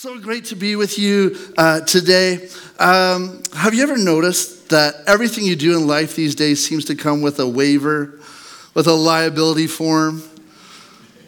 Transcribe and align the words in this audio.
So 0.00 0.18
great 0.18 0.46
to 0.46 0.56
be 0.56 0.76
with 0.76 0.98
you 0.98 1.36
uh, 1.58 1.80
today. 1.80 2.48
Um, 2.78 3.42
have 3.54 3.74
you 3.74 3.82
ever 3.82 3.98
noticed 3.98 4.70
that 4.70 4.94
everything 5.06 5.44
you 5.44 5.56
do 5.56 5.76
in 5.76 5.86
life 5.86 6.16
these 6.16 6.34
days 6.34 6.66
seems 6.66 6.86
to 6.86 6.94
come 6.94 7.20
with 7.20 7.38
a 7.38 7.46
waiver, 7.46 8.18
with 8.72 8.86
a 8.86 8.94
liability 8.94 9.66
form? 9.66 10.22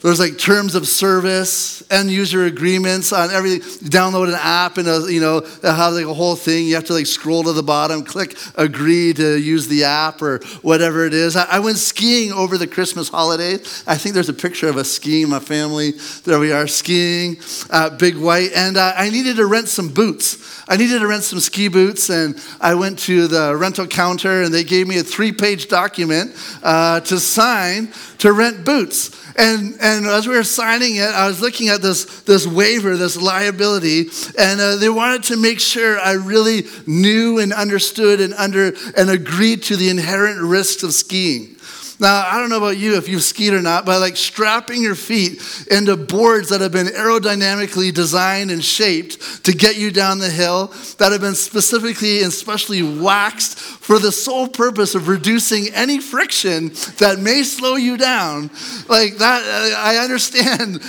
There's 0.03 0.19
like 0.19 0.37
terms 0.37 0.75
of 0.75 0.89
service, 0.89 1.83
end 1.91 2.11
user 2.11 2.45
agreements 2.45 3.13
on 3.13 3.31
everything. 3.31 3.61
Download 3.89 4.29
an 4.29 4.35
app 4.35 4.77
and 4.77 4.89
a, 4.89 5.07
you 5.09 5.21
know 5.21 5.39
it 5.39 5.63
like 5.63 6.07
a 6.07 6.15
whole 6.15 6.35
thing. 6.35 6.67
You 6.67 6.75
have 6.75 6.85
to 6.87 6.93
like 6.93 7.07
scroll 7.07 7.45
to 7.45 7.53
the 7.53 7.63
bottom, 7.63 8.03
click 8.05 8.37
agree 8.57 9.13
to 9.13 9.39
use 9.39 9.69
the 9.69 9.85
app 9.85 10.21
or 10.21 10.39
whatever 10.63 11.07
it 11.07 11.15
is. 11.15 11.37
I, 11.37 11.45
I 11.45 11.59
went 11.61 11.79
skiing 11.79 12.33
over 12.33 12.59
the 12.59 12.67
Christmas 12.67 13.09
holiday. 13.09 13.55
I 13.87 13.97
think 13.97 14.15
there's 14.15 14.29
a 14.29 14.35
picture 14.35 14.69
of 14.69 14.77
us 14.77 14.91
skiing, 14.91 15.29
my 15.29 15.39
family. 15.39 15.93
There 16.25 16.41
we 16.41 16.53
are 16.53 16.67
skiing, 16.67 17.39
uh, 17.71 17.91
big 17.91 18.17
white, 18.17 18.51
and 18.57 18.77
uh, 18.77 18.95
I 18.97 19.09
needed 19.11 19.37
to 19.37 19.47
rent 19.47 19.69
some 19.69 19.89
boots. 19.89 20.63
I 20.69 20.77
needed 20.77 21.01
to 21.01 21.07
rent 21.07 21.23
some 21.23 21.39
ski 21.39 21.69
boots, 21.69 22.11
and 22.11 22.41
I 22.61 22.75
went 22.75 22.99
to 23.01 23.29
the 23.29 23.57
rental 23.57 23.87
counter, 23.87 24.43
and 24.43 24.53
they 24.53 24.65
gave 24.65 24.89
me 24.89 24.99
a 24.99 25.03
three-page 25.03 25.69
document 25.69 26.35
uh, 26.63 27.01
to 27.01 27.21
sign 27.21 27.93
to 28.19 28.33
rent 28.33 28.65
boots. 28.65 29.11
And, 29.37 29.75
and 29.81 30.07
as 30.07 30.27
we 30.27 30.35
were 30.35 30.45
signing 30.45 30.97
it, 30.97 31.09
I 31.09 31.27
was 31.27 31.41
looking 31.41 31.69
at 31.69 31.83
this, 31.83 32.23
this 32.23 32.47
waiver, 32.47 32.97
this 32.97 33.21
liability, 33.21 34.09
and 34.39 34.61
uh, 34.61 34.77
they 34.77 34.89
wanted 34.89 35.25
to 35.25 35.37
make 35.37 35.61
sure 35.61 35.99
I 35.99 36.13
really 36.13 36.65
knew 36.87 37.39
and 37.39 37.53
understood 37.53 38.21
and, 38.21 38.35
under, 38.35 38.73
and 38.97 39.11
agreed 39.11 39.63
to 39.65 39.77
the 39.77 39.89
inherent 39.89 40.41
risks 40.41 40.83
of 40.83 40.93
skiing. 40.93 41.57
Now, 42.03 42.27
I 42.27 42.41
don't 42.41 42.49
know 42.51 42.57
about 42.57 42.79
you 42.79 42.97
if 42.97 43.09
you've 43.09 43.23
skied 43.23 43.55
or 43.55 43.63
not, 43.63 43.87
but 43.87 44.01
like 44.01 44.17
strapping 44.17 44.83
your 44.83 44.97
feet 44.97 45.41
into 45.71 45.97
boards 45.97 46.49
that 46.49 46.61
have 46.61 46.73
been 46.73 46.89
aerodynamically 46.89 47.95
designed 47.95 48.51
and 48.51 48.65
shaped 48.65 49.45
to 49.45 49.53
get 49.53 49.77
you 49.77 49.93
down 49.93 50.19
the 50.19 50.29
hill, 50.29 50.75
that 50.99 51.13
have 51.13 51.21
been 51.21 51.37
specifically 51.37 52.25
and 52.25 52.33
specially 52.33 52.83
waxed 52.83 53.57
for 53.83 53.99
the 53.99 54.13
sole 54.13 54.47
purpose 54.47 54.95
of 54.95 55.09
reducing 55.09 55.67
any 55.75 55.99
friction 55.99 56.69
that 56.99 57.19
may 57.19 57.43
slow 57.43 57.75
you 57.75 57.97
down. 57.97 58.43
Like 58.89 59.17
that, 59.17 59.43
I 59.77 59.97
understand 59.97 60.75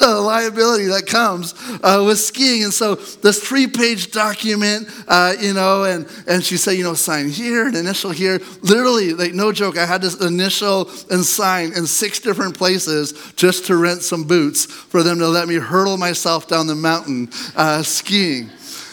the 0.00 0.18
liability 0.24 0.86
that 0.86 1.06
comes 1.06 1.52
uh, 1.84 2.02
with 2.06 2.18
skiing. 2.18 2.64
And 2.64 2.72
so 2.72 2.94
this 2.94 3.46
three 3.46 3.66
page 3.66 4.12
document, 4.12 4.88
uh, 5.06 5.34
you 5.38 5.52
know, 5.52 5.84
and, 5.84 6.08
and 6.26 6.42
she 6.42 6.56
said, 6.56 6.72
you 6.72 6.84
know, 6.84 6.94
sign 6.94 7.28
here, 7.28 7.68
an 7.68 7.76
initial 7.76 8.12
here. 8.12 8.40
Literally, 8.62 9.12
like 9.12 9.34
no 9.34 9.52
joke, 9.52 9.76
I 9.76 9.84
had 9.84 10.00
to 10.02 10.26
initial 10.26 10.88
and 11.10 11.22
sign 11.22 11.74
in 11.74 11.86
six 11.86 12.18
different 12.18 12.56
places 12.56 13.12
just 13.36 13.66
to 13.66 13.76
rent 13.76 14.00
some 14.00 14.24
boots 14.24 14.64
for 14.64 15.02
them 15.02 15.18
to 15.18 15.28
let 15.28 15.48
me 15.48 15.56
hurdle 15.56 15.98
myself 15.98 16.48
down 16.48 16.66
the 16.66 16.74
mountain 16.74 17.28
uh, 17.56 17.82
skiing. 17.82 18.48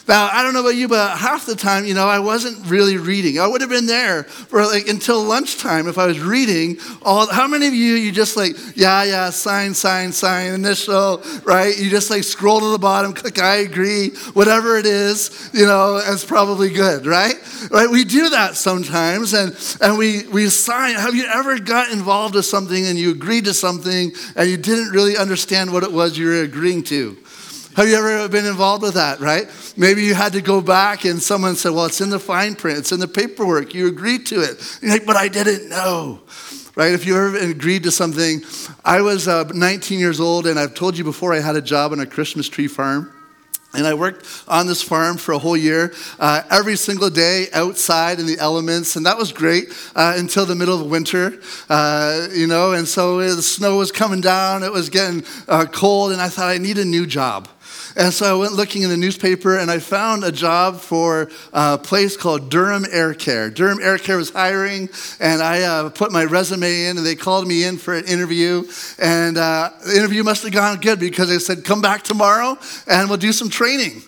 Now, 0.07 0.29
I 0.31 0.43
don't 0.43 0.53
know 0.53 0.59
about 0.59 0.75
you, 0.75 0.87
but 0.87 1.17
half 1.17 1.47
the 1.47 1.55
time, 1.55 1.85
you 1.85 1.95
know, 1.95 2.07
I 2.07 2.19
wasn't 2.19 2.69
really 2.69 2.97
reading. 2.97 3.39
I 3.39 3.47
would 3.47 3.61
have 3.61 3.71
been 3.71 3.87
there 3.87 4.23
for 4.23 4.63
like 4.63 4.87
until 4.87 5.23
lunchtime 5.23 5.87
if 5.87 5.97
I 5.97 6.05
was 6.05 6.19
reading 6.19 6.77
all. 7.01 7.25
How 7.27 7.47
many 7.47 7.65
of 7.65 7.73
you, 7.73 7.95
you 7.95 8.11
just 8.11 8.37
like, 8.37 8.55
yeah, 8.75 9.03
yeah, 9.03 9.31
sign, 9.31 9.73
sign, 9.73 10.11
sign, 10.11 10.53
initial, 10.53 11.23
right? 11.43 11.75
You 11.75 11.89
just 11.89 12.11
like 12.11 12.23
scroll 12.23 12.59
to 12.59 12.71
the 12.71 12.77
bottom, 12.77 13.13
click 13.13 13.39
I 13.39 13.55
agree, 13.57 14.09
whatever 14.33 14.77
it 14.77 14.85
is, 14.85 15.49
you 15.53 15.65
know, 15.65 15.99
it's 16.03 16.23
probably 16.23 16.69
good, 16.69 17.07
right? 17.07 17.35
Right? 17.71 17.89
We 17.89 18.03
do 18.03 18.29
that 18.29 18.55
sometimes 18.55 19.33
and, 19.33 19.57
and 19.81 19.97
we, 19.97 20.27
we 20.27 20.49
sign. 20.49 20.95
Have 20.95 21.15
you 21.15 21.25
ever 21.25 21.57
got 21.57 21.91
involved 21.91 22.35
with 22.35 22.45
something 22.45 22.85
and 22.85 22.99
you 22.99 23.09
agreed 23.09 23.45
to 23.45 23.55
something 23.55 24.11
and 24.35 24.49
you 24.49 24.57
didn't 24.57 24.91
really 24.91 25.17
understand 25.17 25.73
what 25.73 25.83
it 25.83 25.91
was 25.91 26.15
you 26.15 26.27
were 26.27 26.41
agreeing 26.43 26.83
to? 26.83 27.17
Have 27.75 27.89
you 27.89 27.95
ever 27.95 28.29
been 28.29 28.45
involved 28.45 28.83
with 28.83 28.93
that, 28.93 29.19
right? 29.19 29.51
Maybe 29.75 30.03
you 30.03 30.13
had 30.13 30.31
to 30.31 30.41
go 30.41 30.61
back 30.61 31.03
and 31.03 31.21
someone 31.21 31.57
said, 31.57 31.73
Well, 31.73 31.87
it's 31.87 31.99
in 31.99 32.09
the 32.09 32.19
fine 32.19 32.55
print, 32.55 32.79
it's 32.79 32.93
in 32.93 33.01
the 33.01 33.07
paperwork, 33.07 33.73
you 33.73 33.87
agreed 33.87 34.25
to 34.27 34.41
it. 34.41 34.79
You're 34.81 34.91
like, 34.91 35.05
But 35.05 35.17
I 35.17 35.27
didn't 35.27 35.67
know, 35.67 36.21
right? 36.75 36.93
If 36.93 37.05
you 37.05 37.17
ever 37.17 37.37
agreed 37.37 37.83
to 37.83 37.91
something, 37.91 38.43
I 38.85 39.01
was 39.01 39.27
uh, 39.27 39.43
19 39.53 39.99
years 39.99 40.21
old, 40.21 40.47
and 40.47 40.57
I've 40.57 40.73
told 40.73 40.97
you 40.97 41.03
before 41.03 41.33
I 41.33 41.41
had 41.41 41.57
a 41.57 41.61
job 41.61 41.91
on 41.91 41.99
a 41.99 42.05
Christmas 42.05 42.47
tree 42.47 42.69
farm. 42.69 43.11
And 43.73 43.85
I 43.85 43.93
worked 43.93 44.25
on 44.47 44.67
this 44.67 44.81
farm 44.81 45.17
for 45.17 45.33
a 45.33 45.37
whole 45.37 45.57
year, 45.57 45.93
uh, 46.17 46.43
every 46.49 46.77
single 46.77 47.09
day 47.09 47.47
outside 47.51 48.21
in 48.21 48.25
the 48.25 48.39
elements, 48.39 48.95
and 48.95 49.05
that 49.05 49.17
was 49.17 49.33
great 49.33 49.65
uh, 49.97 50.13
until 50.15 50.45
the 50.45 50.55
middle 50.55 50.79
of 50.79 50.89
winter, 50.89 51.41
uh, 51.67 52.29
you 52.31 52.47
know. 52.47 52.71
And 52.71 52.87
so 52.87 53.17
the 53.17 53.41
snow 53.41 53.75
was 53.75 53.91
coming 53.91 54.21
down, 54.21 54.63
it 54.63 54.71
was 54.71 54.89
getting 54.89 55.25
uh, 55.49 55.65
cold, 55.65 56.13
and 56.13 56.21
I 56.21 56.29
thought 56.29 56.47
I 56.47 56.57
need 56.57 56.77
a 56.77 56.85
new 56.85 57.05
job. 57.05 57.49
And 57.97 58.13
so 58.13 58.37
I 58.37 58.39
went 58.39 58.53
looking 58.53 58.81
in 58.81 58.89
the 58.89 58.97
newspaper 58.97 59.57
and 59.57 59.71
I 59.71 59.79
found 59.79 60.23
a 60.25 60.31
job 60.31 60.81
for 60.81 61.29
a 61.53 61.77
place 61.77 62.17
called 62.17 62.49
Durham 62.49 62.85
Air 62.91 63.13
Care. 63.13 63.49
Durham 63.49 63.79
Air 63.81 63.97
Care 63.97 64.17
was 64.17 64.31
hiring, 64.31 64.89
and 65.19 65.41
I 65.41 65.61
uh, 65.61 65.89
put 65.89 66.11
my 66.11 66.25
resume 66.25 66.87
in, 66.87 66.97
and 66.97 67.05
they 67.05 67.15
called 67.15 67.47
me 67.47 67.63
in 67.63 67.77
for 67.77 67.93
an 67.95 68.05
interview. 68.05 68.63
And 68.99 69.37
uh, 69.37 69.71
the 69.85 69.95
interview 69.95 70.23
must 70.23 70.43
have 70.43 70.51
gone 70.51 70.79
good 70.79 70.99
because 70.99 71.29
they 71.29 71.39
said, 71.39 71.63
Come 71.63 71.81
back 71.81 72.03
tomorrow 72.03 72.57
and 72.87 73.07
we'll 73.07 73.17
do 73.17 73.31
some 73.31 73.49
training. 73.49 74.01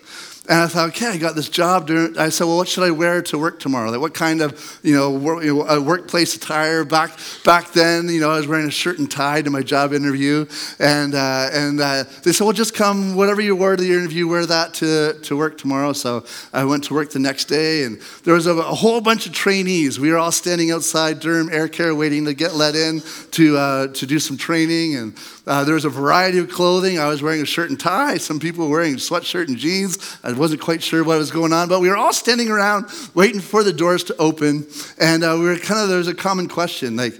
And 0.49 0.61
I 0.61 0.67
thought, 0.67 0.89
okay, 0.89 1.07
I 1.07 1.17
got 1.17 1.35
this 1.35 1.49
job. 1.49 1.89
I 2.17 2.29
said, 2.29 2.45
well, 2.45 2.55
what 2.55 2.69
should 2.69 2.83
I 2.83 2.91
wear 2.91 3.21
to 3.23 3.37
work 3.37 3.59
tomorrow? 3.59 3.91
Like, 3.91 3.99
what 3.99 4.13
kind 4.13 4.41
of, 4.41 4.79
you 4.81 4.95
know, 4.95 5.11
work, 5.11 5.43
you 5.43 5.55
know 5.57 5.81
workplace 5.81 6.35
attire? 6.35 6.85
Back 6.85 7.19
back 7.43 7.73
then, 7.73 8.07
you 8.07 8.21
know, 8.21 8.31
I 8.31 8.37
was 8.37 8.47
wearing 8.47 8.67
a 8.67 8.71
shirt 8.71 8.97
and 8.97 9.11
tie 9.11 9.41
to 9.41 9.49
my 9.49 9.61
job 9.61 9.91
interview, 9.91 10.45
and 10.79 11.13
uh, 11.13 11.49
and 11.51 11.81
uh, 11.81 12.05
they 12.23 12.31
said, 12.31 12.45
well, 12.45 12.53
just 12.53 12.73
come, 12.73 13.15
whatever 13.15 13.41
you 13.41 13.57
wore 13.57 13.75
to 13.75 13.83
the 13.83 13.91
interview, 13.91 14.25
wear 14.27 14.45
that 14.45 14.73
to 14.75 15.19
to 15.23 15.35
work 15.35 15.57
tomorrow. 15.57 15.91
So 15.91 16.25
I 16.53 16.63
went 16.63 16.85
to 16.85 16.93
work 16.93 17.09
the 17.11 17.19
next 17.19 17.45
day, 17.45 17.83
and 17.83 17.99
there 18.23 18.33
was 18.33 18.47
a, 18.47 18.55
a 18.55 18.75
whole 18.75 19.01
bunch 19.01 19.25
of 19.27 19.33
trainees. 19.33 19.99
We 19.99 20.11
were 20.11 20.17
all 20.17 20.31
standing 20.31 20.71
outside 20.71 21.19
Durham 21.19 21.49
Air 21.51 21.67
Care, 21.67 21.93
waiting 21.93 22.23
to 22.23 22.33
get 22.33 22.55
let 22.55 22.73
in 22.73 23.01
to 23.31 23.57
uh, 23.57 23.87
to 23.87 24.05
do 24.05 24.17
some 24.17 24.37
training, 24.37 24.95
and 24.95 25.17
uh, 25.45 25.65
there 25.65 25.75
was 25.75 25.85
a 25.85 25.89
variety 25.89 26.37
of 26.37 26.49
clothing. 26.49 26.99
I 26.99 27.07
was 27.07 27.21
wearing 27.21 27.41
a 27.41 27.45
shirt 27.45 27.69
and 27.69 27.79
tie. 27.79 28.17
Some 28.17 28.39
people 28.39 28.65
were 28.65 28.77
wearing 28.77 28.95
sweatshirt 28.95 29.49
and 29.49 29.57
jeans. 29.57 30.17
Wasn't 30.37 30.61
quite 30.61 30.81
sure 30.83 31.03
what 31.03 31.17
was 31.17 31.31
going 31.31 31.53
on, 31.53 31.67
but 31.67 31.79
we 31.79 31.89
were 31.89 31.97
all 31.97 32.13
standing 32.13 32.49
around 32.49 32.85
waiting 33.13 33.41
for 33.41 33.63
the 33.63 33.73
doors 33.73 34.03
to 34.05 34.15
open. 34.17 34.67
And 34.99 35.23
uh, 35.23 35.35
we 35.39 35.45
were 35.45 35.57
kind 35.57 35.81
of, 35.81 35.89
there 35.89 35.97
was 35.97 36.07
a 36.07 36.15
common 36.15 36.47
question 36.47 36.95
like, 36.95 37.13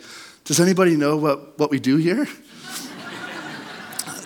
does 0.46 0.60
anybody 0.60 0.96
know 0.96 1.18
what, 1.18 1.60
what 1.60 1.70
we 1.70 1.80
do 1.80 1.98
here? 1.98 2.28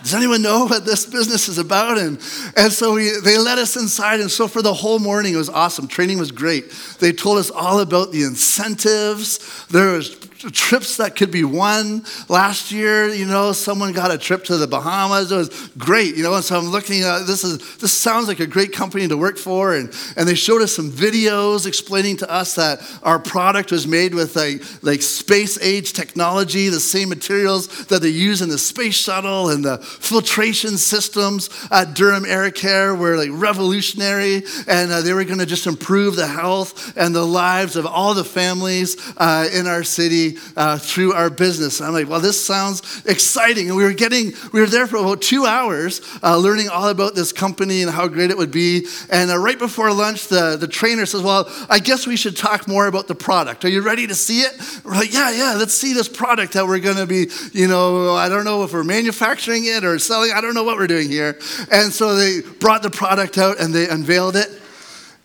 Does 0.02 0.14
anyone 0.14 0.42
know 0.42 0.64
what 0.64 0.84
this 0.84 1.06
business 1.06 1.48
is 1.48 1.58
about? 1.58 1.96
And, 1.96 2.18
and 2.56 2.72
so 2.72 2.94
we, 2.94 3.12
they 3.22 3.38
let 3.38 3.58
us 3.58 3.76
inside. 3.76 4.18
And 4.18 4.30
so 4.30 4.48
for 4.48 4.60
the 4.60 4.74
whole 4.74 4.98
morning, 4.98 5.34
it 5.34 5.36
was 5.36 5.48
awesome. 5.48 5.86
Training 5.86 6.18
was 6.18 6.32
great. 6.32 6.70
They 6.98 7.12
told 7.12 7.38
us 7.38 7.50
all 7.50 7.78
about 7.78 8.10
the 8.10 8.24
incentives. 8.24 9.66
There 9.66 9.92
was 9.92 10.16
trips 10.50 10.96
that 10.96 11.16
could 11.16 11.30
be 11.30 11.44
won. 11.44 12.04
Last 12.28 12.72
year, 12.72 13.08
you 13.08 13.26
know, 13.26 13.52
someone 13.52 13.92
got 13.92 14.10
a 14.10 14.18
trip 14.18 14.44
to 14.44 14.56
the 14.56 14.66
Bahamas. 14.66 15.30
It 15.30 15.36
was 15.36 15.70
great, 15.78 16.16
you 16.16 16.22
know. 16.22 16.34
And 16.34 16.44
so 16.44 16.58
I'm 16.58 16.66
looking 16.66 17.02
at 17.02 17.26
this 17.26 17.44
is 17.44 17.76
this 17.78 17.92
sounds 17.92 18.28
like 18.28 18.40
a 18.40 18.46
great 18.46 18.72
company 18.72 19.06
to 19.08 19.16
work 19.16 19.38
for. 19.38 19.74
And, 19.74 19.94
and 20.16 20.28
they 20.28 20.34
showed 20.34 20.62
us 20.62 20.74
some 20.74 20.90
videos 20.90 21.66
explaining 21.66 22.18
to 22.18 22.30
us 22.30 22.54
that 22.56 22.80
our 23.02 23.18
product 23.18 23.70
was 23.72 23.86
made 23.86 24.14
with 24.14 24.36
like, 24.36 24.62
like 24.82 25.02
space 25.02 25.60
age 25.62 25.92
technology, 25.92 26.68
the 26.68 26.80
same 26.80 27.08
materials 27.08 27.86
that 27.86 28.02
they 28.02 28.08
use 28.08 28.42
in 28.42 28.48
the 28.48 28.58
space 28.58 28.94
shuttle 28.94 29.50
and 29.50 29.64
the 29.64 29.78
filtration 29.78 30.76
systems 30.76 31.50
at 31.70 31.94
Durham 31.94 32.24
Air 32.24 32.50
Care 32.50 32.94
were 32.94 33.16
like 33.16 33.30
revolutionary. 33.32 34.42
And 34.66 34.90
uh, 34.90 35.02
they 35.02 35.12
were 35.12 35.24
going 35.24 35.38
to 35.38 35.46
just 35.46 35.66
improve 35.66 36.16
the 36.16 36.26
health 36.26 36.96
and 36.96 37.14
the 37.14 37.24
lives 37.24 37.76
of 37.76 37.86
all 37.86 38.14
the 38.14 38.24
families 38.24 38.96
uh, 39.16 39.48
in 39.52 39.66
our 39.66 39.84
city 39.84 40.31
uh, 40.56 40.78
through 40.78 41.12
our 41.12 41.30
business. 41.30 41.80
I'm 41.80 41.92
like, 41.92 42.08
well, 42.08 42.20
this 42.20 42.42
sounds 42.42 43.02
exciting. 43.06 43.68
And 43.68 43.76
we 43.76 43.84
were 43.84 43.92
getting, 43.92 44.32
we 44.52 44.60
were 44.60 44.66
there 44.66 44.86
for 44.86 44.96
about 44.96 45.22
two 45.22 45.46
hours 45.46 46.00
uh, 46.22 46.36
learning 46.36 46.68
all 46.68 46.88
about 46.88 47.14
this 47.14 47.32
company 47.32 47.82
and 47.82 47.90
how 47.90 48.08
great 48.08 48.30
it 48.30 48.36
would 48.36 48.50
be. 48.50 48.86
And 49.10 49.30
uh, 49.30 49.38
right 49.38 49.58
before 49.58 49.92
lunch, 49.92 50.28
the, 50.28 50.56
the 50.56 50.68
trainer 50.68 51.06
says, 51.06 51.22
well, 51.22 51.50
I 51.68 51.78
guess 51.78 52.06
we 52.06 52.16
should 52.16 52.36
talk 52.36 52.68
more 52.68 52.86
about 52.86 53.08
the 53.08 53.14
product. 53.14 53.64
Are 53.64 53.68
you 53.68 53.82
ready 53.82 54.06
to 54.06 54.14
see 54.14 54.40
it? 54.40 54.52
We're 54.84 54.94
like, 54.94 55.12
yeah, 55.12 55.30
yeah, 55.30 55.54
let's 55.58 55.74
see 55.74 55.92
this 55.92 56.08
product 56.08 56.54
that 56.54 56.66
we're 56.66 56.80
going 56.80 56.96
to 56.96 57.06
be, 57.06 57.28
you 57.52 57.68
know, 57.68 58.14
I 58.14 58.28
don't 58.28 58.44
know 58.44 58.64
if 58.64 58.72
we're 58.72 58.84
manufacturing 58.84 59.64
it 59.64 59.84
or 59.84 59.98
selling. 59.98 60.32
I 60.32 60.40
don't 60.40 60.54
know 60.54 60.64
what 60.64 60.76
we're 60.76 60.86
doing 60.86 61.08
here. 61.08 61.38
And 61.70 61.92
so 61.92 62.14
they 62.14 62.40
brought 62.40 62.82
the 62.82 62.90
product 62.90 63.38
out 63.38 63.60
and 63.60 63.74
they 63.74 63.88
unveiled 63.88 64.36
it. 64.36 64.48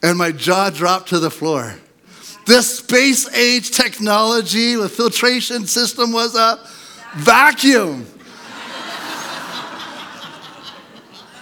And 0.04 0.18
my 0.18 0.32
jaw 0.32 0.70
dropped 0.70 1.10
to 1.10 1.20
the 1.20 1.32
floor. 1.32 1.76
This 2.48 2.78
space 2.78 3.28
age 3.36 3.72
technology 3.72 4.78
with 4.78 4.94
filtration 4.94 5.68
system 5.68 6.14
was 6.14 6.34
a 6.34 6.58
vacuum. 7.18 8.06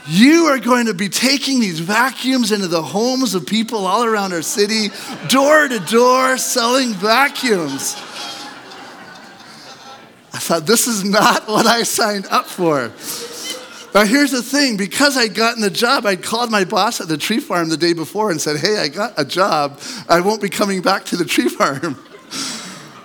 You 0.08 0.46
are 0.46 0.58
going 0.58 0.88
to 0.88 0.96
be 0.96 1.08
taking 1.10 1.60
these 1.60 1.80
vacuums 1.80 2.52
into 2.52 2.68
the 2.68 2.82
homes 2.82 3.36
of 3.36 3.46
people 3.46 3.86
all 3.86 4.04
around 4.04 4.34
our 4.34 4.42
city, 4.42 4.90
door 5.30 5.68
to 5.68 5.80
door, 5.80 6.38
selling 6.38 6.94
vacuums. 6.94 7.94
I 10.34 10.40
thought, 10.40 10.66
this 10.66 10.88
is 10.88 11.04
not 11.04 11.48
what 11.48 11.68
I 11.68 11.84
signed 11.84 12.26
up 12.32 12.48
for. 12.48 12.92
Now, 13.96 14.04
here's 14.04 14.32
the 14.32 14.44
thing 14.44 14.76
because 14.76 15.16
I'd 15.16 15.34
gotten 15.34 15.62
the 15.62 15.70
job, 15.70 16.06
I'd 16.06 16.22
called 16.22 16.52
my 16.52 16.66
boss 16.66 17.00
at 17.00 17.08
the 17.08 17.18
tree 17.18 17.40
farm 17.40 17.70
the 17.70 17.78
day 17.78 17.94
before 17.94 18.30
and 18.30 18.42
said, 18.42 18.58
Hey, 18.58 18.78
I 18.78 18.90
got 18.90 19.14
a 19.16 19.24
job. 19.24 19.80
I 20.10 20.20
won't 20.20 20.42
be 20.42 20.50
coming 20.50 20.82
back 20.82 21.06
to 21.06 21.16
the 21.16 21.24
tree 21.24 21.48
farm. 21.58 21.98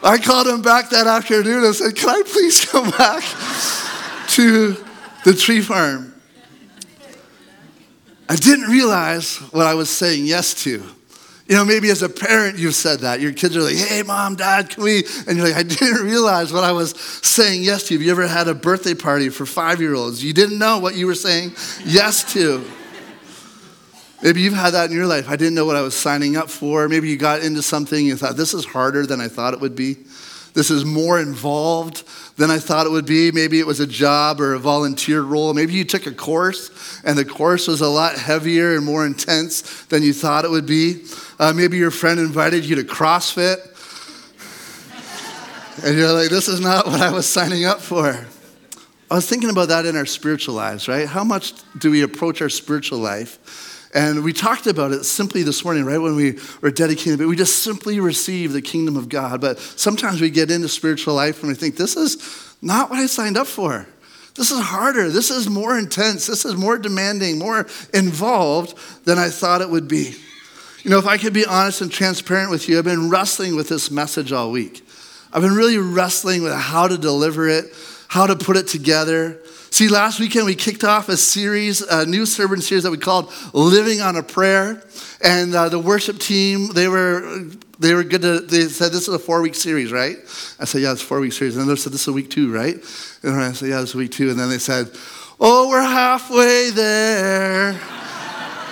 I 0.03 0.19
called 0.19 0.49
him 0.49 0.63
back 0.63 0.91
that 0.91 1.07
afternoon 1.07 1.63
and 1.63 1.77
said, 1.77 1.95
Can 1.95 2.09
I 2.09 2.23
please 2.27 2.65
come 2.71 2.91
back 2.91 3.23
to 4.31 4.85
the 5.25 5.33
tree 5.33 5.61
farm? 5.61 6.13
I 8.29 8.35
didn't 8.35 8.69
realize 8.69 9.37
what 9.53 9.67
I 9.67 9.75
was 9.75 9.91
saying 9.91 10.27
yes 10.27 10.55
to. 10.65 10.83
You 11.51 11.57
know, 11.57 11.65
maybe 11.65 11.91
as 11.91 12.01
a 12.03 12.09
parent, 12.09 12.59
you've 12.59 12.77
said 12.77 13.01
that. 13.01 13.21
Your 13.21 13.33
kids 13.33 13.57
are 13.57 13.63
like, 13.63 13.75
hey, 13.75 14.05
mom, 14.05 14.37
dad, 14.37 14.71
can 14.71 14.85
we? 14.85 15.03
And 15.27 15.37
you're 15.37 15.49
like, 15.49 15.57
I 15.57 15.63
didn't 15.65 16.07
realize 16.07 16.53
what 16.53 16.63
I 16.63 16.71
was 16.71 16.93
saying 16.93 17.65
yes 17.65 17.89
to. 17.89 17.95
Have 17.95 18.03
you 18.03 18.13
ever 18.13 18.29
had 18.29 18.47
a 18.47 18.55
birthday 18.55 18.95
party 18.95 19.31
for 19.31 19.45
five 19.45 19.81
year 19.81 19.97
olds? 19.97 20.23
You 20.23 20.33
didn't 20.33 20.61
know 20.61 20.79
what 20.79 20.95
you 20.95 21.09
were 21.09 21.17
saying 21.17 21.57
yes 21.85 22.33
to. 22.35 22.65
Maybe 24.23 24.43
you've 24.43 24.55
had 24.55 24.75
that 24.75 24.91
in 24.91 24.97
your 24.97 25.07
life. 25.09 25.29
I 25.29 25.35
didn't 25.35 25.57
know 25.57 25.67
what 25.67 25.75
I 25.75 25.81
was 25.81 25.97
signing 25.97 26.37
up 26.37 26.51
for. 26.51 26.89
Maybe 26.89 27.09
you 27.09 27.17
got 27.17 27.43
into 27.43 27.63
something 27.63 27.99
and 27.99 28.07
you 28.07 28.17
thought, 28.17 28.37
this 28.37 28.55
is 28.55 28.65
harder 28.65 29.05
than 29.05 29.21
I 29.21 29.27
thought 29.27 29.53
it 29.53 29.61
would 29.61 29.75
be. 29.75 29.97
This 30.55 30.71
is 30.71 30.85
more 30.85 31.19
involved 31.19 32.05
than 32.41 32.51
I 32.51 32.59
thought 32.59 32.87
it 32.87 32.91
would 32.91 33.05
be. 33.05 33.31
Maybe 33.31 33.61
it 33.61 33.67
was 33.67 33.81
a 33.81 33.87
job 33.87 34.41
or 34.41 34.55
a 34.55 34.59
volunteer 34.59 35.21
role. 35.21 35.53
Maybe 35.53 35.75
you 35.75 35.85
took 35.85 36.07
a 36.07 36.11
course 36.11 36.71
and 37.05 37.19
the 37.19 37.25
course 37.25 37.69
was 37.69 37.83
a 37.83 37.89
lot 37.89 38.17
heavier 38.17 38.77
and 38.77 38.83
more 38.83 39.05
intense 39.05 39.85
than 39.85 40.03
you 40.03 40.15
thought 40.15 40.47
it 40.47 40.51
would 40.51 40.65
be. 40.65 41.05
Uh, 41.39 41.53
maybe 41.53 41.77
your 41.77 41.91
friend 41.91 42.19
invited 42.19 42.65
you 42.65 42.77
to 42.77 42.83
CrossFit 42.83 43.59
and 45.85 45.99
you're 45.99 46.15
like, 46.15 46.31
this 46.31 46.49
is 46.49 46.63
not 46.63 46.87
what 46.87 47.03
I 47.03 47.13
was 47.13 47.27
signing 47.27 47.67
up 47.67 47.83
for. 47.83 48.27
I 49.11 49.15
was 49.15 49.29
thinking 49.29 49.51
about 49.51 49.69
that 49.69 49.85
in 49.85 49.95
our 49.95 50.07
spiritual 50.07 50.55
lives, 50.55 50.89
right? 50.89 51.07
How 51.07 51.25
much 51.25 51.53
do 51.79 51.91
we 51.91 52.01
approach 52.01 52.41
our 52.41 52.49
spiritual 52.49 53.01
life? 53.01 53.39
And 53.93 54.23
we 54.23 54.33
talked 54.33 54.67
about 54.67 54.93
it 54.93 55.05
simply 55.05 55.43
this 55.43 55.65
morning, 55.65 55.85
right? 55.85 55.99
When 55.99 56.15
we 56.15 56.39
were 56.61 56.71
dedicated, 56.71 57.19
but 57.19 57.27
we 57.27 57.35
just 57.35 57.63
simply 57.65 57.99
receive 57.99 58.53
the 58.53 58.63
kingdom 58.63 58.97
of 58.97 59.09
God. 59.09 59.41
But 59.41 59.59
sometimes 59.59 60.21
we 60.21 60.31
get 60.31 60.51
into 60.51 60.69
spiritual 60.69 61.15
life 61.15 61.41
and 61.41 61.49
we 61.49 61.55
think, 61.55 61.77
this 61.77 61.97
is 61.97 62.55
not 62.63 62.91
what 62.91 63.01
I 63.01 63.07
signed 63.07 63.37
up 63.37 63.49
for. 63.49 63.87
This 64.37 64.53
is 64.53 64.61
harder. 64.61 65.11
This 65.11 65.31
is 65.31 65.51
more 65.51 65.77
intense. 65.77 66.29
This 66.29 66.45
is 66.45 66.55
more 66.55 66.79
demanding, 66.79 67.39
more 67.39 67.67
involved 67.93 68.79
than 69.05 69.19
I 69.19 69.29
thought 69.29 69.61
it 69.61 69.69
would 69.69 69.89
be. 69.89 70.15
You 70.83 70.91
know, 70.91 70.99
if 70.99 71.07
I 71.07 71.19
could 71.19 71.35
be 71.35 71.45
honest 71.45 71.81
and 71.81 71.91
transparent 71.91 72.51
with 72.51 72.69
you, 72.69 72.79
I've 72.79 72.85
been 72.85 73.11
wrestling 73.11 73.57
with 73.57 73.69
this 73.69 73.91
message 73.91 74.33
all 74.33 74.53
week. 74.53 74.87
I've 75.33 75.43
been 75.43 75.55
really 75.55 75.79
wrestling 75.79 76.43
with 76.43 76.55
how 76.55 76.87
to 76.87 76.97
deliver 76.97 77.49
it, 77.49 77.67
how 78.09 78.27
to 78.27 78.37
put 78.37 78.57
it 78.57 78.69
together. 78.69 79.39
See, 79.73 79.89
last 79.89 80.19
weekend 80.19 80.47
we 80.47 80.57
kicked 80.57 80.83
off 80.83 81.09
a 81.09 81.17
series, 81.17 81.81
a 81.81 82.05
new 82.05 82.27
sermon 82.27 82.61
series 82.61 82.83
that 82.83 82.91
we 82.91 82.99
called 82.99 83.33
Living 83.55 84.01
on 84.01 84.17
a 84.17 84.23
Prayer. 84.23 84.83
And 85.23 85.55
uh, 85.55 85.69
the 85.69 85.79
worship 85.79 86.19
team, 86.19 86.69
they 86.75 86.89
were 86.89 87.47
they 87.79 87.95
were 87.95 88.05
good 88.05 88.23
to, 88.23 88.41
they 88.41 88.65
said, 88.65 88.93
this 88.93 89.09
is 89.09 89.15
a 89.15 89.19
four 89.19 89.41
week 89.41 89.55
series, 89.55 89.91
right? 89.91 90.17
I 90.59 90.65
said, 90.67 90.83
yeah, 90.83 90.93
it's 90.93 91.03
a 91.03 91.07
four 91.07 91.21
week 91.21 91.33
series. 91.33 91.57
And 91.57 91.69
they 91.69 91.77
said, 91.77 91.93
this 91.93 92.07
is 92.07 92.13
week 92.13 92.29
two, 92.31 92.53
right? 92.53 92.75
And 93.23 93.35
I 93.35 93.53
said, 93.53 93.71
yeah, 93.71 93.81
it's 93.81 93.95
week 93.95 94.11
two. 94.11 94.29
And 94.29 94.39
then 94.39 94.51
they 94.51 94.59
said, 94.59 94.91
oh, 95.41 95.71
we're 95.71 95.81
halfway 95.81 96.71
there. 96.71 97.73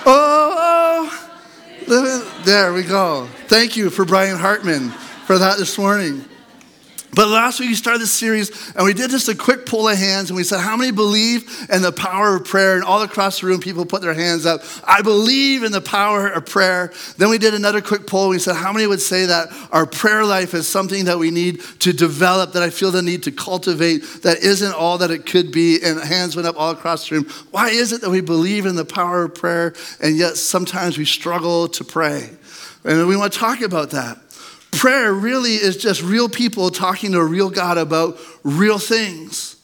oh, 0.04 1.28
there 2.44 2.74
we 2.74 2.82
go. 2.82 3.26
Thank 3.46 3.76
you 3.76 3.88
for 3.88 4.04
Brian 4.04 4.36
Hartman 4.36 4.90
for 4.90 5.38
that 5.38 5.56
this 5.58 5.78
morning. 5.78 6.24
But 7.14 7.28
last 7.28 7.58
week 7.58 7.70
we 7.70 7.74
started 7.74 8.02
this 8.02 8.12
series 8.12 8.74
and 8.74 8.84
we 8.84 8.92
did 8.92 9.10
just 9.10 9.28
a 9.28 9.34
quick 9.34 9.64
pull 9.64 9.88
of 9.88 9.96
hands 9.96 10.28
and 10.30 10.36
we 10.36 10.44
said, 10.44 10.60
How 10.60 10.76
many 10.76 10.92
believe 10.92 11.66
in 11.70 11.80
the 11.80 11.90
power 11.90 12.36
of 12.36 12.44
prayer? 12.44 12.74
And 12.74 12.84
all 12.84 13.02
across 13.02 13.40
the 13.40 13.46
room, 13.46 13.60
people 13.60 13.86
put 13.86 14.02
their 14.02 14.14
hands 14.14 14.44
up. 14.44 14.62
I 14.84 15.00
believe 15.00 15.62
in 15.62 15.72
the 15.72 15.80
power 15.80 16.28
of 16.28 16.44
prayer. 16.44 16.92
Then 17.16 17.30
we 17.30 17.38
did 17.38 17.54
another 17.54 17.80
quick 17.80 18.06
poll. 18.06 18.28
We 18.28 18.38
said, 18.38 18.56
How 18.56 18.72
many 18.72 18.86
would 18.86 19.00
say 19.00 19.26
that 19.26 19.48
our 19.72 19.86
prayer 19.86 20.24
life 20.24 20.52
is 20.52 20.68
something 20.68 21.06
that 21.06 21.18
we 21.18 21.30
need 21.30 21.60
to 21.80 21.92
develop, 21.92 22.52
that 22.52 22.62
I 22.62 22.70
feel 22.70 22.90
the 22.90 23.02
need 23.02 23.22
to 23.22 23.32
cultivate, 23.32 23.98
that 24.22 24.38
isn't 24.38 24.74
all 24.74 24.98
that 24.98 25.10
it 25.10 25.24
could 25.24 25.50
be? 25.50 25.78
And 25.82 25.98
hands 25.98 26.36
went 26.36 26.46
up 26.46 26.56
all 26.58 26.70
across 26.72 27.08
the 27.08 27.16
room. 27.16 27.24
Why 27.50 27.70
is 27.70 27.92
it 27.92 28.02
that 28.02 28.10
we 28.10 28.20
believe 28.20 28.66
in 28.66 28.76
the 28.76 28.84
power 28.84 29.24
of 29.24 29.34
prayer 29.34 29.72
and 30.00 30.16
yet 30.16 30.36
sometimes 30.36 30.98
we 30.98 31.06
struggle 31.06 31.68
to 31.68 31.84
pray? 31.84 32.30
And 32.84 33.08
we 33.08 33.16
want 33.16 33.32
to 33.32 33.38
talk 33.38 33.60
about 33.62 33.90
that. 33.90 34.18
Prayer 34.78 35.12
really 35.12 35.54
is 35.54 35.76
just 35.76 36.04
real 36.04 36.28
people 36.28 36.70
talking 36.70 37.10
to 37.10 37.18
a 37.18 37.24
real 37.24 37.50
God 37.50 37.78
about 37.78 38.16
real 38.44 38.78
things. 38.78 39.56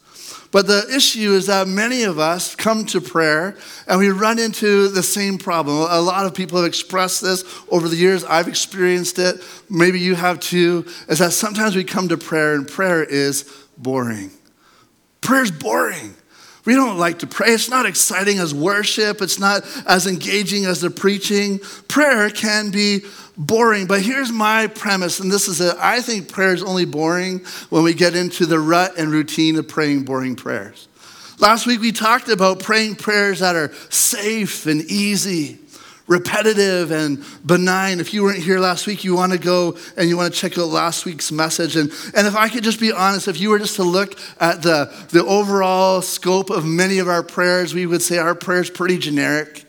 But 0.51 0.67
the 0.67 0.93
issue 0.93 1.31
is 1.31 1.45
that 1.45 1.69
many 1.69 2.03
of 2.03 2.19
us 2.19 2.53
come 2.53 2.85
to 2.87 2.99
prayer 2.99 3.55
and 3.87 3.97
we 3.97 4.09
run 4.09 4.39
into 4.39 4.89
the 4.89 5.01
same 5.01 5.37
problem. 5.37 5.87
A 5.89 6.01
lot 6.01 6.25
of 6.25 6.33
people 6.33 6.57
have 6.57 6.67
expressed 6.67 7.21
this 7.21 7.45
over 7.69 7.87
the 7.87 7.95
years. 7.95 8.25
I've 8.25 8.49
experienced 8.49 9.17
it. 9.17 9.41
Maybe 9.69 10.01
you 10.01 10.15
have 10.15 10.41
too. 10.41 10.85
Is 11.07 11.19
that 11.19 11.31
sometimes 11.31 11.77
we 11.77 11.85
come 11.85 12.09
to 12.09 12.17
prayer 12.17 12.53
and 12.53 12.67
prayer 12.67 13.01
is 13.01 13.49
boring. 13.77 14.31
Prayer 15.21 15.43
is 15.43 15.51
boring. 15.51 16.13
We 16.65 16.73
don't 16.73 16.97
like 16.97 17.19
to 17.19 17.27
pray. 17.27 17.49
It's 17.49 17.69
not 17.69 17.85
exciting 17.85 18.39
as 18.39 18.53
worship, 18.53 19.21
it's 19.21 19.39
not 19.39 19.63
as 19.87 20.07
engaging 20.07 20.65
as 20.65 20.81
the 20.81 20.89
preaching. 20.89 21.59
Prayer 21.87 22.29
can 22.29 22.71
be 22.71 23.03
boring. 23.37 23.87
But 23.87 24.01
here's 24.01 24.31
my 24.31 24.67
premise, 24.67 25.19
and 25.19 25.31
this 25.31 25.47
is 25.47 25.61
it. 25.61 25.75
I 25.79 26.01
think 26.01 26.31
prayer 26.31 26.53
is 26.53 26.63
only 26.63 26.85
boring 26.85 27.39
when 27.69 27.83
we 27.83 27.93
get 27.93 28.15
into 28.15 28.45
the 28.45 28.59
rut 28.59 28.97
and 28.97 29.11
routine 29.11 29.57
of 29.57 29.67
praying 29.67 30.03
boring 30.03 30.35
prayers. 30.35 30.87
Last 31.39 31.67
week 31.67 31.81
we 31.81 31.91
talked 31.91 32.29
about 32.29 32.59
praying 32.59 32.95
prayers 32.95 33.39
that 33.39 33.55
are 33.55 33.73
safe 33.89 34.67
and 34.67 34.81
easy, 34.83 35.59
repetitive 36.07 36.91
and 36.91 37.25
benign. 37.45 37.99
If 37.99 38.13
you 38.13 38.23
weren't 38.23 38.41
here 38.41 38.59
last 38.59 38.87
week, 38.87 39.03
you 39.03 39.15
want 39.15 39.33
to 39.33 39.37
go 39.37 39.77
and 39.97 40.07
you 40.07 40.15
want 40.15 40.33
to 40.33 40.39
check 40.39 40.57
out 40.57 40.67
last 40.67 41.03
week's 41.03 41.33
message. 41.33 41.75
And, 41.75 41.91
and 42.15 42.25
if 42.25 42.37
I 42.37 42.47
could 42.47 42.63
just 42.63 42.79
be 42.79 42.93
honest, 42.93 43.27
if 43.27 43.39
you 43.39 43.49
were 43.49 43.59
just 43.59 43.75
to 43.75 43.83
look 43.83 44.17
at 44.39 44.61
the, 44.61 44.89
the 45.09 45.25
overall 45.25 46.01
scope 46.01 46.49
of 46.49 46.65
many 46.65 46.99
of 46.99 47.09
our 47.09 47.23
prayers, 47.23 47.73
we 47.73 47.85
would 47.85 48.01
say 48.01 48.17
our 48.17 48.35
prayers 48.35 48.69
pretty 48.69 48.97
generic. 48.97 49.64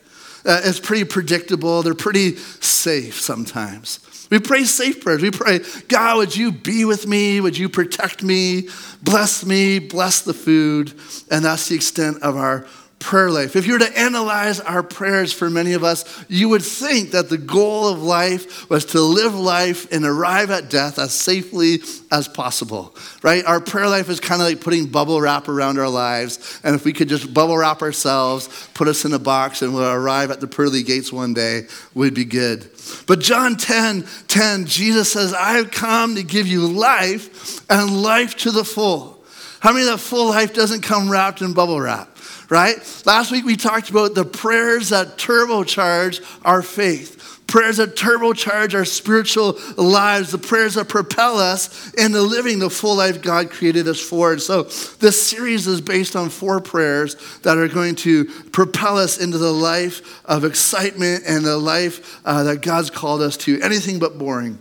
Uh, 0.47 0.61
it's 0.63 0.79
pretty 0.79 1.03
predictable. 1.03 1.83
They're 1.83 1.93
pretty 1.93 2.37
safe 2.37 3.19
sometimes. 3.19 3.99
We 4.31 4.39
pray 4.39 4.63
safe 4.63 5.01
prayers. 5.01 5.21
We 5.21 5.31
pray, 5.31 5.59
God, 5.87 6.17
would 6.17 6.35
you 6.35 6.51
be 6.51 6.85
with 6.85 7.05
me? 7.05 7.39
Would 7.41 7.57
you 7.57 7.69
protect 7.69 8.23
me? 8.23 8.69
Bless 9.03 9.45
me, 9.45 9.79
bless 9.79 10.21
the 10.21 10.33
food. 10.33 10.93
And 11.29 11.45
that's 11.45 11.69
the 11.69 11.75
extent 11.75 12.23
of 12.23 12.35
our 12.35 12.65
prayer 12.99 13.29
life. 13.29 13.55
If 13.55 13.67
you 13.67 13.73
were 13.73 13.79
to 13.79 13.99
analyze 13.99 14.59
our 14.59 14.81
prayers 14.81 15.31
for 15.31 15.49
many 15.49 15.73
of 15.73 15.83
us, 15.83 16.03
you 16.27 16.49
would 16.49 16.63
think 16.63 17.11
that 17.11 17.29
the 17.29 17.37
goal 17.37 17.87
of 17.87 18.01
life 18.01 18.69
was 18.69 18.85
to 18.85 19.01
live 19.01 19.35
life 19.35 19.91
and 19.91 20.03
arrive 20.03 20.49
at 20.49 20.69
death 20.69 20.97
as 20.97 21.13
safely 21.13 21.81
as 22.11 22.27
possible, 22.27 22.95
right? 23.21 23.45
Our 23.45 23.59
prayer 23.59 23.87
life 23.87 24.09
is 24.09 24.19
kind 24.19 24.41
of 24.41 24.47
like 24.47 24.61
putting 24.61 24.87
bubble 24.87 25.21
wrap 25.21 25.47
around 25.47 25.77
our 25.77 25.89
lives. 25.89 26.59
And 26.63 26.75
if 26.75 26.85
we 26.85 26.93
could 26.93 27.07
just 27.07 27.33
bubble 27.33 27.57
wrap 27.57 27.81
ourselves, 27.81 28.49
put 28.73 28.87
us 28.87 29.05
in 29.05 29.13
a 29.13 29.19
box, 29.19 29.61
and 29.61 29.73
we'll 29.73 29.91
arrive 29.91 30.31
at 30.31 30.41
the 30.41 30.47
pearly 30.47 30.81
gates 30.81 31.13
one 31.13 31.33
day, 31.33 31.67
we'd 31.93 32.15
be 32.15 32.25
good. 32.25 32.69
But 33.05 33.19
John 33.19 33.57
10 33.57 34.07
10, 34.27 34.65
Jesus 34.65 35.11
says, 35.11 35.33
I 35.33 35.53
have 35.53 35.71
come 35.71 36.15
to 36.15 36.23
give 36.23 36.47
you 36.47 36.67
life 36.67 37.69
and 37.69 38.01
life 38.01 38.35
to 38.37 38.51
the 38.51 38.65
full. 38.65 39.17
How 39.59 39.71
many 39.71 39.85
of 39.87 39.91
that 39.91 39.99
full 39.99 40.29
life 40.29 40.53
doesn't 40.53 40.81
come 40.81 41.09
wrapped 41.09 41.41
in 41.41 41.53
bubble 41.53 41.79
wrap? 41.79 42.16
Right? 42.49 42.77
Last 43.05 43.31
week 43.31 43.45
we 43.45 43.55
talked 43.55 43.89
about 43.89 44.15
the 44.15 44.25
prayers 44.25 44.89
that 44.89 45.17
turbocharge 45.17 46.23
our 46.45 46.61
faith. 46.61 47.43
Prayers 47.47 47.77
that 47.77 47.95
turbocharge 47.95 48.73
our 48.73 48.83
spiritual 48.83 49.57
lives, 49.77 50.31
the 50.31 50.37
prayers 50.37 50.73
that 50.73 50.89
propel 50.89 51.37
us 51.37 51.93
into 51.93 52.21
living 52.21 52.59
the 52.59 52.69
full 52.69 52.97
life 52.97 53.21
God 53.21 53.49
created 53.49 53.87
us 53.87 54.01
for. 54.01 54.33
And 54.33 54.41
so, 54.41 54.63
this 54.63 55.21
series 55.21 55.65
is 55.65 55.79
based 55.79 56.17
on 56.17 56.27
four 56.27 56.59
prayers 56.59 57.15
that 57.43 57.57
are 57.57 57.69
going 57.69 57.95
to 57.95 58.25
propel 58.51 58.97
us 58.97 59.17
into 59.17 59.37
the 59.37 59.51
life 59.51 60.25
of 60.25 60.43
excitement 60.43 61.23
and 61.25 61.45
the 61.45 61.57
life 61.57 62.19
uh, 62.25 62.43
that 62.43 62.61
God's 62.61 62.89
called 62.89 63.21
us 63.21 63.37
to. 63.37 63.61
Anything 63.61 63.97
but 63.97 64.17
boring. 64.17 64.59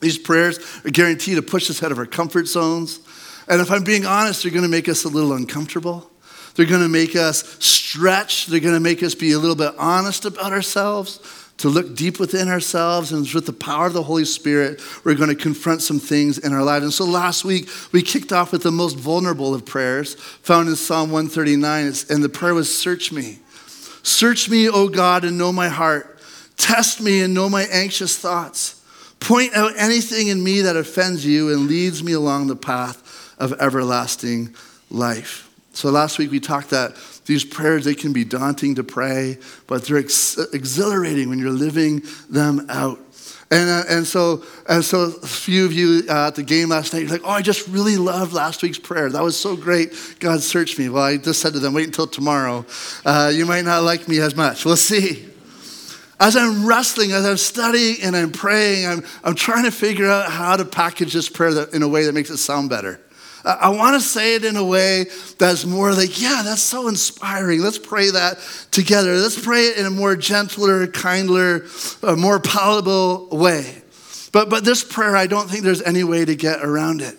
These 0.00 0.16
prayers 0.16 0.58
are 0.86 0.90
guaranteed 0.90 1.36
to 1.36 1.42
push 1.42 1.68
us 1.68 1.82
out 1.82 1.92
of 1.92 1.98
our 1.98 2.06
comfort 2.06 2.46
zones. 2.46 3.00
And 3.46 3.60
if 3.60 3.70
I'm 3.70 3.84
being 3.84 4.06
honest, 4.06 4.42
they're 4.42 4.52
going 4.52 4.62
to 4.62 4.68
make 4.70 4.88
us 4.88 5.04
a 5.04 5.08
little 5.08 5.34
uncomfortable. 5.34 6.10
They're 6.56 6.66
going 6.66 6.82
to 6.82 6.88
make 6.88 7.14
us 7.14 7.44
stretch. 7.64 8.46
They're 8.46 8.60
going 8.60 8.74
to 8.74 8.80
make 8.80 9.02
us 9.02 9.14
be 9.14 9.32
a 9.32 9.38
little 9.38 9.56
bit 9.56 9.74
honest 9.78 10.24
about 10.24 10.52
ourselves, 10.52 11.20
to 11.58 11.68
look 11.68 11.94
deep 11.94 12.18
within 12.18 12.48
ourselves. 12.48 13.12
And 13.12 13.30
with 13.32 13.46
the 13.46 13.52
power 13.52 13.86
of 13.86 13.92
the 13.92 14.02
Holy 14.02 14.24
Spirit, 14.24 14.80
we're 15.04 15.14
going 15.14 15.28
to 15.28 15.36
confront 15.36 15.82
some 15.82 15.98
things 15.98 16.38
in 16.38 16.52
our 16.52 16.62
lives. 16.62 16.84
And 16.84 16.92
so 16.92 17.04
last 17.04 17.44
week, 17.44 17.68
we 17.92 18.02
kicked 18.02 18.32
off 18.32 18.52
with 18.52 18.62
the 18.62 18.72
most 18.72 18.96
vulnerable 18.96 19.54
of 19.54 19.64
prayers 19.64 20.14
found 20.14 20.68
in 20.68 20.76
Psalm 20.76 21.10
139. 21.10 21.92
And 22.10 22.24
the 22.24 22.28
prayer 22.28 22.54
was 22.54 22.74
Search 22.74 23.12
me. 23.12 23.38
Search 24.02 24.48
me, 24.48 24.68
O 24.68 24.88
God, 24.88 25.24
and 25.24 25.36
know 25.36 25.52
my 25.52 25.68
heart. 25.68 26.18
Test 26.56 27.00
me 27.00 27.20
and 27.20 27.34
know 27.34 27.48
my 27.48 27.64
anxious 27.64 28.16
thoughts. 28.18 28.82
Point 29.20 29.54
out 29.54 29.72
anything 29.76 30.28
in 30.28 30.42
me 30.42 30.62
that 30.62 30.76
offends 30.76 31.24
you 31.26 31.52
and 31.52 31.66
leads 31.66 32.02
me 32.02 32.12
along 32.12 32.46
the 32.46 32.56
path 32.56 33.34
of 33.38 33.52
everlasting 33.60 34.54
life. 34.90 35.45
So 35.76 35.90
last 35.90 36.18
week 36.18 36.30
we 36.30 36.40
talked 36.40 36.70
that 36.70 36.96
These 37.26 37.44
prayers, 37.44 37.84
they 37.84 37.94
can 37.94 38.12
be 38.12 38.24
daunting 38.24 38.76
to 38.76 38.84
pray, 38.84 39.38
but 39.66 39.84
they're 39.84 39.98
ex- 39.98 40.38
exhilarating 40.52 41.28
when 41.28 41.38
you're 41.38 41.50
living 41.50 42.02
them 42.30 42.66
out. 42.68 42.98
And, 43.50 43.68
uh, 43.68 43.82
and, 43.88 44.06
so, 44.06 44.42
and 44.68 44.84
so 44.84 45.02
a 45.02 45.26
few 45.26 45.66
of 45.66 45.72
you 45.72 46.04
uh, 46.08 46.28
at 46.28 46.34
the 46.36 46.42
game 46.42 46.68
last 46.70 46.92
night, 46.92 47.02
you're 47.02 47.10
like, 47.10 47.22
oh, 47.24 47.30
I 47.30 47.42
just 47.42 47.68
really 47.68 47.96
loved 47.96 48.32
last 48.32 48.62
week's 48.62 48.78
prayer. 48.78 49.10
That 49.10 49.22
was 49.22 49.36
so 49.36 49.54
great. 49.54 50.16
God 50.18 50.40
searched 50.40 50.78
me. 50.78 50.88
Well, 50.88 51.02
I 51.02 51.16
just 51.16 51.40
said 51.40 51.52
to 51.52 51.58
them, 51.58 51.74
wait 51.74 51.86
until 51.86 52.06
tomorrow. 52.06 52.64
Uh, 53.04 53.30
you 53.34 53.44
might 53.44 53.64
not 53.64 53.82
like 53.82 54.08
me 54.08 54.18
as 54.20 54.34
much. 54.34 54.64
We'll 54.64 54.76
see. 54.76 55.28
As 56.18 56.36
I'm 56.36 56.66
wrestling, 56.66 57.12
as 57.12 57.26
I'm 57.26 57.36
studying 57.36 57.96
and 58.02 58.16
I'm 58.16 58.32
praying, 58.32 58.86
I'm, 58.86 59.04
I'm 59.22 59.34
trying 59.34 59.64
to 59.64 59.70
figure 59.70 60.08
out 60.08 60.30
how 60.30 60.56
to 60.56 60.64
package 60.64 61.12
this 61.12 61.28
prayer 61.28 61.54
that, 61.54 61.74
in 61.74 61.82
a 61.82 61.88
way 61.88 62.06
that 62.06 62.14
makes 62.14 62.30
it 62.30 62.38
sound 62.38 62.70
better. 62.70 63.00
I 63.46 63.68
want 63.68 63.94
to 63.94 64.00
say 64.06 64.34
it 64.34 64.44
in 64.44 64.56
a 64.56 64.64
way 64.64 65.06
that's 65.38 65.64
more 65.64 65.92
like, 65.92 66.20
yeah, 66.20 66.42
that's 66.44 66.62
so 66.62 66.88
inspiring. 66.88 67.60
Let's 67.60 67.78
pray 67.78 68.10
that 68.10 68.38
together. 68.72 69.14
Let's 69.14 69.40
pray 69.40 69.66
it 69.66 69.78
in 69.78 69.86
a 69.86 69.90
more 69.90 70.16
gentler, 70.16 70.88
kindler, 70.88 71.64
uh, 72.02 72.16
more 72.16 72.40
palatable 72.40 73.28
way. 73.30 73.82
But, 74.32 74.50
but 74.50 74.64
this 74.64 74.82
prayer, 74.82 75.16
I 75.16 75.28
don't 75.28 75.48
think 75.48 75.62
there's 75.62 75.82
any 75.82 76.02
way 76.02 76.24
to 76.24 76.34
get 76.34 76.64
around 76.64 77.02
it. 77.02 77.16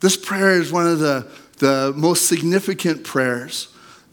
This 0.00 0.16
prayer 0.16 0.52
is 0.52 0.72
one 0.72 0.86
of 0.86 1.00
the, 1.00 1.30
the 1.58 1.92
most 1.94 2.26
significant 2.26 3.04
prayers 3.04 3.68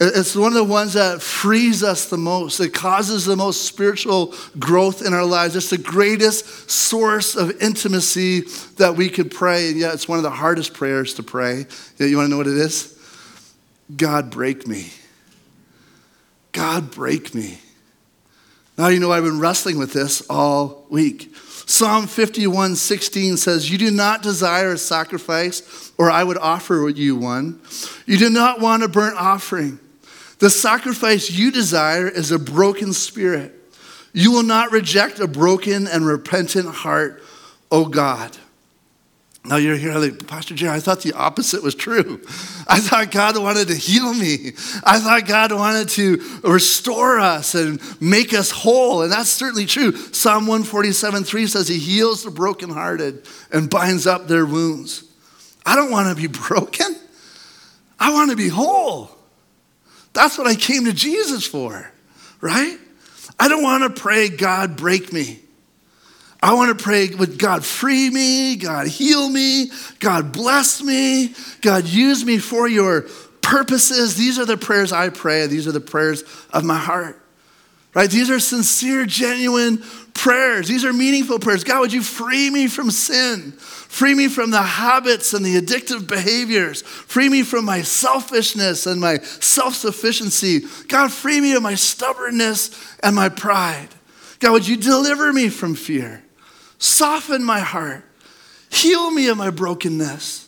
it's 0.07 0.35
one 0.35 0.47
of 0.47 0.55
the 0.55 0.63
ones 0.63 0.93
that 0.93 1.21
frees 1.21 1.83
us 1.83 2.09
the 2.09 2.17
most. 2.17 2.59
It 2.59 2.73
causes 2.73 3.25
the 3.25 3.35
most 3.35 3.65
spiritual 3.65 4.33
growth 4.57 5.05
in 5.05 5.13
our 5.13 5.25
lives. 5.25 5.55
It's 5.55 5.69
the 5.69 5.77
greatest 5.77 6.69
source 6.69 7.35
of 7.35 7.61
intimacy 7.61 8.41
that 8.77 8.95
we 8.95 9.09
could 9.09 9.29
pray. 9.29 9.69
And 9.69 9.77
yet, 9.77 9.93
it's 9.93 10.07
one 10.07 10.17
of 10.17 10.23
the 10.23 10.31
hardest 10.31 10.73
prayers 10.73 11.13
to 11.15 11.23
pray. 11.23 11.65
You 11.99 12.17
want 12.17 12.27
to 12.27 12.29
know 12.29 12.37
what 12.37 12.47
it 12.47 12.57
is? 12.57 12.97
God, 13.95 14.31
break 14.31 14.67
me. 14.67 14.91
God, 16.51 16.91
break 16.91 17.35
me. 17.35 17.59
Now 18.77 18.87
you 18.87 18.99
know 18.99 19.11
I've 19.11 19.23
been 19.23 19.39
wrestling 19.39 19.77
with 19.77 19.93
this 19.93 20.23
all 20.29 20.87
week. 20.89 21.35
Psalm 21.65 22.07
51 22.07 22.75
16 22.75 23.37
says, 23.37 23.69
You 23.69 23.77
do 23.77 23.91
not 23.91 24.21
desire 24.21 24.73
a 24.73 24.77
sacrifice, 24.77 25.91
or 25.97 26.09
I 26.09 26.23
would 26.23 26.37
offer 26.37 26.89
you 26.89 27.15
one. 27.15 27.61
You 28.05 28.17
do 28.17 28.29
not 28.29 28.59
want 28.59 28.83
a 28.83 28.87
burnt 28.87 29.17
offering. 29.17 29.79
The 30.43 30.49
sacrifice 30.49 31.31
you 31.31 31.51
desire 31.51 32.05
is 32.05 32.29
a 32.29 32.37
broken 32.37 32.91
spirit. 32.91 33.53
You 34.11 34.33
will 34.33 34.43
not 34.43 34.73
reject 34.73 35.21
a 35.21 35.25
broken 35.25 35.87
and 35.87 36.05
repentant 36.05 36.67
heart, 36.67 37.23
O 37.71 37.85
God. 37.85 38.37
Now 39.45 39.55
you're 39.55 39.77
here 39.77 39.93
like, 39.93 40.27
Pastor 40.27 40.53
Jerry, 40.53 40.75
I 40.75 40.81
thought 40.81 41.01
the 41.01 41.13
opposite 41.13 41.63
was 41.63 41.75
true. 41.75 42.19
I 42.67 42.81
thought 42.81 43.09
God 43.09 43.41
wanted 43.41 43.69
to 43.69 43.73
heal 43.73 44.13
me. 44.13 44.47
I 44.83 44.99
thought 44.99 45.25
God 45.29 45.53
wanted 45.53 45.87
to 45.91 46.41
restore 46.43 47.21
us 47.21 47.55
and 47.55 47.79
make 48.01 48.33
us 48.33 48.51
whole. 48.51 49.03
And 49.03 49.13
that's 49.13 49.29
certainly 49.29 49.65
true. 49.65 49.95
Psalm 49.95 50.45
147 50.45 51.23
3 51.23 51.47
says 51.47 51.69
he 51.69 51.79
heals 51.79 52.25
the 52.25 52.31
brokenhearted 52.31 53.25
and 53.49 53.69
binds 53.69 54.05
up 54.05 54.27
their 54.27 54.45
wounds. 54.45 55.05
I 55.65 55.77
don't 55.77 55.89
want 55.89 56.09
to 56.09 56.21
be 56.21 56.27
broken. 56.47 56.97
I 57.97 58.11
want 58.11 58.29
to 58.31 58.35
be 58.35 58.49
whole. 58.49 59.22
That's 60.13 60.37
what 60.37 60.47
I 60.47 60.55
came 60.55 60.85
to 60.85 60.93
Jesus 60.93 61.45
for, 61.45 61.91
right? 62.39 62.77
I 63.39 63.47
don't 63.47 63.63
want 63.63 63.83
to 63.83 64.01
pray, 64.01 64.29
God, 64.29 64.77
break 64.77 65.11
me. 65.11 65.39
I 66.41 66.53
want 66.55 66.77
to 66.77 66.83
pray, 66.83 67.07
with 67.07 67.39
God, 67.39 67.63
free 67.63 68.09
me, 68.09 68.57
God, 68.57 68.85
heal 68.87 69.29
me, 69.29 69.71
God, 69.99 70.33
bless 70.33 70.83
me, 70.83 71.33
God, 71.61 71.85
use 71.85 72.25
me 72.25 72.37
for 72.37 72.67
your 72.67 73.07
purposes. 73.41 74.17
These 74.17 74.39
are 74.39 74.45
the 74.45 74.57
prayers 74.57 74.91
I 74.91 75.07
pray. 75.07 75.47
These 75.47 75.67
are 75.67 75.71
the 75.71 75.79
prayers 75.79 76.23
of 76.51 76.65
my 76.65 76.77
heart, 76.77 77.22
right? 77.93 78.09
These 78.09 78.29
are 78.29 78.39
sincere, 78.39 79.05
genuine 79.05 79.83
prayers. 80.13 80.67
These 80.67 80.85
are 80.85 80.93
meaningful 80.93 81.39
prayers. 81.39 81.63
God, 81.63 81.81
would 81.81 81.93
you 81.93 82.01
free 82.01 82.49
me 82.49 82.67
from 82.67 82.91
sin? 82.91 83.51
Free 83.53 84.15
me 84.15 84.27
from 84.27 84.51
the 84.51 84.61
habits 84.61 85.33
and 85.33 85.45
the 85.45 85.59
addictive 85.59 86.07
behaviors. 86.07 86.81
Free 86.81 87.29
me 87.29 87.43
from 87.43 87.65
my 87.65 87.81
selfishness 87.81 88.87
and 88.87 88.99
my 88.99 89.17
self 89.17 89.75
sufficiency. 89.75 90.61
God, 90.87 91.11
free 91.11 91.39
me 91.39 91.53
of 91.53 91.63
my 91.63 91.75
stubbornness 91.75 92.71
and 93.03 93.15
my 93.15 93.29
pride. 93.29 93.89
God, 94.39 94.51
would 94.53 94.67
you 94.67 94.77
deliver 94.77 95.31
me 95.31 95.49
from 95.49 95.75
fear? 95.75 96.23
Soften 96.77 97.43
my 97.43 97.59
heart. 97.59 98.03
Heal 98.69 99.11
me 99.11 99.27
of 99.27 99.37
my 99.37 99.51
brokenness. 99.51 100.47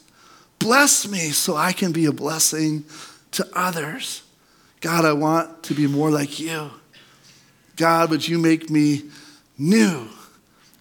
Bless 0.57 1.07
me 1.07 1.29
so 1.29 1.55
I 1.55 1.73
can 1.73 1.91
be 1.91 2.05
a 2.05 2.11
blessing 2.11 2.85
to 3.31 3.47
others. 3.53 4.23
God, 4.81 5.05
I 5.05 5.13
want 5.13 5.63
to 5.63 5.73
be 5.75 5.85
more 5.85 6.09
like 6.09 6.39
you. 6.39 6.71
God, 7.75 8.09
would 8.09 8.27
you 8.27 8.37
make 8.37 8.69
me 8.69 9.03
new? 9.57 10.07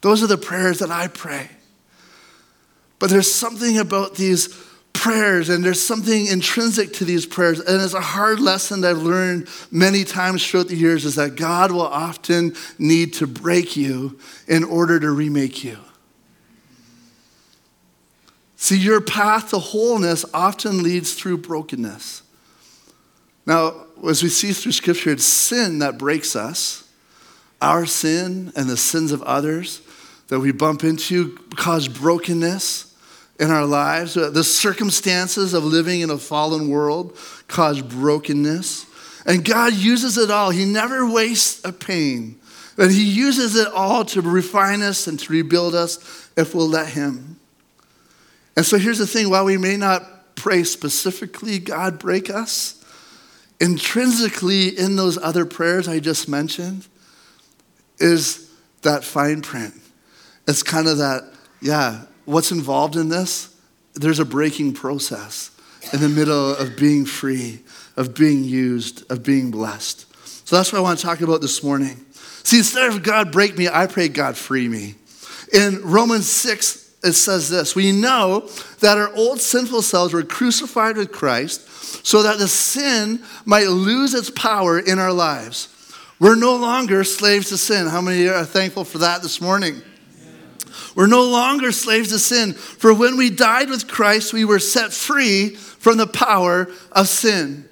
Those 0.01 0.23
are 0.23 0.27
the 0.27 0.39
prayers 0.39 0.79
that 0.81 0.91
I 0.91 1.09
pray. 1.09 1.49
But 2.99 3.11
there's 3.11 3.33
something 3.33 3.79
about 3.79 4.15
these 4.15 4.49
prayers, 4.93 5.49
and 5.49 5.63
there's 5.63 5.81
something 5.81 6.27
intrinsic 6.27 6.93
to 6.95 7.05
these 7.05 7.27
prayers. 7.27 7.61
And 7.61 7.83
it's 7.83 7.95
a 7.95 8.01
hard 8.01 8.41
lesson 8.41 8.81
that 8.83 8.93
I've 8.93 9.03
learned 9.03 9.49
many 9.71 10.05
times 10.05 10.47
throughout 10.47 10.69
the 10.69 10.77
years 10.77 11.05
is 11.05 11.17
that 11.17 11.37
God 11.37 11.73
will 11.73 11.83
often 11.83 12.55
need 12.79 13.13
to 13.15 13.27
break 13.27 13.77
you 13.77 14.19
in 14.47 14.65
order 14.65 14.99
to 15.01 15.11
remake 15.11 15.65
you. 15.65 15.79
See, 18.57 18.79
your 18.79 19.01
path 19.01 19.51
to 19.51 19.59
wholeness 19.59 20.25
often 20.33 20.83
leads 20.83 21.15
through 21.15 21.39
brokenness. 21.39 22.23
Now, 23.45 23.87
as 24.09 24.23
we 24.23 24.31
see 24.31 24.53
through 24.53 24.73
Scripture, 24.73 25.11
it's 25.11 25.25
sin 25.25 25.81
that 25.81 25.99
breaks 25.99 26.35
us. 26.35 26.84
Our 27.61 27.87
sin 27.87 28.53
and 28.57 28.69
the 28.69 28.77
sins 28.77 29.13
of 29.13 29.23
others 29.23 29.81
that 30.29 30.41
we 30.41 30.53
bump 30.53 30.85
into 30.85 31.37
cause 31.57 31.89
brokenness 31.89 32.95
in 33.39 33.51
our 33.51 33.67
lives. 33.67 34.15
The 34.15 34.45
circumstances 34.45 35.55
of 35.55 35.65
living 35.65 36.01
in 36.01 36.11
a 36.11 36.19
fallen 36.19 36.69
world 36.69 37.17
cause 37.49 37.81
brokenness. 37.83 38.87
And 39.27 39.45
God 39.45 39.75
uses 39.75 40.19
it 40.19 40.31
all. 40.31 40.51
He 40.51 40.65
never 40.65 41.11
wastes 41.11 41.65
a 41.65 41.73
pain, 41.73 42.39
but 42.77 42.91
He 42.91 43.05
uses 43.05 43.57
it 43.57 43.69
all 43.69 44.05
to 44.07 44.21
refine 44.21 44.83
us 44.83 45.07
and 45.07 45.19
to 45.21 45.33
rebuild 45.33 45.75
us 45.75 46.31
if 46.37 46.55
we'll 46.55 46.69
let 46.69 46.89
Him. 46.89 47.39
And 48.57 48.65
so 48.65 48.79
here's 48.79 48.99
the 48.99 49.07
thing 49.07 49.31
while 49.31 49.45
we 49.45 49.57
may 49.57 49.77
not 49.77 50.37
pray 50.37 50.63
specifically, 50.65 51.59
God 51.59 51.99
break 51.99 52.29
us, 52.29 52.85
intrinsically 53.61 54.69
in 54.69 54.97
those 54.97 55.17
other 55.17 55.45
prayers 55.45 55.89
I 55.89 56.01
just 56.01 56.29
mentioned 56.29 56.87
is 57.99 58.51
that 58.83 59.05
fine 59.05 59.43
print. 59.43 59.75
It's 60.47 60.63
kind 60.63 60.87
of 60.87 60.99
that, 60.99 61.23
yeah, 61.61 62.03
what's 62.25 62.51
involved 62.51 62.97
in 62.97 63.09
this? 63.09 63.55
There's 63.95 64.19
a 64.19 64.25
breaking 64.25 64.75
process 64.75 65.51
in 65.93 66.01
the 66.01 66.09
middle 66.09 66.57
of 66.57 66.77
being 66.77 67.05
free, 67.05 67.61
of 67.97 68.15
being 68.15 68.45
used, 68.45 69.11
of 69.11 69.23
being 69.23 69.51
blessed. 69.51 70.07
So 70.47 70.57
that's 70.57 70.73
what 70.73 70.79
I 70.79 70.83
want 70.83 70.99
to 70.99 71.05
talk 71.05 71.21
about 71.21 71.41
this 71.41 71.63
morning. 71.63 72.05
See, 72.43 72.59
instead 72.59 72.89
of 72.91 73.03
God 73.03 73.33
break 73.33 73.57
me, 73.57 73.69
I 73.69 73.87
pray 73.87 74.09
God 74.09 74.37
free 74.37 74.69
me. 74.69 74.97
In 75.53 75.81
Romans 75.83 76.29
6, 76.29 76.85
it 77.05 77.13
says 77.13 77.49
this 77.49 77.77
We 77.77 77.93
know 77.93 78.49
that 78.81 78.99
our 78.99 79.15
old 79.15 79.41
sinful 79.41 79.83
selves 79.83 80.13
were 80.13 80.23
crucified 80.23 80.97
with 80.97 81.13
Christ 81.13 81.69
so 82.05 82.23
that 82.23 82.39
the 82.39 82.49
sin 82.49 83.23
might 83.45 83.69
lose 83.69 84.15
its 84.15 84.31
power 84.31 84.79
in 84.79 84.99
our 84.99 85.13
lives. 85.13 85.69
We're 86.19 86.37
no 86.37 86.57
longer 86.57 87.05
slaves 87.05 87.49
to 87.49 87.59
sin. 87.59 87.87
How 87.87 88.01
many 88.01 88.29
are 88.29 88.45
thankful 88.45 88.85
for 88.85 88.99
that 88.99 89.23
this 89.23 89.41
morning? 89.41 89.83
We're 90.95 91.07
no 91.07 91.25
longer 91.25 91.73
slaves 91.73 92.11
to 92.11 92.19
sin, 92.19 92.53
for 92.53 92.95
when 92.95 93.17
we 93.17 93.31
died 93.31 93.69
with 93.69 93.89
Christ, 93.89 94.33
we 94.33 94.45
were 94.45 94.61
set 94.61 94.93
free 94.93 95.51
from 95.51 95.97
the 95.97 96.07
power 96.07 96.69
of 96.93 97.09
sin. 97.09 97.69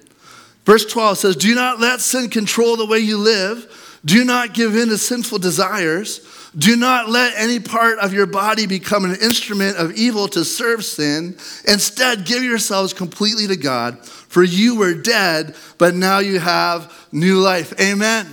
Verse 0.65 0.85
12 0.85 1.17
says, 1.17 1.35
Do 1.35 1.55
not 1.55 1.79
let 1.79 2.01
sin 2.01 2.29
control 2.29 2.75
the 2.75 2.85
way 2.85 2.99
you 2.99 3.17
live. 3.17 3.99
Do 4.05 4.25
not 4.25 4.53
give 4.53 4.75
in 4.75 4.89
to 4.89 4.97
sinful 4.97 5.39
desires. 5.39 6.19
Do 6.57 6.75
not 6.75 7.09
let 7.09 7.33
any 7.35 7.59
part 7.59 7.97
of 7.97 8.13
your 8.13 8.27
body 8.27 8.67
become 8.67 9.05
an 9.05 9.15
instrument 9.15 9.77
of 9.77 9.93
evil 9.93 10.27
to 10.29 10.45
serve 10.45 10.85
sin. 10.85 11.35
Instead, 11.67 12.25
give 12.25 12.43
yourselves 12.43 12.93
completely 12.93 13.47
to 13.47 13.55
God, 13.55 14.05
for 14.05 14.43
you 14.43 14.75
were 14.75 14.93
dead, 14.93 15.55
but 15.79 15.95
now 15.95 16.19
you 16.19 16.39
have 16.39 16.93
new 17.11 17.39
life. 17.39 17.73
Amen. 17.81 18.27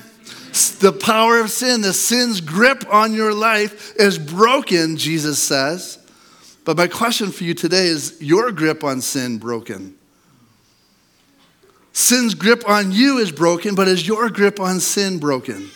The 0.81 0.93
power 0.93 1.41
of 1.41 1.51
sin, 1.51 1.81
the 1.81 1.95
sin's 1.95 2.41
grip 2.41 2.85
on 2.93 3.15
your 3.15 3.33
life 3.33 3.97
is 3.97 4.19
broken, 4.19 4.97
Jesus 4.97 5.39
says. 5.39 5.99
But 6.65 6.77
my 6.77 6.89
question 6.89 7.33
for 7.33 7.45
you 7.45 7.55
today 7.55 7.87
is 7.87 8.21
your 8.21 8.53
grip 8.53 8.85
on 8.85 9.01
sin 9.01 9.39
broken? 9.39 9.97
Sin's 11.93 12.35
grip 12.35 12.69
on 12.69 12.93
you 12.93 13.19
is 13.19 13.33
broken, 13.33 13.75
but 13.75 13.89
is 13.89 14.07
your 14.07 14.29
grip 14.29 14.61
on 14.61 14.81
sin 14.81 15.19
broken? 15.19 15.71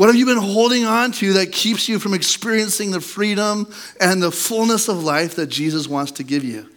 What 0.00 0.06
have 0.06 0.16
you 0.16 0.24
been 0.24 0.38
holding 0.38 0.86
on 0.86 1.12
to 1.12 1.34
that 1.34 1.52
keeps 1.52 1.86
you 1.86 1.98
from 1.98 2.14
experiencing 2.14 2.90
the 2.90 3.02
freedom 3.02 3.70
and 4.00 4.22
the 4.22 4.32
fullness 4.32 4.88
of 4.88 5.04
life 5.04 5.34
that 5.36 5.48
Jesus 5.48 5.86
wants 5.88 6.12
to 6.12 6.22
give 6.22 6.42
you? 6.42 6.70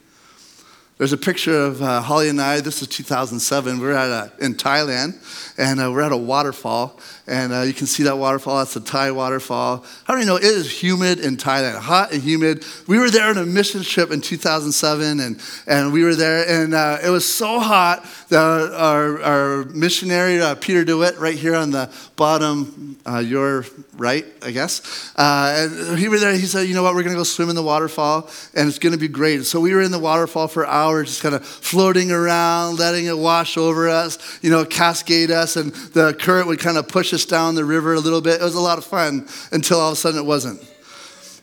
There's 0.99 1.11
a 1.11 1.17
picture 1.17 1.57
of 1.57 1.81
uh, 1.81 2.01
Holly 2.01 2.29
and 2.29 2.39
I. 2.39 2.61
This 2.61 2.83
is 2.83 2.87
2007. 2.87 3.79
We're 3.79 3.93
at 3.93 4.09
a, 4.09 4.31
in 4.45 4.53
Thailand, 4.53 5.15
and 5.57 5.79
uh, 5.79 5.91
we're 5.91 6.03
at 6.03 6.11
a 6.11 6.17
waterfall. 6.17 6.99
And 7.25 7.51
uh, 7.51 7.61
you 7.61 7.73
can 7.73 7.87
see 7.87 8.03
that 8.03 8.17
waterfall. 8.17 8.59
That's 8.59 8.75
the 8.75 8.79
Thai 8.79 9.09
waterfall. 9.11 9.83
How 10.03 10.13
do 10.13 10.19
you 10.19 10.27
know 10.27 10.35
it 10.35 10.43
is 10.43 10.69
humid 10.83 11.19
in 11.19 11.35
Thailand? 11.35 11.79
Hot 11.79 12.11
and 12.11 12.21
humid. 12.21 12.63
We 12.87 12.99
were 12.99 13.09
there 13.09 13.27
on 13.27 13.39
a 13.39 13.45
mission 13.45 13.81
trip 13.81 14.11
in 14.11 14.21
2007, 14.21 15.19
and, 15.19 15.41
and 15.65 15.91
we 15.91 16.03
were 16.03 16.13
there, 16.13 16.47
and 16.47 16.75
uh, 16.75 16.99
it 17.03 17.09
was 17.09 17.25
so 17.25 17.59
hot 17.59 18.05
that 18.29 18.39
our, 18.39 19.21
our 19.21 19.63
missionary, 19.65 20.41
uh, 20.41 20.53
Peter 20.55 20.85
DeWitt, 20.85 21.17
right 21.17 21.35
here 21.35 21.55
on 21.55 21.71
the 21.71 21.91
bottom, 22.17 22.97
uh, 23.07 23.17
your 23.17 23.65
right, 23.97 24.25
I 24.43 24.51
guess, 24.51 25.11
and 25.17 25.97
he 25.97 26.07
was 26.07 26.21
there. 26.21 26.33
He 26.33 26.45
said, 26.45 26.67
You 26.67 26.75
know 26.75 26.83
what? 26.83 26.93
We're 26.93 27.03
going 27.03 27.15
to 27.15 27.19
go 27.19 27.23
swim 27.23 27.49
in 27.49 27.55
the 27.55 27.63
waterfall, 27.63 28.29
and 28.53 28.67
it's 28.67 28.79
going 28.79 28.93
to 28.93 28.99
be 28.99 29.07
great. 29.07 29.43
So 29.45 29.59
we 29.59 29.73
were 29.73 29.81
in 29.81 29.91
the 29.91 29.99
waterfall 29.99 30.47
for 30.47 30.67
hours 30.67 30.92
just 31.01 31.21
kind 31.21 31.33
of 31.33 31.45
floating 31.45 32.11
around, 32.11 32.77
letting 32.77 33.05
it 33.05 33.17
wash 33.17 33.57
over 33.57 33.89
us, 33.89 34.19
you 34.41 34.49
know, 34.49 34.65
cascade 34.65 35.31
us, 35.31 35.55
and 35.55 35.73
the 35.93 36.13
current 36.13 36.47
would 36.47 36.59
kind 36.59 36.77
of 36.77 36.87
push 36.87 37.13
us 37.13 37.25
down 37.25 37.55
the 37.55 37.65
river 37.65 37.93
a 37.93 37.99
little 37.99 38.21
bit. 38.21 38.41
It 38.41 38.43
was 38.43 38.55
a 38.55 38.59
lot 38.59 38.77
of 38.77 38.85
fun 38.85 39.27
until 39.51 39.79
all 39.79 39.89
of 39.89 39.93
a 39.93 39.95
sudden 39.95 40.19
it 40.19 40.25
wasn't. 40.25 40.61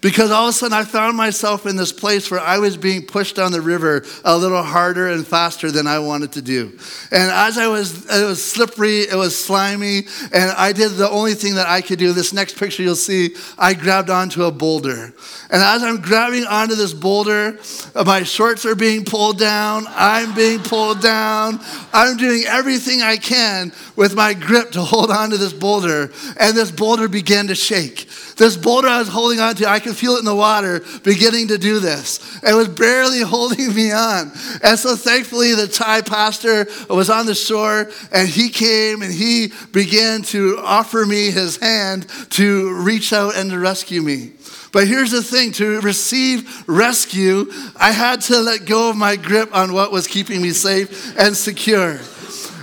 Because 0.01 0.31
all 0.31 0.49
of 0.49 0.51
a 0.51 0.53
sudden 0.53 0.73
I 0.73 0.85
found 0.85 1.17
myself 1.17 1.67
in 1.67 1.77
this 1.77 1.93
place 1.93 2.31
where 2.31 2.41
I 2.41 2.59
was 2.59 2.79
being 2.79 3.05
pushed 3.05 3.37
down 3.37 3.53
the 3.53 3.61
river 3.61 4.05
a 4.25 4.37
little 4.37 4.63
harder 4.63 5.09
and 5.09 5.27
faster 5.27 5.71
than 5.71 5.87
I 5.87 5.99
wanted 5.99 6.33
to 6.33 6.43
do. 6.43 6.73
And 7.11 7.31
as 7.31 7.59
I 7.59 7.67
was, 7.67 8.07
it 8.07 8.25
was 8.25 8.43
slippery, 8.43 9.01
it 9.01 9.15
was 9.15 9.39
slimy, 9.39 10.07
and 10.33 10.51
I 10.53 10.73
did 10.73 10.93
the 10.93 11.11
only 11.11 11.35
thing 11.35 11.57
that 11.57 11.69
I 11.69 11.83
could 11.83 11.99
do. 11.99 12.13
This 12.13 12.33
next 12.33 12.59
picture 12.59 12.83
you'll 12.83 12.97
see, 12.97 13.35
I 13.59 13.75
grabbed 13.75 14.09
onto 14.09 14.45
a 14.45 14.51
boulder. 14.51 15.13
And 15.51 15.63
as 15.63 15.83
I'm 15.83 16.01
grabbing 16.01 16.45
onto 16.45 16.77
this 16.77 16.95
boulder, 16.95 17.59
my 18.07 18.23
shorts 18.23 18.65
are 18.65 18.75
being 18.75 19.05
pulled 19.05 19.39
down, 19.39 19.85
I'm 19.89 20.35
being 20.35 20.61
pulled 20.61 21.03
down, 21.03 21.61
I'm 21.93 22.17
doing 22.17 22.45
everything 22.47 23.03
I 23.03 23.19
can 23.19 23.73
with 23.97 24.15
my 24.15 24.33
grip 24.33 24.71
to 24.73 24.83
hold 24.83 25.11
onto 25.11 25.37
this 25.37 25.53
boulder, 25.53 26.11
and 26.39 26.57
this 26.57 26.71
boulder 26.71 27.07
began 27.07 27.49
to 27.49 27.55
shake. 27.55 28.09
This 28.37 28.57
boulder 28.57 28.89
I 28.89 29.01
was 29.01 29.09
holding 29.09 29.41
onto, 29.41 29.67
I 29.67 29.81
could 29.81 29.90
feel 29.95 30.17
it 30.17 30.21
in 30.21 30.25
the 30.25 30.35
water 30.35 30.83
beginning 31.03 31.49
to 31.49 31.59
do 31.59 31.79
this. 31.79 32.41
It 32.43 32.55
was 32.55 32.69
barely 32.69 33.21
holding 33.25 33.75
me 33.75 33.93
on. 33.93 34.33
And 34.63 34.79
so 34.79 34.97
thankfully, 34.97 35.55
the 35.55 35.67
Thai 35.67 36.03
pastor 36.03 36.67
was 36.89 37.11
on 37.11 37.27
the 37.27 37.35
shore 37.35 37.91
and 38.13 38.29
he 38.29 38.49
came 38.49 39.03
and 39.03 39.13
he 39.13 39.53
began 39.73 40.23
to 40.23 40.59
offer 40.59 41.05
me 41.05 41.31
his 41.31 41.57
hand 41.57 42.07
to 42.31 42.73
reach 42.83 43.13
out 43.13 43.37
and 43.37 43.51
to 43.51 43.59
rescue 43.59 44.03
me. 44.03 44.33
But 44.73 44.87
here's 44.87 45.11
the 45.11 45.23
thing 45.23 45.53
to 45.53 45.81
receive 45.81 46.69
rescue, 46.69 47.51
I 47.77 47.91
had 47.91 48.21
to 48.23 48.39
let 48.39 48.67
go 48.67 48.91
of 48.91 48.97
my 48.97 49.17
grip 49.17 49.55
on 49.55 49.73
what 49.73 49.91
was 49.91 50.07
keeping 50.07 50.41
me 50.41 50.51
safe 50.51 51.19
and 51.19 51.37
secure. 51.37 51.99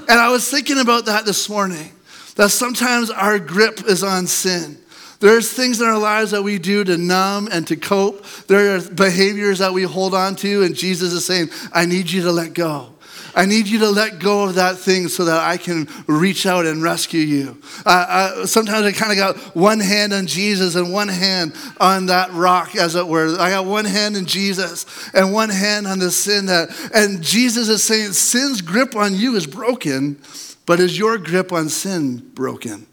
And 0.09 0.19
I 0.19 0.29
was 0.29 0.49
thinking 0.49 0.79
about 0.79 1.05
that 1.05 1.25
this 1.25 1.49
morning 1.49 1.91
that 2.35 2.49
sometimes 2.49 3.09
our 3.09 3.39
grip 3.39 3.81
is 3.87 4.03
on 4.03 4.27
sin. 4.27 4.77
There's 5.19 5.51
things 5.51 5.81
in 5.81 5.87
our 5.87 5.97
lives 5.97 6.31
that 6.31 6.43
we 6.43 6.59
do 6.59 6.83
to 6.83 6.97
numb 6.97 7.49
and 7.51 7.65
to 7.67 7.75
cope. 7.75 8.25
There 8.47 8.75
are 8.75 8.81
behaviors 8.81 9.59
that 9.59 9.73
we 9.73 9.83
hold 9.83 10.13
on 10.13 10.35
to, 10.37 10.63
and 10.63 10.75
Jesus 10.75 11.11
is 11.13 11.25
saying, 11.25 11.49
I 11.73 11.85
need 11.85 12.11
you 12.11 12.21
to 12.23 12.31
let 12.31 12.53
go. 12.53 12.93
I 13.35 13.45
need 13.45 13.67
you 13.67 13.79
to 13.79 13.89
let 13.89 14.17
go 14.17 14.45
of 14.45 14.55
that 14.55 14.77
thing 14.77 15.09
so 15.09 15.25
that 15.25 15.39
I 15.39 15.57
can 15.57 15.87
reach 16.07 16.47
out 16.47 16.65
and 16.65 16.81
rescue 16.81 17.19
you. 17.19 17.61
Uh, 17.85 18.47
sometimes 18.47 18.83
I 18.83 18.91
kind 18.91 19.11
of 19.11 19.17
got 19.17 19.55
one 19.55 19.79
hand 19.79 20.11
on 20.11 20.25
Jesus 20.25 20.73
and 20.73 20.91
one 20.91 21.07
hand 21.07 21.53
on 21.79 22.07
that 22.07 22.33
rock, 22.33 22.75
as 22.75 22.95
it 22.95 23.07
were. 23.07 23.39
I 23.39 23.51
got 23.51 23.65
one 23.65 23.85
hand 23.85 24.17
in 24.17 24.25
Jesus 24.25 24.85
and 25.13 25.33
one 25.33 25.49
hand 25.49 25.85
on 25.85 25.99
the 25.99 26.09
sin 26.09 26.47
that, 26.47 26.69
and 26.95 27.21
Jesus 27.21 27.69
is 27.69 27.83
saying, 27.83 28.13
sin's 28.13 28.61
grip 28.61 28.95
on 28.95 29.13
you 29.13 29.35
is 29.35 29.45
broken, 29.45 30.19
but 30.65 30.79
is 30.79 30.97
your 30.97 31.19
grip 31.19 31.51
on 31.51 31.69
sin 31.69 32.17
broken? 32.33 32.87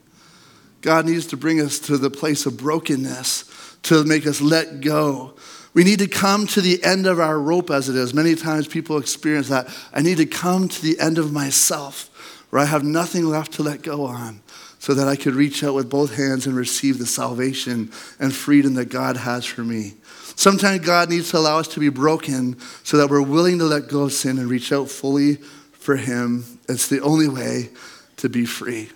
God 0.84 1.06
needs 1.06 1.24
to 1.28 1.38
bring 1.38 1.62
us 1.62 1.78
to 1.78 1.96
the 1.96 2.10
place 2.10 2.44
of 2.44 2.58
brokenness 2.58 3.78
to 3.84 4.04
make 4.04 4.26
us 4.26 4.42
let 4.42 4.82
go. 4.82 5.32
We 5.72 5.82
need 5.82 6.00
to 6.00 6.06
come 6.06 6.46
to 6.48 6.60
the 6.60 6.84
end 6.84 7.06
of 7.06 7.18
our 7.18 7.40
rope 7.40 7.70
as 7.70 7.88
it 7.88 7.96
is. 7.96 8.12
Many 8.12 8.34
times 8.34 8.68
people 8.68 8.98
experience 8.98 9.48
that. 9.48 9.66
I 9.94 10.02
need 10.02 10.18
to 10.18 10.26
come 10.26 10.68
to 10.68 10.82
the 10.82 11.00
end 11.00 11.16
of 11.16 11.32
myself 11.32 12.10
where 12.50 12.60
I 12.60 12.66
have 12.66 12.84
nothing 12.84 13.24
left 13.24 13.52
to 13.52 13.62
let 13.62 13.80
go 13.80 14.04
on 14.04 14.42
so 14.78 14.92
that 14.92 15.08
I 15.08 15.16
could 15.16 15.34
reach 15.34 15.64
out 15.64 15.72
with 15.72 15.88
both 15.88 16.16
hands 16.16 16.46
and 16.46 16.54
receive 16.54 16.98
the 16.98 17.06
salvation 17.06 17.90
and 18.20 18.34
freedom 18.34 18.74
that 18.74 18.90
God 18.90 19.16
has 19.16 19.46
for 19.46 19.62
me. 19.62 19.94
Sometimes 20.36 20.84
God 20.84 21.08
needs 21.08 21.30
to 21.30 21.38
allow 21.38 21.60
us 21.60 21.68
to 21.68 21.80
be 21.80 21.88
broken 21.88 22.60
so 22.82 22.98
that 22.98 23.08
we're 23.08 23.22
willing 23.22 23.58
to 23.60 23.64
let 23.64 23.88
go 23.88 24.02
of 24.02 24.12
sin 24.12 24.38
and 24.38 24.50
reach 24.50 24.70
out 24.70 24.90
fully 24.90 25.36
for 25.72 25.96
Him. 25.96 26.44
It's 26.68 26.88
the 26.88 27.00
only 27.00 27.28
way 27.28 27.70
to 28.18 28.28
be 28.28 28.44
free. 28.44 28.90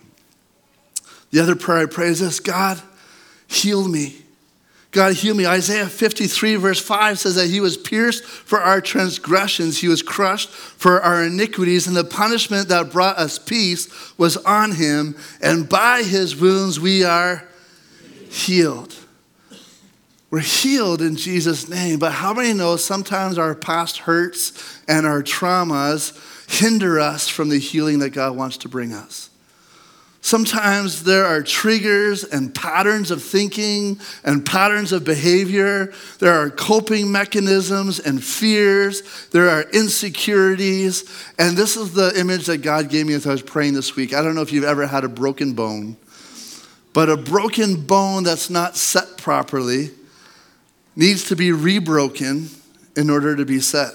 The 1.30 1.40
other 1.40 1.56
prayer 1.56 1.82
I 1.82 1.86
pray 1.86 2.08
is 2.08 2.20
this 2.20 2.40
God, 2.40 2.80
heal 3.46 3.86
me. 3.86 4.22
God, 4.90 5.12
heal 5.14 5.34
me. 5.34 5.46
Isaiah 5.46 5.86
53, 5.86 6.56
verse 6.56 6.80
5 6.80 7.18
says 7.18 7.34
that 7.34 7.48
he 7.48 7.60
was 7.60 7.76
pierced 7.76 8.24
for 8.24 8.58
our 8.58 8.80
transgressions, 8.80 9.78
he 9.78 9.88
was 9.88 10.02
crushed 10.02 10.48
for 10.48 11.02
our 11.02 11.24
iniquities, 11.24 11.86
and 11.86 11.94
the 11.94 12.04
punishment 12.04 12.68
that 12.68 12.90
brought 12.90 13.18
us 13.18 13.38
peace 13.38 14.16
was 14.18 14.38
on 14.38 14.72
him, 14.72 15.14
and 15.42 15.68
by 15.68 16.02
his 16.02 16.34
wounds 16.34 16.80
we 16.80 17.04
are 17.04 17.46
healed. 18.30 18.94
We're 20.30 20.40
healed 20.40 21.00
in 21.00 21.16
Jesus' 21.16 21.68
name, 21.68 21.98
but 21.98 22.12
how 22.12 22.34
many 22.34 22.52
know 22.52 22.76
sometimes 22.76 23.38
our 23.38 23.54
past 23.54 23.98
hurts 23.98 24.80
and 24.86 25.06
our 25.06 25.22
traumas 25.22 26.18
hinder 26.50 26.98
us 26.98 27.28
from 27.28 27.50
the 27.50 27.58
healing 27.58 27.98
that 28.00 28.10
God 28.10 28.36
wants 28.36 28.58
to 28.58 28.68
bring 28.68 28.92
us? 28.92 29.27
Sometimes 30.20 31.04
there 31.04 31.24
are 31.24 31.42
triggers 31.42 32.24
and 32.24 32.54
patterns 32.54 33.10
of 33.10 33.22
thinking 33.22 33.98
and 34.24 34.44
patterns 34.44 34.92
of 34.92 35.04
behavior. 35.04 35.92
There 36.18 36.34
are 36.34 36.50
coping 36.50 37.10
mechanisms 37.10 38.00
and 38.00 38.22
fears. 38.22 39.28
There 39.28 39.48
are 39.48 39.62
insecurities. 39.72 41.04
And 41.38 41.56
this 41.56 41.76
is 41.76 41.94
the 41.94 42.18
image 42.18 42.46
that 42.46 42.58
God 42.58 42.90
gave 42.90 43.06
me 43.06 43.14
as 43.14 43.26
I 43.26 43.30
was 43.30 43.42
praying 43.42 43.74
this 43.74 43.94
week. 43.94 44.12
I 44.12 44.22
don't 44.22 44.34
know 44.34 44.42
if 44.42 44.52
you've 44.52 44.64
ever 44.64 44.86
had 44.86 45.04
a 45.04 45.08
broken 45.08 45.52
bone, 45.52 45.96
but 46.92 47.08
a 47.08 47.16
broken 47.16 47.86
bone 47.86 48.24
that's 48.24 48.50
not 48.50 48.76
set 48.76 49.18
properly 49.18 49.90
needs 50.96 51.24
to 51.28 51.36
be 51.36 51.52
rebroken 51.52 52.48
in 52.96 53.08
order 53.08 53.36
to 53.36 53.44
be 53.44 53.60
set 53.60 53.92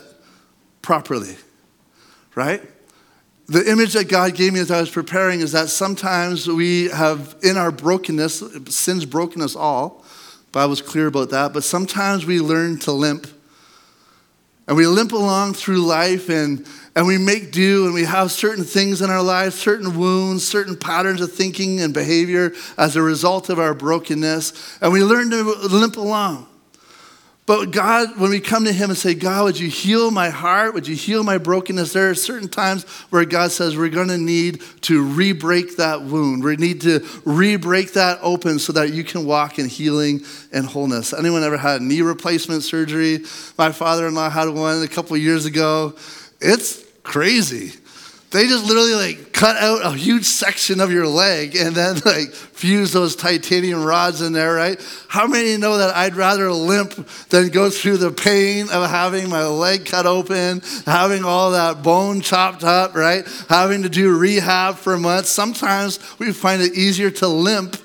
properly, 0.82 1.36
right? 2.34 2.62
The 3.48 3.70
image 3.70 3.94
that 3.94 4.08
God 4.08 4.36
gave 4.36 4.54
me 4.54 4.60
as 4.60 4.72
I 4.72 4.80
was 4.80 4.90
preparing 4.90 5.42
is 5.42 5.52
that 5.52 5.70
sometimes 5.70 6.48
we 6.48 6.90
have, 6.90 7.36
in 7.44 7.58
our 7.58 7.72
brokenness, 7.72 8.44
sin's 8.70 9.06
broken 9.06 9.42
us 9.42 9.56
all. 9.56 10.06
Bible's 10.54 10.82
clear 10.82 11.08
about 11.08 11.32
that. 11.32 11.52
But 11.52 11.64
sometimes 11.64 12.26
we 12.26 12.40
learn 12.40 12.80
to 12.80 12.92
limp. 12.92 13.28
And 14.68 14.78
we 14.78 14.88
limp 14.88 15.12
along 15.12 15.56
through 15.56 15.86
life 15.86 16.30
and, 16.30 16.66
and 16.96 17.06
we 17.06 17.18
make 17.18 17.52
do 17.52 17.84
and 17.86 17.94
we 17.94 18.06
have 18.06 18.32
certain 18.32 18.64
things 18.64 19.02
in 19.02 19.10
our 19.10 19.22
lives, 19.22 19.56
certain 19.56 20.00
wounds, 20.00 20.48
certain 20.48 20.78
patterns 20.78 21.20
of 21.20 21.34
thinking 21.34 21.82
and 21.82 21.94
behavior 21.94 22.54
as 22.78 22.96
a 22.96 23.02
result 23.02 23.50
of 23.50 23.60
our 23.60 23.74
brokenness. 23.74 24.78
And 24.82 24.94
we 24.94 25.04
learn 25.04 25.32
to 25.32 25.44
limp 25.44 25.98
along. 25.98 26.48
But 27.46 27.72
God, 27.72 28.18
when 28.18 28.30
we 28.30 28.40
come 28.40 28.64
to 28.66 28.72
Him 28.72 28.90
and 28.90 28.98
say, 28.98 29.14
God, 29.14 29.44
would 29.44 29.60
you 29.60 29.70
heal 29.70 30.12
my 30.12 30.30
heart? 30.30 30.74
Would 30.74 30.88
you 30.88 30.96
heal 30.96 31.24
my 31.24 31.38
brokenness? 31.38 31.92
There 31.92 32.10
are 32.10 32.16
certain 32.16 32.48
times 32.48 32.86
where 33.10 33.26
God 33.26 33.52
says 33.52 33.76
we're 33.76 33.90
going 33.90 34.08
to 34.08 34.18
need 34.18 34.62
to 34.84 35.04
re 35.04 35.34
break 35.34 35.76
that 35.76 36.04
wound. 36.04 36.44
We 36.44 36.56
need 36.56 36.82
to 36.82 37.06
re 37.26 37.58
break 37.58 37.94
that 37.94 38.20
open 38.22 38.60
so 38.60 38.72
that 38.74 38.94
you 38.94 39.04
can 39.04 39.26
walk 39.26 39.60
in 39.60 39.68
healing 39.68 40.22
and 40.54 40.66
wholeness. 40.66 41.12
Anyone 41.12 41.44
ever 41.44 41.58
had 41.58 41.82
knee 41.82 42.02
replacement 42.02 42.64
surgery? 42.64 43.20
My 43.58 43.74
father 43.74 44.08
in 44.08 44.16
law 44.16 44.30
had 44.30 44.48
one 44.48 44.82
a 44.82 44.88
couple 44.88 45.18
years 45.18 45.46
ago. 45.46 45.96
It's 46.40 46.82
crazy. 47.04 47.74
They 48.34 48.48
just 48.48 48.66
literally 48.66 48.96
like 48.96 49.32
cut 49.32 49.58
out 49.58 49.86
a 49.86 49.96
huge 49.96 50.26
section 50.26 50.82
of 50.82 50.92
your 50.92 51.06
leg 51.06 51.56
and 51.56 51.76
then 51.76 51.98
like 52.06 52.32
fuse 52.32 52.92
those 52.92 53.16
titanium 53.16 53.84
rods 53.84 54.22
in 54.22 54.34
there, 54.34 54.56
right? 54.56 54.84
How 55.08 55.28
many 55.28 55.56
know 55.56 55.78
that 55.78 55.96
I'd 55.96 56.16
rather 56.16 56.52
limp 56.52 57.08
than 57.30 57.50
go 57.50 57.70
through 57.70 57.98
the 57.98 58.10
pain 58.10 58.70
of 58.72 58.90
having 58.90 59.30
my 59.30 59.46
leg 59.46 59.86
cut 59.86 60.08
open, 60.08 60.64
having 60.88 61.24
all 61.24 61.52
that 61.52 61.84
bone 61.84 62.22
chopped 62.22 62.64
up, 62.64 62.96
right? 62.96 63.24
Having 63.50 63.84
to 63.84 63.90
do 63.90 64.18
rehab 64.18 64.78
for 64.78 64.98
months. 64.98 65.30
Sometimes 65.30 66.00
we 66.18 66.32
find 66.32 66.64
it 66.64 66.74
easier 66.74 67.12
to 67.12 67.28
limp 67.28 67.78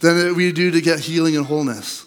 than 0.00 0.36
we 0.36 0.52
do 0.52 0.70
to 0.70 0.82
get 0.82 1.00
healing 1.00 1.34
and 1.38 1.46
wholeness. 1.46 2.04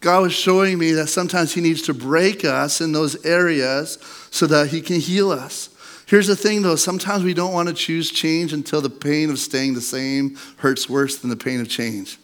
God 0.00 0.22
was 0.22 0.32
showing 0.32 0.78
me 0.78 0.92
that 0.92 1.08
sometimes 1.08 1.52
He 1.52 1.60
needs 1.60 1.82
to 1.82 1.92
break 1.92 2.46
us 2.46 2.80
in 2.80 2.92
those 2.92 3.26
areas 3.26 3.98
so 4.30 4.46
that 4.46 4.68
He 4.68 4.80
can 4.80 5.00
heal 5.00 5.30
us. 5.30 5.68
Here's 6.06 6.26
the 6.26 6.36
thing 6.36 6.62
though, 6.62 6.76
sometimes 6.76 7.24
we 7.24 7.34
don't 7.34 7.52
want 7.52 7.68
to 7.68 7.74
choose 7.74 8.10
change 8.10 8.52
until 8.52 8.80
the 8.80 8.90
pain 8.90 9.30
of 9.30 9.38
staying 9.38 9.74
the 9.74 9.80
same 9.80 10.36
hurts 10.58 10.88
worse 10.88 11.18
than 11.18 11.30
the 11.30 11.36
pain 11.36 11.60
of 11.60 11.68
change, 11.68 12.18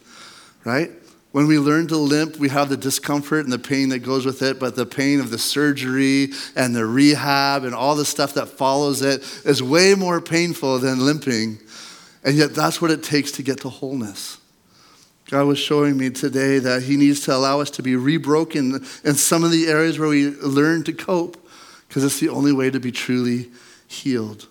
right? 0.65 0.91
When 1.33 1.47
we 1.47 1.59
learn 1.59 1.87
to 1.89 1.97
limp, 1.97 2.37
we 2.37 2.49
have 2.49 2.69
the 2.69 2.77
discomfort 2.77 3.45
and 3.45 3.53
the 3.53 3.59
pain 3.59 3.91
that 3.91 4.01
goes 4.01 4.27
with 4.27 4.43
it, 4.43 4.59
but 4.59 4.75
the 4.75 4.85
pain 4.85 5.21
of 5.21 5.31
the 5.31 5.39
surgery 5.39 6.31
and 6.57 6.75
the 6.75 6.85
rehab 6.85 7.63
and 7.63 7.73
all 7.73 7.95
the 7.95 8.05
stuff 8.05 8.35
that 8.35 8.49
follows 8.49 9.01
it 9.01 9.23
is 9.45 9.63
way 9.63 9.95
more 9.95 10.21
painful 10.21 10.81
than 10.81 11.07
limping. 11.07 11.61
And 12.25 12.35
yet, 12.35 12.55
that's 12.55 12.83
what 12.83 12.91
it 12.91 13.05
takes 13.05 13.31
to 13.33 13.45
get 13.45 13.61
to 13.61 13.69
wholeness. 13.69 14.39
God 15.31 15.47
was 15.47 15.61
showing 15.61 15.97
me 15.97 16.11
today 16.11 16.59
that 16.59 16.83
He 16.83 16.97
needs 16.97 17.21
to 17.21 17.35
allow 17.35 17.61
us 17.61 17.71
to 17.71 17.83
be 17.83 17.95
rebroken 17.95 18.85
in 19.05 19.15
some 19.15 19.45
of 19.45 19.53
the 19.53 19.69
areas 19.69 20.01
where 20.01 20.09
we 20.09 20.31
learn 20.31 20.83
to 20.85 20.93
cope, 20.93 21.37
because 21.87 22.03
it's 22.03 22.19
the 22.19 22.29
only 22.29 22.53
way 22.53 22.71
to 22.71 22.81
be 22.81 22.91
truly 22.91 23.51
healed. 23.91 24.47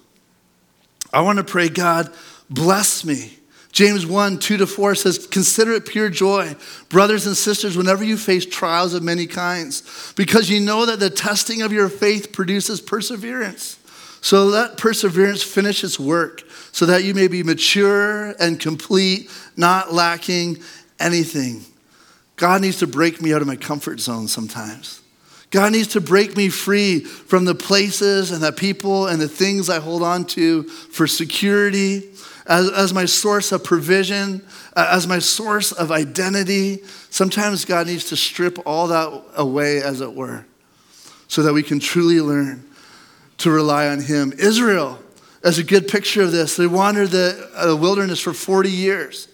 I 1.14 1.22
want 1.22 1.38
to 1.38 1.44
pray, 1.44 1.70
God, 1.70 2.14
bless 2.50 3.06
me. 3.06 3.34
James 3.72 4.06
1 4.06 4.40
2 4.40 4.58
to 4.58 4.68
4 4.68 4.96
says, 4.96 5.28
Consider 5.28 5.74
it 5.74 5.88
pure 5.88 6.10
joy, 6.10 6.56
brothers 6.90 7.26
and 7.26 7.38
sisters, 7.38 7.78
whenever 7.78 8.04
you 8.04 8.18
face 8.18 8.46
trials 8.46 8.94
of 8.94 9.04
many 9.04 9.26
kinds, 9.26 10.14
because 10.16 10.50
you 10.50 10.60
know 10.60 10.86
that 10.86 11.00
the 11.00 11.10
testing 11.10 11.62
of 11.62 11.72
your 11.72 11.88
faith 11.88 12.32
produces 12.34 12.82
perseverance. 12.82 13.78
So 14.22 14.46
let 14.46 14.78
perseverance 14.78 15.42
finish 15.42 15.84
its 15.84 16.00
work, 16.00 16.44
so 16.72 16.86
that 16.88 17.04
you 17.04 17.14
may 17.14 17.28
be 17.28 17.42
mature 17.42 18.36
and 18.40 18.60
complete, 18.60 19.30
not 19.56 19.94
lacking 19.94 20.58
anything. 21.00 21.64
God 22.36 22.62
needs 22.62 22.80
to 22.80 22.88
break 22.88 23.22
me 23.22 23.34
out 23.34 23.42
of 23.42 23.48
my 23.48 23.56
comfort 23.56 24.00
zone 24.00 24.28
sometimes. 24.28 25.02
God 25.52 25.72
needs 25.72 25.88
to 25.90 26.02
break 26.02 26.38
me 26.38 26.50
free 26.50 27.00
from 27.00 27.46
the 27.46 27.56
places 27.56 28.32
and 28.32 28.42
the 28.42 28.52
people 28.52 29.08
and 29.08 29.20
the 29.20 29.28
things 29.28 29.70
I 29.70 29.80
hold 29.80 30.04
on 30.04 30.26
to 30.26 30.64
for 30.64 31.08
security, 31.08 32.10
as, 32.46 32.70
as 32.72 32.94
my 32.94 33.06
source 33.06 33.52
of 33.52 33.64
provision, 33.64 34.46
as 34.76 35.08
my 35.08 35.20
source 35.20 35.72
of 35.72 35.92
identity. 35.92 36.84
Sometimes 37.10 37.66
God 37.66 37.88
needs 37.88 38.06
to 38.06 38.16
strip 38.16 38.60
all 38.66 38.88
that 38.88 39.24
away, 39.36 39.82
as 39.82 40.02
it 40.02 40.14
were, 40.14 40.46
so 41.28 41.42
that 41.44 41.54
we 41.54 41.64
can 41.64 41.80
truly 41.80 42.22
learn 42.22 42.64
to 43.40 43.50
rely 43.50 43.88
on 43.88 44.02
Him. 44.02 44.34
Israel, 44.38 45.00
as 45.44 45.58
a 45.58 45.64
good 45.64 45.88
picture 45.88 46.22
of 46.22 46.32
this, 46.32 46.58
they 46.58 46.68
wandered 46.68 47.10
the 47.10 47.50
uh, 47.56 47.76
wilderness 47.76 48.20
for 48.20 48.34
40 48.34 48.70
years. 48.70 49.28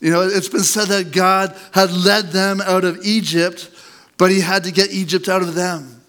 You 0.00 0.10
know, 0.10 0.22
it's 0.22 0.48
been 0.48 0.64
said 0.64 0.88
that 0.88 1.12
God 1.12 1.56
had 1.72 1.92
led 1.92 2.32
them 2.32 2.60
out 2.60 2.84
of 2.84 2.98
Egypt, 3.04 3.70
but 4.18 4.30
He 4.30 4.40
had 4.40 4.64
to 4.64 4.72
get 4.72 4.90
Egypt 4.92 5.28
out 5.28 5.42
of 5.42 5.54
them. 5.54 6.02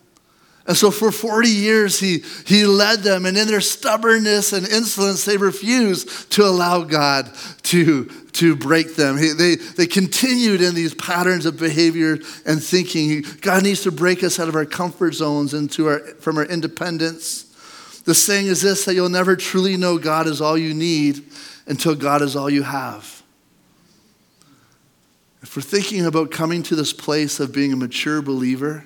And 0.65 0.77
so 0.77 0.91
for 0.91 1.11
40 1.11 1.49
years, 1.49 1.99
he, 1.99 2.23
he 2.45 2.65
led 2.65 2.99
them, 2.99 3.25
and 3.25 3.37
in 3.37 3.47
their 3.47 3.59
stubbornness 3.59 4.53
and 4.53 4.65
insolence, 4.65 5.25
they 5.25 5.35
refused 5.35 6.31
to 6.31 6.45
allow 6.45 6.83
God 6.83 7.29
to, 7.63 8.05
to 8.05 8.55
break 8.55 8.95
them. 8.95 9.17
He, 9.17 9.33
they, 9.33 9.55
they 9.55 9.87
continued 9.87 10.61
in 10.61 10.73
these 10.73 10.93
patterns 10.93 11.45
of 11.45 11.59
behavior 11.59 12.17
and 12.45 12.63
thinking. 12.63 13.25
God 13.41 13.63
needs 13.63 13.83
to 13.83 13.91
break 13.91 14.23
us 14.23 14.39
out 14.39 14.47
of 14.47 14.55
our 14.55 14.65
comfort 14.65 15.15
zones 15.15 15.53
into 15.53 15.87
our, 15.87 15.99
from 15.99 16.37
our 16.37 16.45
independence. 16.45 17.43
The 18.05 18.15
saying 18.15 18.47
is 18.47 18.61
this 18.61 18.85
that 18.85 18.95
you'll 18.95 19.09
never 19.09 19.35
truly 19.35 19.75
know 19.75 19.97
God 19.97 20.27
is 20.27 20.39
all 20.39 20.57
you 20.57 20.73
need 20.73 21.25
until 21.67 21.93
God 21.93 22.21
is 22.21 22.37
all 22.37 22.49
you 22.49 22.63
have. 22.63 23.22
We're 25.55 25.61
thinking 25.61 26.05
about 26.05 26.31
coming 26.31 26.63
to 26.63 26.75
this 26.75 26.93
place 26.93 27.39
of 27.39 27.53
being 27.53 27.73
a 27.73 27.75
mature 27.75 28.21
believer, 28.21 28.85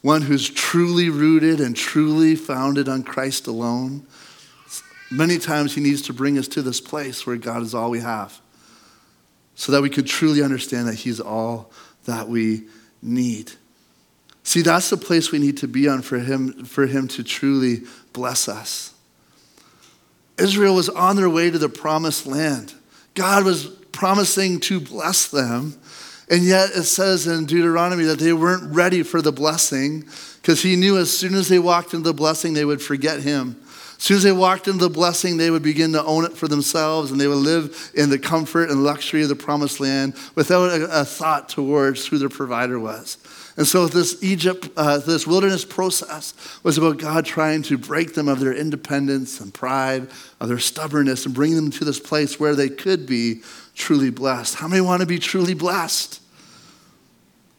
one 0.00 0.22
who's 0.22 0.48
truly 0.48 1.10
rooted 1.10 1.60
and 1.60 1.76
truly 1.76 2.36
founded 2.36 2.88
on 2.88 3.02
Christ 3.02 3.46
alone, 3.46 4.06
many 5.10 5.38
times 5.38 5.74
he 5.74 5.80
needs 5.80 6.02
to 6.02 6.12
bring 6.12 6.38
us 6.38 6.48
to 6.48 6.62
this 6.62 6.80
place 6.80 7.26
where 7.26 7.36
God 7.36 7.62
is 7.62 7.74
all 7.74 7.90
we 7.90 8.00
have 8.00 8.40
so 9.54 9.72
that 9.72 9.82
we 9.82 9.90
can 9.90 10.04
truly 10.04 10.42
understand 10.42 10.88
that 10.88 10.94
he's 10.94 11.20
all 11.20 11.70
that 12.06 12.28
we 12.28 12.64
need. 13.02 13.52
See, 14.44 14.62
that's 14.62 14.90
the 14.90 14.96
place 14.96 15.30
we 15.30 15.38
need 15.38 15.58
to 15.58 15.68
be 15.68 15.88
on 15.88 16.02
for 16.02 16.18
him, 16.18 16.64
for 16.64 16.86
him 16.86 17.06
to 17.08 17.22
truly 17.22 17.82
bless 18.12 18.48
us. 18.48 18.94
Israel 20.38 20.74
was 20.74 20.88
on 20.88 21.16
their 21.16 21.30
way 21.30 21.50
to 21.50 21.58
the 21.58 21.68
promised 21.68 22.26
land. 22.26 22.74
God 23.14 23.44
was 23.44 23.68
promising 23.92 24.60
to 24.60 24.80
bless 24.80 25.28
them. 25.28 25.74
And 26.30 26.44
yet 26.44 26.70
it 26.70 26.84
says 26.84 27.26
in 27.26 27.46
Deuteronomy 27.46 28.04
that 28.04 28.18
they 28.18 28.32
weren't 28.32 28.74
ready 28.74 29.02
for 29.02 29.20
the 29.20 29.32
blessing 29.32 30.04
because 30.40 30.62
he 30.62 30.76
knew 30.76 30.96
as 30.96 31.16
soon 31.16 31.34
as 31.34 31.48
they 31.48 31.58
walked 31.58 31.94
into 31.94 32.08
the 32.08 32.14
blessing, 32.14 32.54
they 32.54 32.64
would 32.64 32.82
forget 32.82 33.20
him. 33.20 33.56
As 33.96 34.02
soon 34.06 34.16
as 34.16 34.22
they 34.24 34.32
walked 34.32 34.66
into 34.66 34.80
the 34.80 34.90
blessing, 34.90 35.36
they 35.36 35.50
would 35.50 35.62
begin 35.62 35.92
to 35.92 36.02
own 36.02 36.24
it 36.24 36.32
for 36.32 36.48
themselves 36.48 37.12
and 37.12 37.20
they 37.20 37.28
would 37.28 37.36
live 37.36 37.92
in 37.94 38.10
the 38.10 38.18
comfort 38.18 38.70
and 38.70 38.82
luxury 38.82 39.22
of 39.22 39.28
the 39.28 39.36
promised 39.36 39.78
land 39.78 40.14
without 40.34 40.70
a, 40.70 41.02
a 41.02 41.04
thought 41.04 41.48
towards 41.48 42.06
who 42.06 42.18
their 42.18 42.28
provider 42.28 42.80
was. 42.80 43.18
And 43.56 43.66
so 43.66 43.86
this 43.86 44.22
Egypt, 44.22 44.70
uh, 44.76 44.98
this 44.98 45.26
wilderness 45.26 45.64
process 45.64 46.34
was 46.62 46.78
about 46.78 46.98
God 46.98 47.26
trying 47.26 47.62
to 47.64 47.76
break 47.76 48.14
them 48.14 48.26
of 48.26 48.40
their 48.40 48.54
independence 48.54 49.40
and 49.40 49.52
pride, 49.52 50.08
of 50.40 50.48
their 50.48 50.58
stubbornness, 50.58 51.26
and 51.26 51.34
bring 51.34 51.54
them 51.54 51.70
to 51.72 51.84
this 51.84 52.00
place 52.00 52.40
where 52.40 52.54
they 52.54 52.70
could 52.70 53.06
be 53.06 53.42
truly 53.82 54.10
blessed. 54.10 54.54
How 54.54 54.68
many 54.68 54.80
want 54.80 55.00
to 55.00 55.06
be 55.06 55.18
truly 55.18 55.54
blessed? 55.54 56.20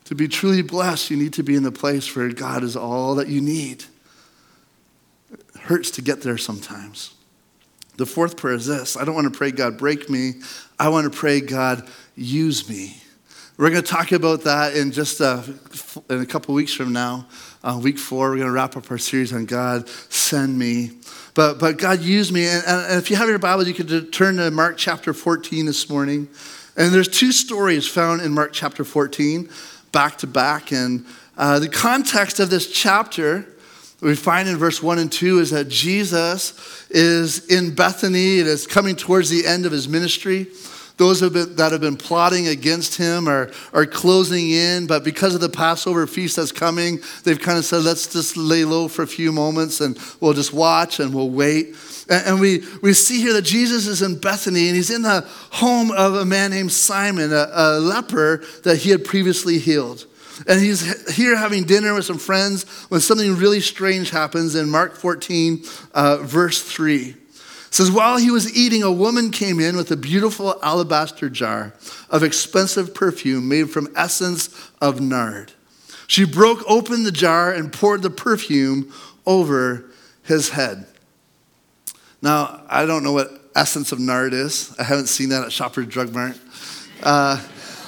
To 0.06 0.16
be 0.16 0.30
truly 0.30 0.62
blessed, 0.62 1.12
you 1.12 1.18
need 1.18 1.34
to 1.34 1.44
be 1.44 1.56
in 1.56 1.64
the 1.64 1.72
place 1.72 2.16
where 2.16 2.30
God 2.30 2.64
is 2.64 2.78
all 2.78 3.16
that 3.16 3.28
you 3.28 3.42
need. 3.42 3.84
It 5.32 5.62
hurts 5.62 5.92
to 5.92 6.02
get 6.02 6.22
there 6.22 6.38
sometimes. 6.38 7.14
The 7.98 8.06
fourth 8.06 8.38
prayer 8.38 8.56
is 8.56 8.66
this 8.66 8.96
I 8.96 9.04
don't 9.04 9.16
want 9.16 9.32
to 9.32 9.38
pray, 9.38 9.52
God, 9.52 9.78
break 9.78 10.10
me. 10.10 10.36
I 10.80 10.90
want 10.90 11.12
to 11.12 11.18
pray, 11.18 11.42
God, 11.42 11.88
use 12.16 12.70
me. 12.70 12.96
We're 13.58 13.70
going 13.70 13.84
to 13.84 13.88
talk 13.88 14.14
about 14.14 14.42
that 14.46 14.76
in 14.76 14.92
just 14.92 15.20
a, 15.20 15.44
in 16.10 16.22
a 16.22 16.26
couple 16.26 16.56
weeks 16.56 16.74
from 16.74 16.94
now. 16.94 17.28
Uh, 17.64 17.80
week 17.82 17.98
four, 17.98 18.30
we're 18.30 18.36
going 18.36 18.48
to 18.48 18.52
wrap 18.52 18.76
up 18.76 18.92
our 18.92 18.98
series 18.98 19.32
on 19.32 19.46
God, 19.46 19.88
send 20.10 20.60
me. 20.60 20.92
But, 21.34 21.60
but 21.60 21.78
God 21.78 22.02
used 22.02 22.34
me. 22.34 22.46
And, 22.46 22.62
and 22.68 23.00
if 23.00 23.10
you 23.10 23.16
have 23.16 23.30
your 23.30 23.40
Bible, 23.40 23.66
you 23.66 23.74
could 23.74 24.12
turn 24.12 24.36
to 24.36 24.52
Mark 24.52 24.76
chapter 24.76 25.14
14 25.14 25.66
this 25.66 25.90
morning. 25.90 26.28
And 26.76 26.94
there's 26.94 27.08
two 27.08 27.32
stories 27.32 27.88
found 27.88 28.22
in 28.22 28.34
Mark 28.34 28.52
chapter 28.52 28.84
14, 28.84 29.50
back 29.94 30.18
to 30.18 30.28
back. 30.28 30.74
And 30.74 31.06
uh, 31.38 31.60
the 31.60 31.70
context 31.70 32.42
of 32.42 32.50
this 32.50 32.70
chapter 32.70 33.48
we 34.02 34.18
find 34.18 34.50
in 34.50 34.58
verse 34.58 34.84
1 34.84 35.00
and 35.00 35.10
2 35.10 35.40
is 35.40 35.52
that 35.52 35.70
Jesus 35.70 36.86
is 36.90 37.46
in 37.46 37.74
Bethany. 37.74 38.40
It 38.40 38.48
is 38.48 38.68
coming 38.68 38.98
towards 38.98 39.30
the 39.30 39.48
end 39.48 39.66
of 39.66 39.72
his 39.72 39.88
ministry. 39.88 40.48
Those 40.98 41.22
that 41.22 41.72
have 41.72 41.82
been 41.82 41.98
plotting 41.98 42.48
against 42.48 42.98
him 42.98 43.28
are, 43.28 43.52
are 43.74 43.86
closing 43.86 44.52
in, 44.52 44.86
but 44.86 45.04
because 45.04 45.34
of 45.34 45.42
the 45.42 45.50
Passover 45.50 46.06
feast 46.06 46.36
that's 46.36 46.52
coming, 46.52 47.00
they've 47.24 47.40
kind 47.40 47.58
of 47.58 47.66
said, 47.66 47.84
let's 47.84 48.14
just 48.14 48.38
lay 48.38 48.64
low 48.64 48.88
for 48.88 49.02
a 49.02 49.08
few 49.08 49.32
moments 49.32 49.82
and 49.82 49.98
we'll 50.20 50.34
just 50.34 50.54
watch 50.54 51.00
and 51.00 51.14
we'll 51.14 51.32
wait. 51.32 51.76
And, 52.10 52.28
and 52.28 52.40
we, 52.40 52.64
we 52.84 52.94
see 52.94 53.22
here 53.22 53.34
that 53.34 53.42
Jesus 53.42 53.88
is 53.88 54.04
in 54.04 54.20
Bethany 54.20 54.68
and 54.68 54.76
he's 54.76 54.92
in 54.92 55.02
the 55.02 55.28
home 55.52 55.92
of 55.92 56.14
a 56.14 56.26
man 56.26 56.52
named 56.52 56.72
Simon, 56.72 57.34
a, 57.34 57.50
a 57.52 57.80
leper 57.80 58.44
that 58.64 58.78
he 58.78 58.92
had 58.92 59.04
previously 59.04 59.58
healed. 59.58 60.06
And 60.48 60.60
he's 60.60 61.16
here 61.16 61.36
having 61.36 61.64
dinner 61.64 61.94
with 61.96 62.06
some 62.06 62.20
friends 62.20 62.70
when 62.90 63.02
something 63.02 63.36
really 63.36 63.62
strange 63.62 64.12
happens 64.12 64.54
in 64.54 64.70
Mark 64.70 64.96
14, 64.96 65.64
uh, 65.94 66.18
verse 66.18 66.62
3 66.62 67.16
says, 67.74 67.92
While 67.92 68.18
he 68.18 68.30
was 68.30 68.56
eating, 68.56 68.84
a 68.84 68.92
woman 68.92 69.32
came 69.32 69.60
in 69.60 69.76
with 69.76 69.90
a 69.92 69.98
beautiful 69.98 70.60
alabaster 70.62 71.30
jar 71.30 71.74
of 72.10 72.22
expensive 72.22 72.94
perfume 72.94 73.50
made 73.50 73.72
from 73.72 73.88
essence 73.96 74.72
of 74.80 75.02
nard. 75.02 75.54
She 76.08 76.26
broke 76.26 76.60
open 76.70 77.04
the 77.04 77.12
jar 77.12 77.52
and 77.52 77.74
poured 77.74 78.04
the 78.04 78.10
perfume 78.10 78.94
over 79.26 79.86
his 80.22 80.50
head. 80.50 80.86
Now, 82.22 82.62
I 82.70 82.86
don't 82.86 83.04
know 83.04 83.14
what 83.14 83.32
essence 83.56 83.92
of 83.92 84.00
nard 84.00 84.34
is. 84.34 84.76
I 84.78 84.84
haven't 84.84 85.08
seen 85.08 85.30
that 85.30 85.44
at 85.44 85.52
Shoppers 85.52 85.88
Drug 85.88 86.14
Mart. 86.14 86.38
Uh, 87.02 87.42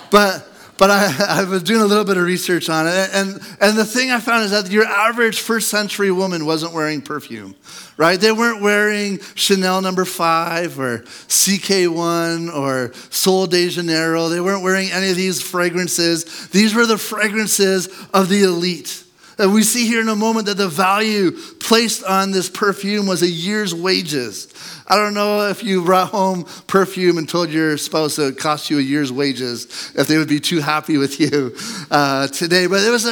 but 0.09 0.47
but 0.77 0.89
I, 0.91 1.15
I, 1.41 1.43
was 1.43 1.63
doing 1.63 1.81
a 1.81 1.85
little 1.85 2.03
bit 2.03 2.17
of 2.17 2.23
research 2.23 2.69
on 2.69 2.87
it. 2.87 3.09
And, 3.13 3.39
and 3.61 3.77
the 3.77 3.85
thing 3.85 4.11
I 4.11 4.19
found 4.19 4.43
is 4.45 4.51
that 4.51 4.69
your 4.69 4.85
average 4.85 5.39
first 5.39 5.69
century 5.69 6.11
woman 6.11 6.45
wasn't 6.45 6.73
wearing 6.73 7.01
perfume, 7.01 7.55
right? 7.97 8.19
They 8.19 8.31
weren't 8.31 8.61
wearing 8.61 9.19
Chanel 9.35 9.81
number 9.81 10.05
five 10.05 10.79
or 10.79 10.99
CK1 10.99 12.53
or 12.53 12.93
Sol 13.09 13.47
de 13.47 13.69
Janeiro. 13.69 14.29
They 14.29 14.41
weren't 14.41 14.63
wearing 14.63 14.91
any 14.91 15.09
of 15.09 15.15
these 15.15 15.41
fragrances. 15.41 16.49
These 16.49 16.75
were 16.75 16.85
the 16.85 16.97
fragrances 16.97 17.87
of 18.13 18.29
the 18.29 18.43
elite. 18.43 19.04
And 19.37 19.53
we 19.53 19.63
see 19.63 19.85
here 19.85 20.01
in 20.01 20.07
a 20.07 20.15
moment 20.15 20.45
that 20.45 20.57
the 20.57 20.69
value 20.69 21.31
placed 21.59 22.03
on 22.03 22.31
this 22.31 22.49
perfume 22.49 23.05
was 23.05 23.21
a 23.21 23.27
year's 23.27 23.75
wages. 23.75 24.53
I 24.87 24.95
don't 24.95 25.13
know 25.13 25.49
if 25.49 25.63
you 25.63 25.83
brought 25.83 26.09
home 26.09 26.45
perfume 26.67 27.17
and 27.17 27.27
told 27.27 27.49
your 27.49 27.77
spouse 27.77 28.19
it 28.19 28.37
cost 28.37 28.69
you 28.69 28.77
a 28.77 28.81
year's 28.81 29.11
wages, 29.11 29.91
if 29.95 30.07
they 30.07 30.17
would 30.17 30.29
be 30.29 30.39
too 30.39 30.59
happy 30.59 30.97
with 30.97 31.19
you 31.19 31.55
uh, 31.91 32.27
today. 32.27 32.67
But 32.67 32.83
it 32.83 32.91
was 32.91 33.05
a, 33.05 33.09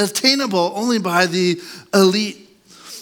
a, 0.00 0.04
attainable 0.04 0.72
only 0.74 0.98
by 0.98 1.26
the 1.26 1.60
elite. 1.94 2.38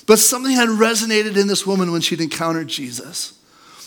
But 0.06 0.18
something 0.18 0.54
had 0.54 0.68
resonated 0.68 1.36
in 1.36 1.46
this 1.46 1.66
woman 1.66 1.92
when 1.92 2.00
she'd 2.00 2.20
encountered 2.20 2.68
Jesus. 2.68 3.39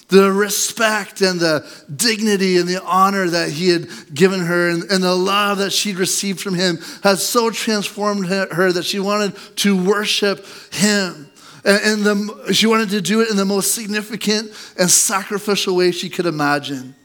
The 0.09 0.31
respect 0.31 1.21
and 1.21 1.39
the 1.39 1.65
dignity 1.95 2.57
and 2.57 2.67
the 2.67 2.81
honor 2.83 3.27
that 3.27 3.49
he 3.49 3.69
had 3.69 3.87
given 4.13 4.41
her 4.41 4.69
and, 4.69 4.83
and, 4.91 5.03
the 5.03 5.15
love 5.15 5.59
that 5.59 5.71
she'd 5.71 5.97
received 5.97 6.39
from 6.39 6.55
him 6.55 6.77
had 7.03 7.17
so 7.17 7.49
transformed 7.49 8.27
her 8.27 8.71
that 8.71 8.85
she 8.85 8.99
wanted 8.99 9.35
to 9.57 9.81
worship 9.81 10.45
him. 10.71 11.29
And, 11.65 11.81
and 11.83 12.03
the, 12.03 12.53
she 12.53 12.67
wanted 12.67 12.89
to 12.89 13.01
do 13.01 13.21
it 13.21 13.29
in 13.29 13.37
the 13.37 13.45
most 13.45 13.73
significant 13.73 14.51
and 14.77 14.89
sacrificial 14.89 15.75
way 15.75 15.91
she 15.91 16.09
could 16.09 16.25
imagine. 16.25 16.95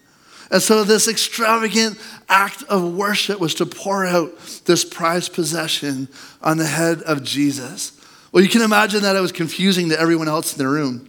And 0.50 0.62
so, 0.62 0.82
this 0.82 1.08
extravagant 1.08 1.98
act 2.28 2.62
of 2.64 2.94
worship 2.94 3.38
was 3.38 3.54
to 3.56 3.66
pour 3.66 4.06
out 4.06 4.30
this 4.64 4.84
prized 4.84 5.34
possession 5.34 6.08
on 6.42 6.56
the 6.56 6.66
head 6.66 7.02
of 7.02 7.22
Jesus. 7.22 7.92
Well, 8.32 8.42
you 8.42 8.48
can 8.48 8.62
imagine 8.62 9.02
that 9.02 9.14
it 9.14 9.20
was 9.20 9.32
confusing 9.32 9.90
to 9.90 10.00
everyone 10.00 10.28
else 10.28 10.52
in 10.52 10.58
the 10.58 10.68
room. 10.68 11.07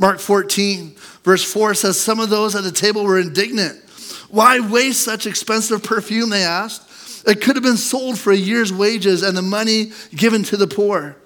Mark 0.00 0.18
14, 0.18 0.94
verse 1.22 1.44
4 1.44 1.74
says, 1.74 2.00
Some 2.00 2.20
of 2.20 2.30
those 2.30 2.56
at 2.56 2.64
the 2.64 2.72
table 2.72 3.04
were 3.04 3.20
indignant. 3.20 3.78
Why 4.30 4.58
waste 4.58 5.04
such 5.04 5.26
expensive 5.26 5.84
perfume? 5.84 6.30
They 6.30 6.42
asked. 6.42 7.28
It 7.28 7.42
could 7.42 7.54
have 7.56 7.62
been 7.62 7.76
sold 7.76 8.18
for 8.18 8.32
a 8.32 8.36
year's 8.36 8.72
wages 8.72 9.22
and 9.22 9.36
the 9.36 9.42
money 9.42 9.92
given 10.14 10.42
to 10.44 10.56
the 10.56 10.66
poor. 10.66 11.16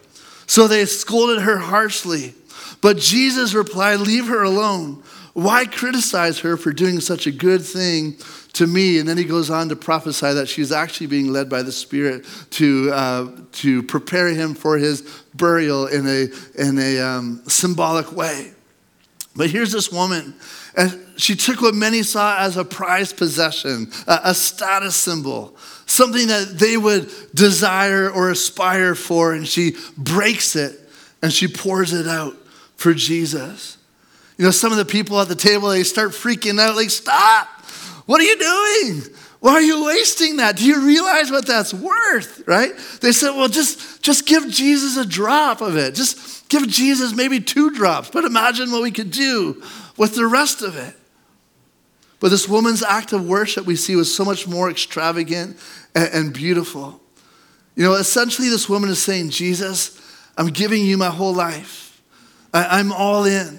So 0.46 0.66
they 0.66 0.84
scolded 0.86 1.42
her 1.42 1.56
harshly. 1.56 2.34
But 2.80 2.98
Jesus 2.98 3.54
replied, 3.54 4.00
Leave 4.00 4.26
her 4.26 4.42
alone. 4.42 5.04
Why 5.34 5.66
criticize 5.66 6.40
her 6.40 6.56
for 6.56 6.72
doing 6.72 7.00
such 7.00 7.26
a 7.26 7.32
good 7.32 7.62
thing 7.62 8.16
to 8.54 8.66
me? 8.66 8.98
And 8.98 9.08
then 9.08 9.18
he 9.18 9.24
goes 9.24 9.50
on 9.50 9.68
to 9.68 9.76
prophesy 9.76 10.32
that 10.32 10.48
she's 10.48 10.72
actually 10.72 11.08
being 11.08 11.32
led 11.32 11.48
by 11.48 11.62
the 11.62 11.72
Spirit 11.72 12.26
to, 12.50 12.90
uh, 12.92 13.30
to 13.52 13.84
prepare 13.84 14.28
him 14.28 14.54
for 14.54 14.78
his 14.78 15.02
burial 15.34 15.86
in 15.86 16.06
a, 16.06 16.26
in 16.60 16.78
a 16.78 17.00
um, 17.00 17.42
symbolic 17.46 18.12
way. 18.12 18.53
But 19.36 19.50
here's 19.50 19.72
this 19.72 19.90
woman, 19.90 20.34
and 20.76 21.00
she 21.16 21.34
took 21.34 21.60
what 21.60 21.74
many 21.74 22.02
saw 22.02 22.38
as 22.38 22.56
a 22.56 22.64
prized 22.64 23.16
possession, 23.16 23.90
a, 24.06 24.34
status 24.34 24.94
symbol, 24.94 25.56
something 25.86 26.28
that 26.28 26.58
they 26.58 26.76
would 26.76 27.10
desire 27.34 28.08
or 28.10 28.30
aspire 28.30 28.94
for, 28.94 29.32
and 29.32 29.46
she 29.46 29.76
breaks 29.96 30.54
it 30.54 30.80
and 31.20 31.32
she 31.32 31.48
pours 31.48 31.92
it 31.92 32.06
out 32.06 32.36
for 32.76 32.94
Jesus. 32.94 33.78
You 34.38 34.44
know, 34.44 34.50
some 34.50 34.72
of 34.72 34.78
the 34.78 34.84
people 34.84 35.20
at 35.20 35.28
the 35.28 35.34
table, 35.34 35.68
they 35.68 35.82
start 35.82 36.10
freaking 36.10 36.60
out, 36.60 36.76
like, 36.76 36.90
stop! 36.90 37.48
What 38.06 38.20
are 38.20 38.24
you 38.24 38.38
doing? 38.38 39.14
Why 39.40 39.52
are 39.52 39.62
you 39.62 39.84
wasting 39.84 40.36
that? 40.36 40.56
Do 40.56 40.64
you 40.64 40.86
realize 40.86 41.30
what 41.30 41.46
that's 41.46 41.74
worth? 41.74 42.42
Right? 42.46 42.72
They 43.00 43.12
said, 43.12 43.30
well, 43.30 43.48
just, 43.48 44.02
just 44.02 44.26
give 44.26 44.48
Jesus 44.48 44.96
a 44.96 45.06
drop 45.06 45.60
of 45.60 45.76
it. 45.76 45.94
Just 45.94 46.33
Give 46.54 46.68
Jesus 46.68 47.16
maybe 47.16 47.40
two 47.40 47.70
drops, 47.70 48.10
but 48.10 48.24
imagine 48.24 48.70
what 48.70 48.80
we 48.80 48.92
could 48.92 49.10
do 49.10 49.60
with 49.96 50.14
the 50.14 50.24
rest 50.24 50.62
of 50.62 50.76
it. 50.76 50.94
But 52.20 52.28
this 52.28 52.48
woman's 52.48 52.80
act 52.80 53.12
of 53.12 53.26
worship 53.26 53.66
we 53.66 53.74
see 53.74 53.96
was 53.96 54.14
so 54.14 54.24
much 54.24 54.46
more 54.46 54.70
extravagant 54.70 55.58
and, 55.96 56.32
beautiful. 56.32 57.00
You 57.74 57.82
know, 57.82 57.94
essentially, 57.94 58.50
this 58.50 58.68
woman 58.68 58.88
is 58.88 59.02
saying, 59.02 59.30
Jesus, 59.30 60.00
I'm 60.38 60.46
giving 60.46 60.84
you 60.84 60.96
my 60.96 61.10
whole 61.10 61.34
life. 61.34 62.00
I, 62.52 62.78
am 62.78 62.92
all 62.92 63.24
in. 63.24 63.58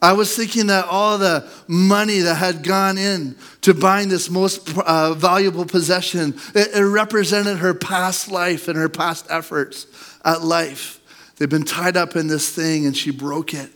I 0.00 0.12
was 0.12 0.36
thinking 0.36 0.68
that 0.68 0.84
all 0.84 1.18
the 1.18 1.50
money 1.66 2.20
that 2.20 2.36
had 2.36 2.62
gone 2.62 2.96
in 2.96 3.34
to 3.62 3.74
buying 3.74 4.08
this 4.08 4.30
most 4.30 4.78
uh, 4.78 5.14
valuable 5.14 5.66
possession, 5.66 6.34
it, 6.54 6.76
it 6.76 6.84
represented 6.84 7.58
her 7.58 7.74
past 7.74 8.30
life 8.30 8.68
and 8.68 8.78
her 8.78 8.88
past 8.88 9.26
efforts 9.30 9.88
at 10.24 10.42
life. 10.42 11.00
They've 11.36 11.48
been 11.48 11.64
tied 11.64 11.96
up 11.96 12.16
in 12.16 12.28
this 12.28 12.50
thing, 12.50 12.86
and 12.86 12.96
she 12.96 13.10
broke 13.10 13.54
it 13.54 13.70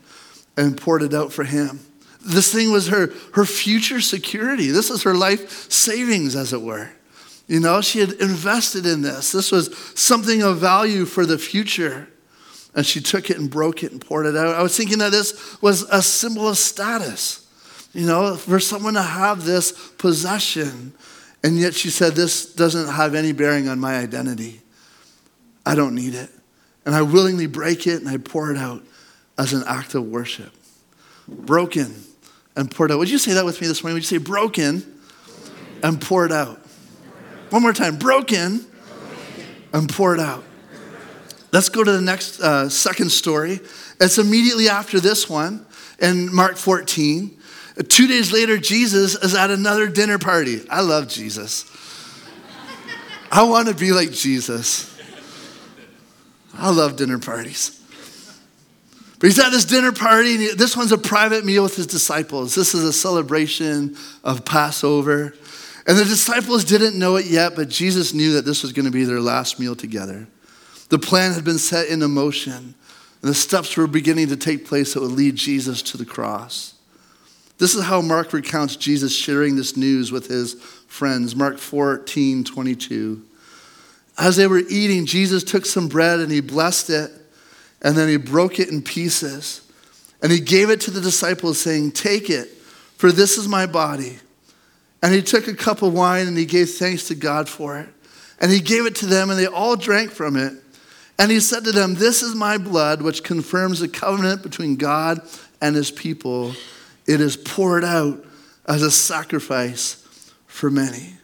and 0.57 0.77
poured 0.77 1.03
it 1.03 1.15
out 1.15 1.33
for 1.33 1.45
him. 1.45 1.81
This 2.25 2.53
thing 2.53 2.73
was 2.73 2.89
her, 2.89 3.13
her 3.35 3.45
future 3.45 4.01
security. 4.01 4.71
This 4.71 4.91
is 4.91 5.03
her 5.05 5.15
life 5.15 5.71
savings, 5.71 6.37
as 6.37 6.53
it 6.53 6.63
were. 6.63 6.91
You 7.47 7.61
know, 7.61 7.81
she 7.81 8.01
had 8.01 8.13
invested 8.13 8.85
in 8.85 9.03
this. 9.03 9.33
This 9.33 9.51
was 9.51 9.75
something 9.95 10.43
of 10.43 10.59
value 10.59 11.07
for 11.07 11.25
the 11.25 11.39
future. 11.39 12.09
And 12.75 12.85
she 12.85 13.01
took 13.01 13.31
it 13.31 13.39
and 13.39 13.51
broke 13.51 13.83
it 13.83 13.93
and 13.93 14.01
poured 14.01 14.27
it 14.27 14.37
out. 14.37 14.55
I 14.55 14.63
was 14.63 14.77
thinking 14.77 14.99
that 14.99 15.11
this 15.11 15.61
was 15.63 15.83
a 15.85 16.03
symbol 16.03 16.49
of 16.49 16.59
status, 16.59 17.47
you 17.95 18.07
know, 18.07 18.37
for 18.37 18.61
someone 18.61 18.95
to 18.95 19.03
have 19.03 19.45
this 19.45 19.73
possession. 19.93 20.93
And 21.43 21.59
yet 21.59 21.75
she 21.75 21.89
said, 21.89 22.15
This 22.15 22.55
doesn't 22.55 22.93
have 22.95 23.15
any 23.15 23.33
bearing 23.33 23.69
on 23.69 23.81
my 23.81 23.97
identity. 23.97 24.61
I 25.65 25.75
don't 25.75 25.95
need 25.95 26.15
it. 26.15 26.31
And 26.89 26.97
I 26.97 27.03
willingly 27.03 27.47
break 27.47 27.87
it 27.87 28.01
and 28.01 28.09
I 28.09 28.17
pour 28.17 28.51
it 28.51 28.57
out 28.57 28.83
as 29.37 29.53
an 29.53 29.63
act 29.67 29.95
of 29.95 30.07
worship. 30.07 30.51
Broken 31.29 31.95
and 32.57 32.71
poured 32.71 32.91
out. 32.91 32.97
Would 32.97 33.11
you 33.11 33.19
say 33.19 33.35
that 33.35 33.45
with 33.45 33.61
me 33.61 33.67
this 33.67 33.83
morning? 33.83 33.97
Would 33.97 34.11
you 34.11 34.19
say 34.19 34.25
broken 34.25 34.99
and 35.83 36.01
poured 36.01 36.33
out? 36.33 36.57
One 37.51 37.61
more 37.61 37.75
time. 37.75 37.99
Broken 37.99 38.65
and 39.75 39.87
poured 39.87 40.19
out. 40.19 40.43
Let's 41.53 41.69
go 41.69 41.85
to 41.85 41.93
the 41.93 42.01
next 42.01 42.41
uh, 42.41 42.71
second 42.71 43.11
story. 43.11 43.61
It's 44.01 44.17
immediately 44.17 44.71
after 44.71 44.99
this 44.99 45.29
one 45.29 45.67
in 46.01 46.35
Mark 46.35 46.57
14. 46.57 47.39
Two 47.89 48.07
days 48.07 48.33
later, 48.33 48.57
Jesus 48.57 49.15
is 49.15 49.35
at 49.35 49.51
another 49.51 49.89
dinner 49.89 50.19
party. 50.19 50.67
I 50.71 50.81
love 50.81 51.07
Jesus. 51.09 51.71
I 53.31 53.43
want 53.43 53.69
to 53.69 53.75
be 53.75 53.93
like 53.93 54.11
Jesus. 54.11 54.98
I 56.59 56.71
love 56.71 56.97
dinner 56.97 57.19
parties. 57.19 57.75
But 59.19 59.29
he's 59.29 59.39
at 59.39 59.51
this 59.51 59.65
dinner 59.65 59.93
party, 59.93 60.35
and 60.35 60.59
this 60.59 60.77
one's 60.77 60.93
a 60.93 60.99
private 60.99 61.45
meal 61.45 61.63
with 61.65 61.77
his 61.77 61.87
disciples. 61.87 62.55
This 62.55 62.75
is 62.75 62.85
a 62.85 62.93
celebration 62.93 63.97
of 64.23 64.45
Passover. 64.45 65.35
And 65.87 65.97
the 65.97 66.05
disciples 66.05 66.65
didn't 66.65 66.99
know 66.99 67.17
it 67.17 67.27
yet, 67.27 67.57
but 67.57 67.69
Jesus 67.69 68.13
knew 68.15 68.35
that 68.35 68.45
this 68.45 68.63
was 68.63 68.73
going 68.73 68.85
to 68.85 68.93
be 68.93 69.05
their 69.05 69.21
last 69.21 69.59
meal 69.59 69.75
together. 69.75 70.29
The 70.89 70.99
plan 70.99 71.33
had 71.33 71.45
been 71.45 71.59
set 71.59 71.89
into 71.89 72.07
motion, 72.09 72.75
and 73.23 73.31
the 73.31 73.35
steps 73.35 73.77
were 73.77 73.87
beginning 73.87 74.29
to 74.29 74.37
take 74.37 74.67
place 74.67 74.95
that 74.95 75.01
would 75.01 75.13
lead 75.13 75.35
Jesus 75.35 75.83
to 75.83 75.97
the 75.97 76.05
cross. 76.05 76.75
This 77.59 77.75
is 77.75 77.85
how 77.85 78.01
Mark 78.01 78.33
recounts 78.33 78.77
Jesus 78.77 79.15
sharing 79.15 79.57
this 79.57 79.77
news 79.77 80.13
with 80.13 80.29
his 80.29 80.55
friends. 80.87 81.35
Mark 81.35 81.59
14, 81.59 82.45
22. 82.45 83.23
As 84.19 84.37
they 84.37 84.49
were 84.49 84.63
eating, 84.69 85.07
Jesus 85.07 85.45
took 85.45 85.65
some 85.65 85.89
bread 85.89 86.19
and 86.19 86.31
he 86.31 86.41
blessed 86.41 86.91
it, 86.91 87.11
and 87.81 87.97
then 87.97 88.09
he 88.09 88.17
broke 88.17 88.59
it 88.59 88.69
in 88.69 88.83
pieces. 88.83 89.63
And 90.21 90.33
he 90.33 90.41
gave 90.41 90.71
it 90.71 90.81
to 90.83 90.91
the 90.91 91.01
disciples, 91.01 91.61
saying, 91.61 91.93
Take 91.93 92.29
it, 92.29 92.49
for 92.97 93.13
this 93.13 93.39
is 93.39 93.47
my 93.47 93.67
body. 93.67 94.19
And 95.01 95.15
he 95.15 95.23
took 95.23 95.47
a 95.47 95.55
cup 95.55 95.83
of 95.83 95.95
wine 95.95 96.27
and 96.27 96.37
he 96.37 96.45
gave 96.45 96.71
thanks 96.71 97.07
to 97.07 97.15
God 97.15 97.49
for 97.49 97.79
it. 97.79 97.89
And 98.41 98.51
he 98.51 98.61
gave 98.61 98.87
it 98.87 98.97
to 98.97 99.07
them, 99.07 99.31
and 99.31 99.39
they 99.39 99.47
all 99.47 99.77
drank 99.77 100.11
from 100.11 100.37
it. 100.37 100.53
And 101.19 101.31
he 101.31 101.41
said 101.41 101.65
to 101.65 101.73
them, 101.73 101.95
This 101.95 102.23
is 102.23 102.35
my 102.35 102.59
blood, 102.59 103.03
which 103.03 103.23
confirms 103.23 103.81
the 103.81 103.89
covenant 103.89 104.43
between 104.43 104.77
God 104.77 105.21
and 105.61 105.77
his 105.77 105.91
people. 105.91 106.55
It 107.07 107.21
is 107.21 107.37
poured 107.37 107.85
out 107.85 108.25
as 108.67 108.83
a 108.83 108.91
sacrifice 108.91 110.05
for 110.47 110.71
many. 110.71 111.18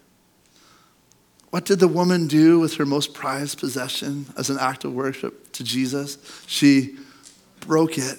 What 1.55 1.67
did 1.67 1.79
the 1.79 1.87
woman 1.87 2.27
do 2.27 2.59
with 2.59 2.75
her 2.79 2.85
most 2.85 3.15
prized 3.15 3.61
possession 3.61 4.27
as 4.37 4.51
an 4.51 4.59
act 4.59 4.85
of 4.85 4.93
worship 4.93 5.53
to 5.53 5.63
Jesus? 5.63 6.19
She 6.49 6.97
broke 7.61 7.97
it, 7.97 8.19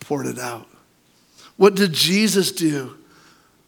poured 0.00 0.24
it 0.24 0.38
out. 0.38 0.66
What 1.58 1.74
did 1.74 1.92
Jesus 1.92 2.50
do 2.50 2.96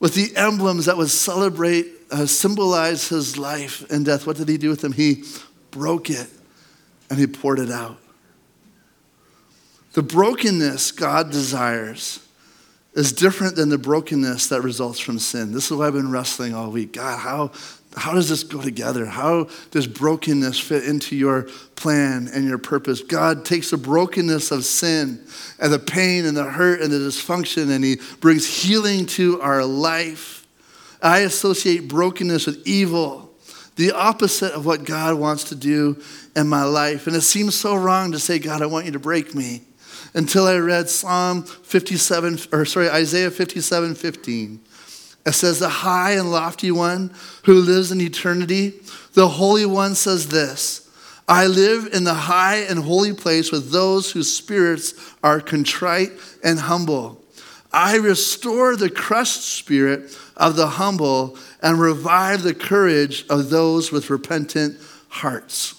with 0.00 0.14
the 0.14 0.34
emblems 0.34 0.86
that 0.86 0.96
would 0.96 1.10
celebrate, 1.10 1.88
uh, 2.10 2.24
symbolize 2.24 3.10
his 3.10 3.36
life 3.36 3.84
and 3.90 4.06
death? 4.06 4.26
What 4.26 4.38
did 4.38 4.48
he 4.48 4.56
do 4.56 4.70
with 4.70 4.80
them? 4.80 4.92
He 4.92 5.24
broke 5.70 6.08
it 6.08 6.30
and 7.10 7.18
he 7.18 7.26
poured 7.26 7.58
it 7.58 7.70
out. 7.70 7.98
The 9.92 10.02
brokenness 10.02 10.92
God 10.92 11.30
desires 11.30 12.26
is 12.94 13.12
different 13.12 13.56
than 13.56 13.68
the 13.68 13.76
brokenness 13.76 14.46
that 14.46 14.62
results 14.62 14.98
from 14.98 15.18
sin. 15.18 15.52
This 15.52 15.66
is 15.66 15.76
why 15.76 15.86
I've 15.86 15.92
been 15.92 16.10
wrestling 16.10 16.54
all 16.54 16.70
week. 16.70 16.94
God, 16.94 17.18
how 17.18 17.50
how 17.96 18.12
does 18.12 18.28
this 18.28 18.44
go 18.44 18.60
together? 18.60 19.06
How 19.06 19.48
does 19.70 19.86
brokenness 19.86 20.60
fit 20.60 20.84
into 20.84 21.16
your 21.16 21.44
plan 21.76 22.28
and 22.32 22.46
your 22.46 22.58
purpose? 22.58 23.00
God 23.00 23.46
takes 23.46 23.70
the 23.70 23.78
brokenness 23.78 24.50
of 24.50 24.66
sin 24.66 25.24
and 25.58 25.72
the 25.72 25.78
pain 25.78 26.26
and 26.26 26.36
the 26.36 26.44
hurt 26.44 26.82
and 26.82 26.92
the 26.92 26.98
dysfunction 26.98 27.70
and 27.70 27.82
He 27.82 27.96
brings 28.20 28.46
healing 28.46 29.06
to 29.06 29.40
our 29.40 29.64
life. 29.64 30.46
I 31.02 31.20
associate 31.20 31.88
brokenness 31.88 32.46
with 32.46 32.66
evil, 32.66 33.32
the 33.76 33.92
opposite 33.92 34.52
of 34.52 34.66
what 34.66 34.84
God 34.84 35.14
wants 35.14 35.44
to 35.44 35.54
do 35.54 36.02
in 36.34 36.48
my 36.48 36.64
life. 36.64 37.06
And 37.06 37.16
it 37.16 37.22
seems 37.22 37.54
so 37.54 37.76
wrong 37.76 38.12
to 38.12 38.18
say, 38.18 38.38
God, 38.38 38.60
I 38.60 38.66
want 38.66 38.84
you 38.86 38.92
to 38.92 38.98
break 38.98 39.34
me. 39.34 39.62
Until 40.14 40.46
I 40.46 40.56
read 40.56 40.88
Psalm 40.88 41.42
57, 41.42 42.38
or 42.52 42.64
sorry, 42.64 42.88
Isaiah 42.88 43.30
57 43.30 43.94
15. 43.94 44.60
It 45.26 45.32
says, 45.32 45.58
The 45.58 45.68
high 45.68 46.12
and 46.12 46.30
lofty 46.30 46.70
one 46.70 47.12
who 47.44 47.54
lives 47.54 47.90
in 47.90 48.00
eternity, 48.00 48.74
the 49.14 49.28
Holy 49.28 49.66
One 49.66 49.94
says 49.94 50.28
this 50.28 50.88
I 51.28 51.46
live 51.46 51.92
in 51.92 52.04
the 52.04 52.14
high 52.14 52.58
and 52.58 52.78
holy 52.78 53.12
place 53.12 53.50
with 53.50 53.72
those 53.72 54.12
whose 54.12 54.34
spirits 54.34 54.94
are 55.24 55.40
contrite 55.40 56.12
and 56.44 56.60
humble. 56.60 57.22
I 57.72 57.96
restore 57.96 58.76
the 58.76 58.88
crushed 58.88 59.42
spirit 59.42 60.16
of 60.36 60.54
the 60.54 60.68
humble 60.68 61.36
and 61.60 61.80
revive 61.80 62.42
the 62.42 62.54
courage 62.54 63.26
of 63.28 63.50
those 63.50 63.90
with 63.90 64.08
repentant 64.08 64.78
hearts. 65.08 65.74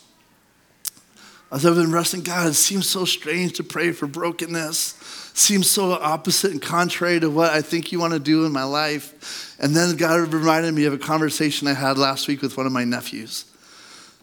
As 1.50 1.66
I've 1.66 1.76
been 1.76 1.94
resting, 1.94 2.24
God, 2.24 2.48
it 2.48 2.56
seems 2.56 2.90
so 2.90 3.06
strange 3.06 3.54
to 3.54 3.64
pray 3.64 3.94
for 3.94 4.06
brokenness. 4.06 4.97
Seems 5.38 5.69
so 5.69 5.91
opposite 5.93 6.52
and 6.52 6.62
contrary 6.62 7.19
to 7.19 7.30
what 7.30 7.52
I 7.52 7.62
think 7.62 7.91
you 7.91 8.00
want 8.00 8.13
to 8.13 8.19
do 8.19 8.45
in 8.45 8.52
my 8.52 8.63
life. 8.63 9.56
And 9.60 9.76
then 9.76 9.95
God 9.95 10.34
reminded 10.34 10.73
me 10.73 10.86
of 10.86 10.93
a 10.93 10.97
conversation 10.97 11.67
I 11.67 11.73
had 11.73 11.97
last 11.97 12.28
week 12.28 12.41
with 12.41 12.58
one 12.58 12.65
of 12.65 12.71
my 12.71 12.84
nephews. 12.84 13.45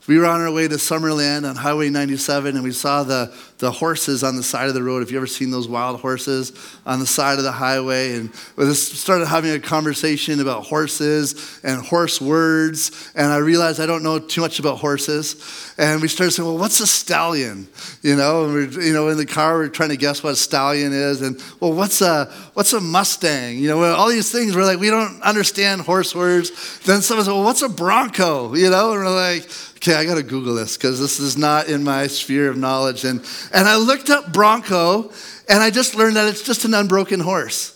We 0.06 0.18
were 0.18 0.26
on 0.26 0.42
our 0.42 0.52
way 0.52 0.68
to 0.68 0.74
Summerland 0.74 1.48
on 1.48 1.56
Highway 1.56 1.88
97 1.88 2.56
and 2.56 2.62
we 2.62 2.72
saw 2.72 3.04
the, 3.04 3.34
the 3.56 3.70
horses 3.70 4.22
on 4.22 4.36
the 4.36 4.42
side 4.42 4.68
of 4.68 4.74
the 4.74 4.82
road. 4.82 4.98
Have 4.98 5.10
you 5.10 5.16
ever 5.16 5.26
seen 5.26 5.50
those 5.50 5.66
wild 5.66 6.00
horses 6.00 6.52
on 6.84 7.00
the 7.00 7.06
side 7.06 7.38
of 7.38 7.44
the 7.44 7.52
highway? 7.52 8.16
And 8.16 8.30
we 8.56 8.66
just 8.66 8.96
started 8.96 9.26
having 9.26 9.52
a 9.52 9.58
conversation 9.58 10.42
about 10.42 10.64
horses 10.64 11.58
and 11.64 11.82
horse 11.86 12.20
words. 12.20 13.12
And 13.14 13.32
I 13.32 13.38
realized 13.38 13.80
I 13.80 13.86
don't 13.86 14.02
know 14.02 14.18
too 14.18 14.42
much 14.42 14.58
about 14.58 14.76
horses. 14.76 15.72
And 15.78 16.02
we 16.02 16.08
started 16.08 16.32
saying, 16.32 16.46
well, 16.46 16.58
what's 16.58 16.80
a 16.80 16.86
stallion? 16.86 17.66
You 18.02 18.16
know, 18.16 18.44
and 18.44 18.52
we're, 18.52 18.82
you 18.82 18.92
know, 18.92 19.08
in 19.08 19.16
the 19.16 19.24
car, 19.24 19.56
we're 19.56 19.68
trying 19.68 19.88
to 19.88 19.96
guess 19.96 20.22
what 20.22 20.34
a 20.34 20.36
stallion 20.36 20.92
is. 20.92 21.22
And, 21.22 21.42
well, 21.60 21.72
what's 21.72 22.02
a, 22.02 22.26
what's 22.52 22.74
a 22.74 22.80
Mustang? 22.80 23.56
You 23.56 23.68
know, 23.68 23.82
all 23.82 24.10
these 24.10 24.30
things, 24.30 24.54
we're 24.54 24.66
like, 24.66 24.78
we 24.78 24.90
don't 24.90 25.22
understand 25.22 25.80
horse 25.80 26.14
words. 26.14 26.80
Then 26.80 27.00
someone 27.00 27.24
said, 27.24 27.32
well, 27.32 27.44
what's 27.44 27.62
a 27.62 27.70
Bronco? 27.70 28.54
You 28.54 28.68
know, 28.68 28.92
and 28.92 29.02
we're 29.02 29.10
like, 29.10 29.48
okay, 29.76 29.94
I 29.94 30.04
got 30.04 30.16
to 30.16 30.22
Google 30.22 30.54
this 30.54 30.76
because 30.76 31.00
this 31.00 31.20
is 31.20 31.36
not 31.36 31.68
in 31.68 31.84
my 31.84 32.06
sphere 32.06 32.48
of 32.48 32.56
knowledge. 32.56 33.04
And, 33.04 33.20
and 33.52 33.68
I 33.68 33.76
looked 33.76 34.10
up 34.10 34.32
Bronco 34.32 35.10
and 35.48 35.62
I 35.62 35.70
just 35.70 35.94
learned 35.94 36.16
that 36.16 36.28
it's 36.28 36.42
just 36.42 36.64
an 36.64 36.74
unbroken 36.74 37.20
horse. 37.20 37.74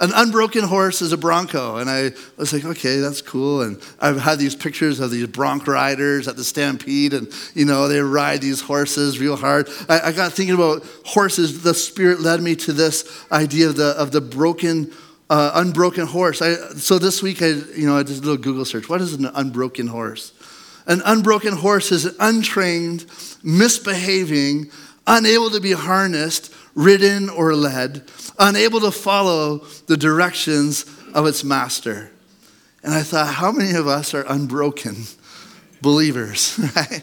An 0.00 0.10
unbroken 0.12 0.64
horse 0.64 1.00
is 1.02 1.12
a 1.12 1.16
bronco. 1.16 1.76
And 1.76 1.88
I 1.88 2.10
was 2.36 2.52
like, 2.52 2.64
okay, 2.64 2.98
that's 2.98 3.22
cool. 3.22 3.62
And 3.62 3.80
I've 4.00 4.20
had 4.20 4.38
these 4.38 4.56
pictures 4.56 4.98
of 4.98 5.10
these 5.10 5.26
bronc 5.28 5.68
riders 5.68 6.26
at 6.26 6.36
the 6.36 6.42
Stampede, 6.42 7.14
and, 7.14 7.32
you 7.54 7.64
know, 7.64 7.86
they 7.86 8.00
ride 8.00 8.40
these 8.40 8.60
horses 8.60 9.20
real 9.20 9.36
hard. 9.36 9.68
I, 9.88 10.08
I 10.08 10.12
got 10.12 10.32
thinking 10.32 10.56
about 10.56 10.84
horses. 11.06 11.62
The 11.62 11.74
Spirit 11.74 12.20
led 12.20 12.42
me 12.42 12.56
to 12.56 12.72
this 12.72 13.24
idea 13.30 13.68
of 13.68 13.76
the, 13.76 13.90
of 13.96 14.10
the 14.10 14.20
broken, 14.20 14.92
uh, 15.30 15.52
unbroken 15.54 16.06
horse. 16.06 16.42
I, 16.42 16.54
so 16.74 16.98
this 16.98 17.22
week, 17.22 17.40
I, 17.40 17.50
you 17.50 17.86
know, 17.86 17.96
I 17.96 18.02
did 18.02 18.18
a 18.18 18.20
little 18.20 18.36
Google 18.36 18.64
search. 18.64 18.88
What 18.88 19.00
is 19.00 19.14
an 19.14 19.26
unbroken 19.26 19.86
horse? 19.86 20.32
An 20.86 21.00
unbroken 21.04 21.54
horse 21.54 21.92
is 21.92 22.14
untrained, 22.20 23.06
misbehaving, 23.42 24.70
unable 25.06 25.50
to 25.50 25.60
be 25.60 25.72
harnessed, 25.72 26.52
ridden, 26.74 27.30
or 27.30 27.54
led, 27.54 28.10
unable 28.38 28.80
to 28.80 28.90
follow 28.90 29.58
the 29.86 29.96
directions 29.96 30.84
of 31.14 31.26
its 31.26 31.44
master. 31.44 32.10
And 32.82 32.92
I 32.92 33.02
thought, 33.02 33.34
how 33.34 33.50
many 33.50 33.72
of 33.72 33.86
us 33.86 34.12
are 34.12 34.24
unbroken 34.28 34.96
believers, 35.80 36.58
right? 36.76 37.02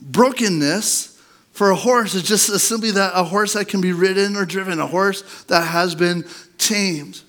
Brokenness 0.00 1.18
for 1.52 1.70
a 1.70 1.76
horse 1.76 2.14
is 2.14 2.22
just 2.22 2.46
simply 2.60 2.90
that 2.92 3.12
a 3.14 3.22
horse 3.22 3.52
that 3.52 3.68
can 3.68 3.80
be 3.80 3.92
ridden 3.92 4.36
or 4.36 4.44
driven, 4.44 4.80
a 4.80 4.86
horse 4.86 5.44
that 5.44 5.66
has 5.66 5.94
been 5.94 6.24
tamed. 6.58 7.20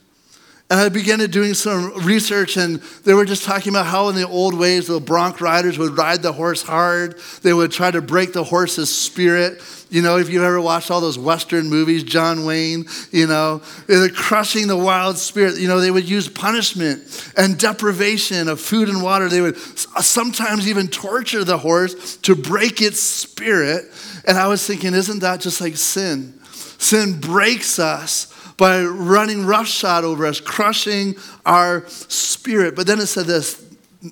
And 0.72 0.80
I 0.80 0.88
began 0.88 1.20
doing 1.30 1.54
some 1.54 1.94
research, 2.06 2.56
and 2.56 2.78
they 3.04 3.14
were 3.14 3.26
just 3.26 3.44
talking 3.44 3.74
about 3.74 3.88
how 3.88 4.08
in 4.08 4.16
the 4.16 4.26
old 4.26 4.58
ways 4.58 4.88
the 4.88 5.02
bronc 5.02 5.42
riders 5.42 5.78
would 5.78 5.98
ride 5.98 6.22
the 6.22 6.32
horse 6.32 6.62
hard. 6.62 7.20
They 7.42 7.52
would 7.52 7.74
try 7.74 7.92
to 7.92 8.02
break 8.02 8.32
the 8.32 8.46
horse's 8.46 8.90
spirit. 8.90 9.62
You 9.90 10.02
know, 10.02 10.18
if 10.18 10.30
you've 10.30 10.44
ever 10.44 10.62
watched 10.62 10.90
all 10.90 11.02
those 11.02 11.20
Western 11.20 11.68
movies, 11.68 12.06
John 12.06 12.46
Wayne, 12.46 12.86
you 13.12 13.28
know, 13.28 13.62
they're 13.88 14.08
crushing 14.08 14.68
the 14.68 14.78
wild 14.78 15.18
spirit. 15.18 15.58
You 15.58 15.68
know, 15.68 15.82
they 15.82 15.92
would 15.92 16.08
use 16.08 16.30
punishment 16.30 17.34
and 17.36 17.60
deprivation 17.60 18.48
of 18.48 18.62
food 18.62 18.88
and 18.88 19.04
water. 19.04 19.28
They 19.28 19.42
would 19.42 19.58
uh, 19.58 20.02
sometimes 20.02 20.70
even 20.70 20.88
torture 20.88 21.44
the 21.44 21.58
horse 21.58 22.16
to 22.20 22.34
break 22.34 22.82
its 22.82 23.02
spirit. 23.02 23.92
And 24.26 24.38
I 24.38 24.48
was 24.48 24.66
thinking, 24.66 24.94
isn't 24.94 25.20
that 25.20 25.42
just 25.42 25.60
like 25.60 25.76
sin? 25.76 26.40
Sin 26.78 27.20
breaks 27.20 27.78
us 27.78 28.34
by 28.62 28.84
running 28.84 29.44
roughshod 29.48 30.04
over 30.04 30.24
us, 30.24 30.40
crushing 30.40 31.16
our 31.48 31.84
spirit. 31.88 32.76
But 32.76 32.86
then 32.86 33.00
it 33.00 33.08
said 33.08 33.26
this 33.26 33.66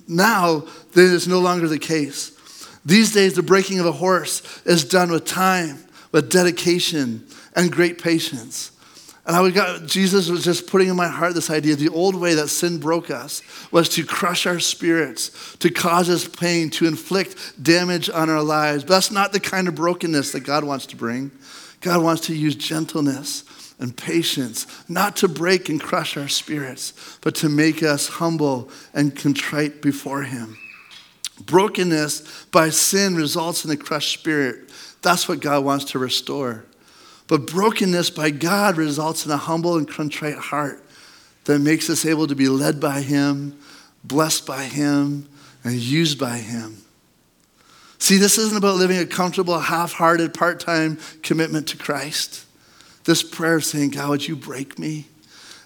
now 0.08 0.66
that 0.90 1.04
is 1.04 1.28
no 1.28 1.38
longer 1.38 1.68
the 1.68 1.78
case. 1.78 2.36
These 2.84 3.14
days, 3.14 3.34
the 3.34 3.44
breaking 3.44 3.78
of 3.78 3.86
a 3.86 3.92
horse 3.92 4.42
is 4.66 4.82
done 4.82 5.12
with 5.12 5.24
time, 5.24 5.78
with 6.10 6.32
dedication, 6.32 7.28
and 7.54 7.70
great 7.70 8.02
patience. 8.02 8.72
And 9.30 9.36
I 9.36 9.50
got, 9.50 9.86
Jesus 9.86 10.28
was 10.28 10.42
just 10.42 10.66
putting 10.66 10.88
in 10.88 10.96
my 10.96 11.06
heart 11.06 11.34
this 11.34 11.50
idea 11.50 11.76
the 11.76 11.88
old 11.88 12.16
way 12.16 12.34
that 12.34 12.48
sin 12.48 12.80
broke 12.80 13.12
us 13.12 13.42
was 13.70 13.88
to 13.90 14.04
crush 14.04 14.44
our 14.44 14.58
spirits, 14.58 15.54
to 15.58 15.70
cause 15.70 16.10
us 16.10 16.26
pain, 16.26 16.68
to 16.70 16.86
inflict 16.88 17.62
damage 17.62 18.10
on 18.10 18.28
our 18.28 18.42
lives. 18.42 18.82
But 18.82 18.94
that's 18.94 19.12
not 19.12 19.32
the 19.32 19.38
kind 19.38 19.68
of 19.68 19.76
brokenness 19.76 20.32
that 20.32 20.40
God 20.40 20.64
wants 20.64 20.86
to 20.86 20.96
bring. 20.96 21.30
God 21.80 22.02
wants 22.02 22.26
to 22.26 22.34
use 22.34 22.56
gentleness 22.56 23.44
and 23.78 23.96
patience, 23.96 24.66
not 24.88 25.14
to 25.18 25.28
break 25.28 25.68
and 25.68 25.80
crush 25.80 26.16
our 26.16 26.26
spirits, 26.26 26.92
but 27.20 27.36
to 27.36 27.48
make 27.48 27.84
us 27.84 28.08
humble 28.08 28.68
and 28.94 29.14
contrite 29.14 29.80
before 29.80 30.24
Him. 30.24 30.58
Brokenness 31.46 32.46
by 32.46 32.70
sin 32.70 33.14
results 33.14 33.64
in 33.64 33.70
a 33.70 33.76
crushed 33.76 34.12
spirit. 34.12 34.72
That's 35.02 35.28
what 35.28 35.38
God 35.38 35.64
wants 35.64 35.84
to 35.92 36.00
restore. 36.00 36.64
But 37.30 37.46
brokenness 37.46 38.10
by 38.10 38.30
God 38.30 38.76
results 38.76 39.24
in 39.24 39.30
a 39.30 39.36
humble 39.36 39.76
and 39.76 39.88
contrite 39.88 40.34
heart 40.34 40.84
that 41.44 41.60
makes 41.60 41.88
us 41.88 42.04
able 42.04 42.26
to 42.26 42.34
be 42.34 42.48
led 42.48 42.80
by 42.80 43.02
Him, 43.02 43.56
blessed 44.02 44.48
by 44.48 44.64
Him, 44.64 45.28
and 45.62 45.74
used 45.74 46.18
by 46.18 46.38
Him. 46.38 46.78
See, 48.00 48.16
this 48.16 48.36
isn't 48.36 48.58
about 48.58 48.78
living 48.78 48.98
a 48.98 49.06
comfortable, 49.06 49.56
half 49.60 49.92
hearted, 49.92 50.34
part 50.34 50.58
time 50.58 50.98
commitment 51.22 51.68
to 51.68 51.76
Christ. 51.76 52.46
This 53.04 53.22
prayer 53.22 53.58
is 53.58 53.68
saying, 53.68 53.90
God, 53.90 54.08
would 54.08 54.26
you 54.26 54.34
break 54.34 54.76
me? 54.76 55.06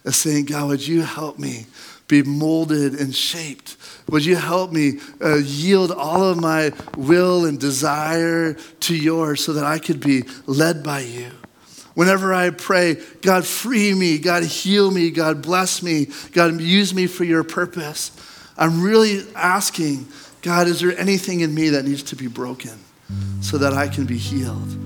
Is 0.05 0.17
saying, 0.17 0.45
God, 0.45 0.69
would 0.69 0.87
you 0.87 1.01
help 1.01 1.39
me 1.39 1.65
be 2.09 2.23
molded 2.23 2.93
and 2.93 3.17
shaped? 3.17 3.79
Would 4.11 4.27
you 4.27 4.37
help 4.37 4.71
me 4.71 4.99
uh, 5.19 5.37
yield 5.37 5.93
all 5.93 6.25
of 6.25 6.39
my 6.39 6.73
will 6.99 7.47
and 7.47 7.59
desire 7.59 8.53
to 8.53 8.95
yours 8.95 9.43
so 9.43 9.55
that 9.55 9.65
I 9.65 9.79
could 9.79 10.01
be 10.01 10.25
led 10.45 10.83
by 10.83 11.01
you? 11.01 11.31
Whenever 11.95 12.35
I 12.35 12.51
pray, 12.51 12.97
God, 13.23 13.47
free 13.47 13.95
me, 13.95 14.19
God, 14.19 14.43
heal 14.43 14.91
me, 14.91 15.11
God, 15.11 15.43
bless 15.43 15.83
me, 15.83 16.09
God, 16.33 16.61
use 16.61 16.93
me 16.93 17.07
for 17.07 17.25
your 17.25 17.45
purpose. 17.45 18.11
I'm 18.57 18.83
really 18.83 19.23
asking, 19.35 20.07
God, 20.43 20.67
is 20.67 20.81
there 20.81 20.97
anything 20.99 21.41
in 21.41 21.55
me 21.55 21.71
that 21.71 21.85
needs 21.85 22.03
to 22.05 22.17
be 22.17 22.27
broken 22.27 22.73
so 23.41 23.59
that 23.59 23.73
I 23.73 23.89
can 23.89 24.07
be 24.07 24.19
healed? 24.19 24.77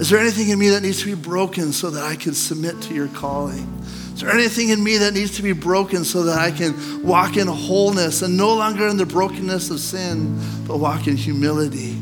Is 0.00 0.10
there 0.10 0.18
anything 0.18 0.48
in 0.50 0.58
me 0.58 0.68
that 0.68 0.82
needs 0.82 1.00
to 1.00 1.06
be 1.06 1.14
broken 1.14 1.72
so 1.72 1.90
that 1.90 2.04
I 2.04 2.14
can 2.14 2.34
submit 2.34 2.80
to 2.82 2.94
your 2.94 3.08
calling? 3.08 3.66
Is 4.14 4.20
there 4.20 4.30
anything 4.30 4.70
in 4.70 4.82
me 4.82 4.96
that 4.98 5.14
needs 5.14 5.36
to 5.36 5.42
be 5.42 5.52
broken 5.52 6.04
so 6.04 6.24
that 6.24 6.38
I 6.38 6.50
can 6.50 7.04
walk 7.04 7.36
in 7.36 7.46
wholeness 7.46 8.22
and 8.22 8.36
no 8.36 8.54
longer 8.54 8.88
in 8.88 8.96
the 8.96 9.06
brokenness 9.06 9.70
of 9.70 9.78
sin, 9.80 10.38
but 10.66 10.78
walk 10.78 11.06
in 11.06 11.16
humility 11.16 11.96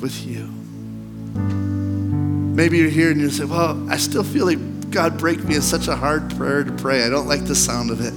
with 0.00 0.26
you? 0.26 0.48
Maybe 2.60 2.76
you're 2.76 2.90
here 2.90 3.10
and 3.10 3.18
you 3.18 3.30
say, 3.30 3.46
Well, 3.46 3.90
I 3.90 3.96
still 3.96 4.22
feel 4.22 4.44
like 4.44 4.90
God 4.90 5.16
break 5.16 5.42
me 5.42 5.54
is 5.54 5.64
such 5.66 5.88
a 5.88 5.96
hard 5.96 6.36
prayer 6.36 6.62
to 6.62 6.70
pray. 6.72 7.04
I 7.04 7.08
don't 7.08 7.26
like 7.26 7.46
the 7.46 7.54
sound 7.54 7.90
of 7.90 8.02
it. 8.02 8.12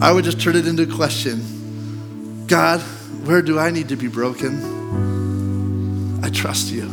I 0.00 0.12
would 0.12 0.22
just 0.22 0.40
turn 0.40 0.54
it 0.54 0.68
into 0.68 0.84
a 0.84 0.86
question 0.86 2.46
God, 2.46 2.78
where 3.26 3.42
do 3.42 3.58
I 3.58 3.72
need 3.72 3.88
to 3.88 3.96
be 3.96 4.06
broken? 4.06 4.54
I 6.22 6.30
trust 6.30 6.70
you. 6.70 6.88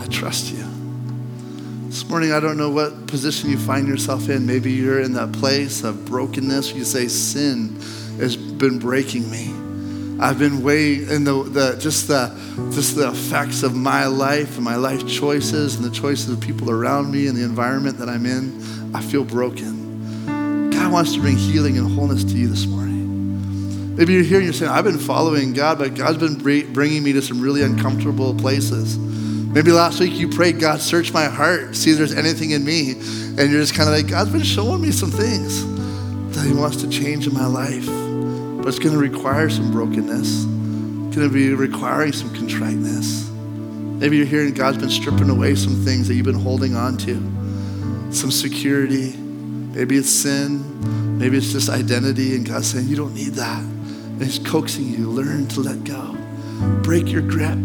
I 0.00 0.06
trust 0.08 0.52
you. 0.52 0.66
This 1.86 2.06
morning, 2.06 2.32
I 2.32 2.40
don't 2.40 2.58
know 2.58 2.68
what 2.68 3.06
position 3.06 3.48
you 3.48 3.56
find 3.56 3.88
yourself 3.88 4.28
in. 4.28 4.44
Maybe 4.44 4.70
you're 4.70 5.00
in 5.00 5.14
that 5.14 5.32
place 5.32 5.82
of 5.82 6.04
brokenness. 6.04 6.74
You 6.74 6.84
say, 6.84 7.08
Sin 7.08 7.74
has 8.18 8.36
been 8.36 8.78
breaking 8.78 9.30
me. 9.30 9.55
I've 10.18 10.38
been 10.38 10.62
way 10.62 10.94
in 10.94 11.24
the, 11.24 11.42
the, 11.42 11.76
just 11.78 12.08
the 12.08 12.28
just 12.72 12.96
the 12.96 13.08
effects 13.08 13.62
of 13.62 13.74
my 13.74 14.06
life 14.06 14.56
and 14.56 14.64
my 14.64 14.76
life 14.76 15.06
choices 15.06 15.76
and 15.76 15.84
the 15.84 15.90
choices 15.90 16.30
of 16.30 16.40
people 16.40 16.70
around 16.70 17.10
me 17.10 17.26
and 17.26 17.36
the 17.36 17.44
environment 17.44 17.98
that 17.98 18.08
I'm 18.08 18.24
in. 18.24 18.94
I 18.94 19.02
feel 19.02 19.24
broken. 19.24 20.70
God 20.70 20.90
wants 20.90 21.14
to 21.14 21.20
bring 21.20 21.36
healing 21.36 21.76
and 21.76 21.90
wholeness 21.94 22.24
to 22.24 22.32
you 22.32 22.48
this 22.48 22.66
morning. 22.66 23.96
Maybe 23.96 24.14
you're 24.14 24.22
here 24.22 24.38
and 24.38 24.44
you're 24.44 24.54
saying, 24.54 24.70
I've 24.70 24.84
been 24.84 24.98
following 24.98 25.52
God, 25.52 25.78
but 25.78 25.94
God's 25.94 26.18
been 26.18 26.38
bringing 26.72 27.02
me 27.02 27.12
to 27.12 27.22
some 27.22 27.40
really 27.40 27.62
uncomfortable 27.62 28.34
places. 28.34 28.96
Maybe 28.98 29.72
last 29.72 30.00
week 30.00 30.12
you 30.14 30.28
prayed, 30.28 30.60
God, 30.60 30.80
search 30.80 31.12
my 31.12 31.24
heart, 31.24 31.74
see 31.74 31.90
if 31.90 31.98
there's 31.98 32.14
anything 32.14 32.50
in 32.50 32.64
me. 32.64 32.92
And 32.92 33.50
you're 33.50 33.60
just 33.60 33.74
kind 33.74 33.88
of 33.88 33.94
like, 33.94 34.08
God's 34.08 34.30
been 34.30 34.42
showing 34.42 34.80
me 34.80 34.92
some 34.92 35.10
things 35.10 35.64
that 36.36 36.46
He 36.46 36.52
wants 36.52 36.82
to 36.82 36.88
change 36.88 37.26
in 37.26 37.34
my 37.34 37.46
life. 37.46 38.05
But 38.66 38.74
it's 38.74 38.80
going 38.80 38.96
to 38.96 39.00
require 39.00 39.48
some 39.48 39.70
brokenness, 39.70 40.42
it's 40.42 41.16
going 41.16 41.28
to 41.28 41.32
be 41.32 41.54
requiring 41.54 42.12
some 42.12 42.34
contriteness. 42.34 43.30
Maybe 43.30 44.16
you're 44.16 44.26
hearing 44.26 44.54
God's 44.54 44.78
been 44.78 44.90
stripping 44.90 45.30
away 45.30 45.54
some 45.54 45.76
things 45.84 46.08
that 46.08 46.14
you've 46.14 46.26
been 46.26 46.34
holding 46.34 46.74
on 46.74 46.96
to. 46.96 47.14
some 48.12 48.32
security. 48.32 49.16
Maybe 49.16 49.96
it's 49.96 50.10
sin. 50.10 51.16
Maybe 51.16 51.36
it's 51.36 51.52
just 51.52 51.68
identity. 51.68 52.34
And 52.34 52.44
God's 52.44 52.66
saying, 52.72 52.88
You 52.88 52.96
don't 52.96 53.14
need 53.14 53.34
that. 53.34 53.60
And 53.60 54.24
He's 54.24 54.40
coaxing 54.40 54.88
you. 54.88 55.10
Learn 55.12 55.46
to 55.46 55.60
let 55.60 55.84
go. 55.84 56.16
Break 56.82 57.06
your 57.06 57.22
grip 57.22 57.64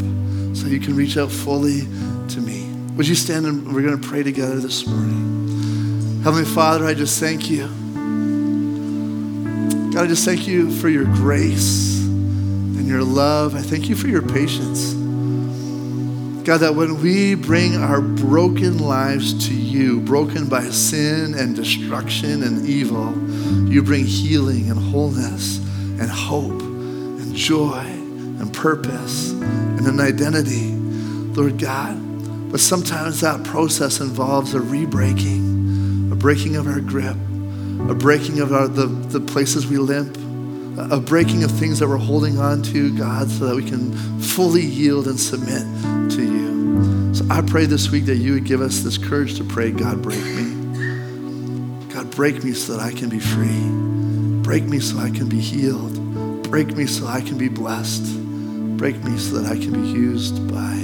so 0.54 0.68
you 0.68 0.80
can 0.80 0.95
reach 0.95 1.18
out 1.18 1.32
fully 1.32 1.80
to 2.28 2.41
me. 2.41 2.72
Would 2.95 3.08
you 3.08 3.16
stand 3.16 3.47
and 3.47 3.74
we're 3.74 3.82
going 3.82 3.99
to 3.99 4.08
pray 4.08 4.22
together 4.22 4.60
this 4.60 4.86
morning? 4.86 6.22
Heavenly 6.22 6.45
Father, 6.45 6.86
I 6.86 6.93
just 6.93 7.20
thank 7.20 7.49
you. 7.49 7.81
God, 9.94 10.06
I 10.06 10.08
just 10.08 10.24
thank 10.24 10.48
you 10.48 10.72
for 10.72 10.88
your 10.88 11.04
grace 11.04 12.00
and 12.06 12.88
your 12.88 13.04
love. 13.04 13.56
I 13.56 13.62
thank 13.62 13.89
you 13.89 13.96
for 13.96 14.08
your 14.08 14.22
patience. 14.22 14.94
God, 16.46 16.60
that 16.60 16.76
when 16.76 17.02
we 17.02 17.36
bring 17.36 17.76
our 17.76 18.00
broken 18.00 18.78
lives 18.78 19.48
to 19.50 19.54
you, 19.54 20.00
broken 20.00 20.48
by 20.48 20.64
sin 20.70 21.34
and 21.34 21.58
destruction 21.58 22.42
and 22.42 22.66
evil, 22.66 23.12
you 23.70 23.84
bring 23.84 24.06
healing 24.06 24.70
and 24.70 24.80
wholeness 24.80 25.58
and 26.00 26.10
hope 26.10 26.62
and 26.62 27.36
joy 27.36 27.84
and 27.84 28.54
purpose 28.54 29.32
and 29.32 29.86
an 29.86 30.00
identity, 30.00 30.72
Lord 30.72 31.60
God. 31.60 31.98
But 32.50 32.62
sometimes 32.62 33.20
that 33.22 33.44
process 33.44 34.00
involves 34.00 34.54
a 34.54 34.60
rebreaking, 34.60 36.14
a 36.14 36.16
breaking 36.16 36.56
of 36.56 36.66
our 36.68 36.80
grip, 36.80 37.18
a 37.90 37.96
breaking 37.96 38.40
of 38.40 38.54
our, 38.54 38.68
the, 38.68 38.86
the 38.86 39.20
places 39.20 39.68
we 39.68 39.78
limp, 39.78 40.18
a 40.92 41.00
breaking 41.00 41.44
of 41.44 41.52
things 41.52 41.80
that 41.80 41.88
we're 41.88 41.98
holding 41.98 42.38
on 42.38 42.62
to, 42.64 42.98
God, 42.98 43.30
so 43.30 43.48
that 43.48 43.56
we 43.56 43.64
can 43.68 43.94
fully 44.20 44.62
yield 44.62 45.08
and 45.08 45.20
submit 45.20 45.64
to 46.12 46.24
you. 46.24 47.14
So 47.14 47.26
I 47.30 47.42
pray 47.42 47.66
this 47.66 47.90
week 47.90 48.06
that 48.06 48.16
you 48.16 48.34
would 48.34 48.46
give 48.46 48.62
us 48.62 48.80
this 48.80 48.98
courage 48.98 49.38
to 49.38 49.44
pray, 49.44 49.72
God, 49.72 50.02
break 50.02 50.24
me. 50.24 50.62
God, 51.94 52.10
break 52.12 52.44
me 52.44 52.54
so 52.54 52.78
that 52.78 52.82
I 52.82 52.94
can 52.94 53.10
be 53.10 53.20
free. 53.20 53.68
Break 54.44 54.64
me 54.64 54.80
so 54.80 54.98
I 54.98 55.10
can 55.10 55.28
be 55.28 55.40
healed. 55.40 56.44
Break 56.44 56.76
me 56.76 56.86
so 56.86 57.08
I 57.08 57.22
can 57.22 57.38
be 57.38 57.50
blessed. 57.50 58.18
Break 58.78 59.04
me 59.04 59.18
so 59.18 59.40
that 59.40 59.52
I 59.52 59.56
can 59.56 59.74
be 59.74 59.90
used 59.90 60.48
by 60.52 60.76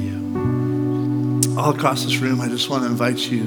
you. 0.00 1.58
All 1.58 1.74
across 1.74 2.04
this 2.04 2.16
room, 2.18 2.40
I 2.40 2.48
just 2.48 2.70
want 2.70 2.84
to 2.84 2.88
invite 2.88 3.18
you 3.18 3.44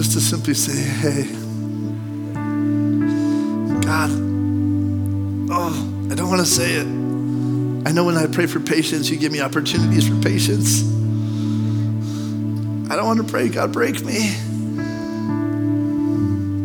just 0.00 0.12
to 0.14 0.20
simply 0.22 0.54
say, 0.54 0.80
hey, 0.80 1.24
God, 3.82 4.10
oh, 5.52 6.08
I 6.10 6.14
don't 6.14 6.30
want 6.30 6.40
to 6.40 6.46
say 6.46 6.76
it. 6.76 6.86
I 7.86 7.92
know 7.92 8.04
when 8.04 8.16
I 8.16 8.26
pray 8.26 8.46
for 8.46 8.60
patience, 8.60 9.10
you 9.10 9.18
give 9.18 9.30
me 9.30 9.42
opportunities 9.42 10.08
for 10.08 10.18
patience. 10.22 10.80
I 12.90 12.96
don't 12.96 13.04
want 13.04 13.18
to 13.18 13.30
pray, 13.30 13.50
God, 13.50 13.74
break 13.74 14.02
me. 14.02 14.34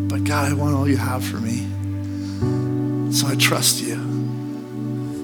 But 0.08 0.24
God, 0.24 0.50
I 0.50 0.54
want 0.54 0.74
all 0.74 0.88
you 0.88 0.96
have 0.96 1.22
for 1.22 1.36
me. 1.36 1.68
So 3.12 3.28
I 3.28 3.36
trust 3.36 3.82
you. 3.82 3.98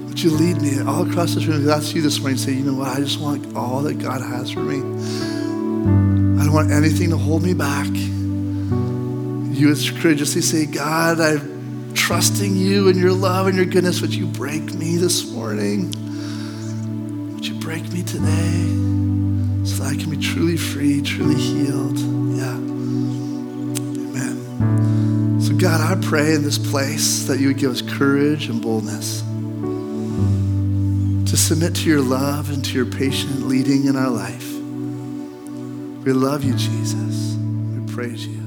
Would 0.08 0.22
you 0.22 0.32
lead 0.32 0.60
me 0.60 0.82
all 0.82 1.08
across 1.08 1.34
this 1.34 1.46
room? 1.46 1.64
That's 1.64 1.94
you 1.94 2.02
this 2.02 2.20
morning, 2.20 2.36
say, 2.36 2.52
you 2.52 2.62
know 2.62 2.74
what? 2.74 2.88
I 2.88 3.00
just 3.00 3.18
want 3.18 3.56
all 3.56 3.80
that 3.84 3.94
God 3.94 4.20
has 4.20 4.50
for 4.50 4.60
me. 4.60 4.82
I 6.42 6.44
don't 6.44 6.54
want 6.54 6.72
anything 6.72 7.10
to 7.10 7.16
hold 7.16 7.44
me 7.44 7.54
back. 7.54 7.86
You 9.52 9.68
would 9.68 9.78
courageously 10.00 10.40
say, 10.40 10.64
God, 10.64 11.20
I'm 11.20 11.92
trusting 11.92 12.56
you 12.56 12.88
and 12.88 12.98
your 12.98 13.12
love 13.12 13.46
and 13.48 13.54
your 13.54 13.66
goodness. 13.66 14.00
Would 14.00 14.14
you 14.14 14.26
break 14.26 14.72
me 14.72 14.96
this 14.96 15.30
morning? 15.30 15.92
Would 17.34 17.46
you 17.46 17.60
break 17.60 17.86
me 17.92 18.02
today 18.02 18.62
so 19.64 19.84
that 19.84 19.92
I 19.92 19.96
can 19.96 20.08
be 20.10 20.16
truly 20.16 20.56
free, 20.56 21.02
truly 21.02 21.34
healed? 21.34 21.98
Yeah. 21.98 22.56
Amen. 24.16 25.38
So, 25.42 25.54
God, 25.54 25.82
I 25.82 26.00
pray 26.02 26.32
in 26.34 26.42
this 26.42 26.56
place 26.56 27.26
that 27.26 27.38
you 27.38 27.48
would 27.48 27.58
give 27.58 27.72
us 27.72 27.82
courage 27.82 28.48
and 28.48 28.62
boldness 28.62 29.20
to 31.30 31.36
submit 31.36 31.74
to 31.76 31.90
your 31.90 32.00
love 32.00 32.48
and 32.48 32.64
to 32.64 32.72
your 32.72 32.86
patient 32.86 33.46
leading 33.48 33.84
in 33.86 33.96
our 33.96 34.10
life. 34.10 34.50
We 36.04 36.12
love 36.14 36.42
you, 36.42 36.54
Jesus. 36.54 37.36
We 37.36 37.92
praise 37.92 38.26
you. 38.26 38.41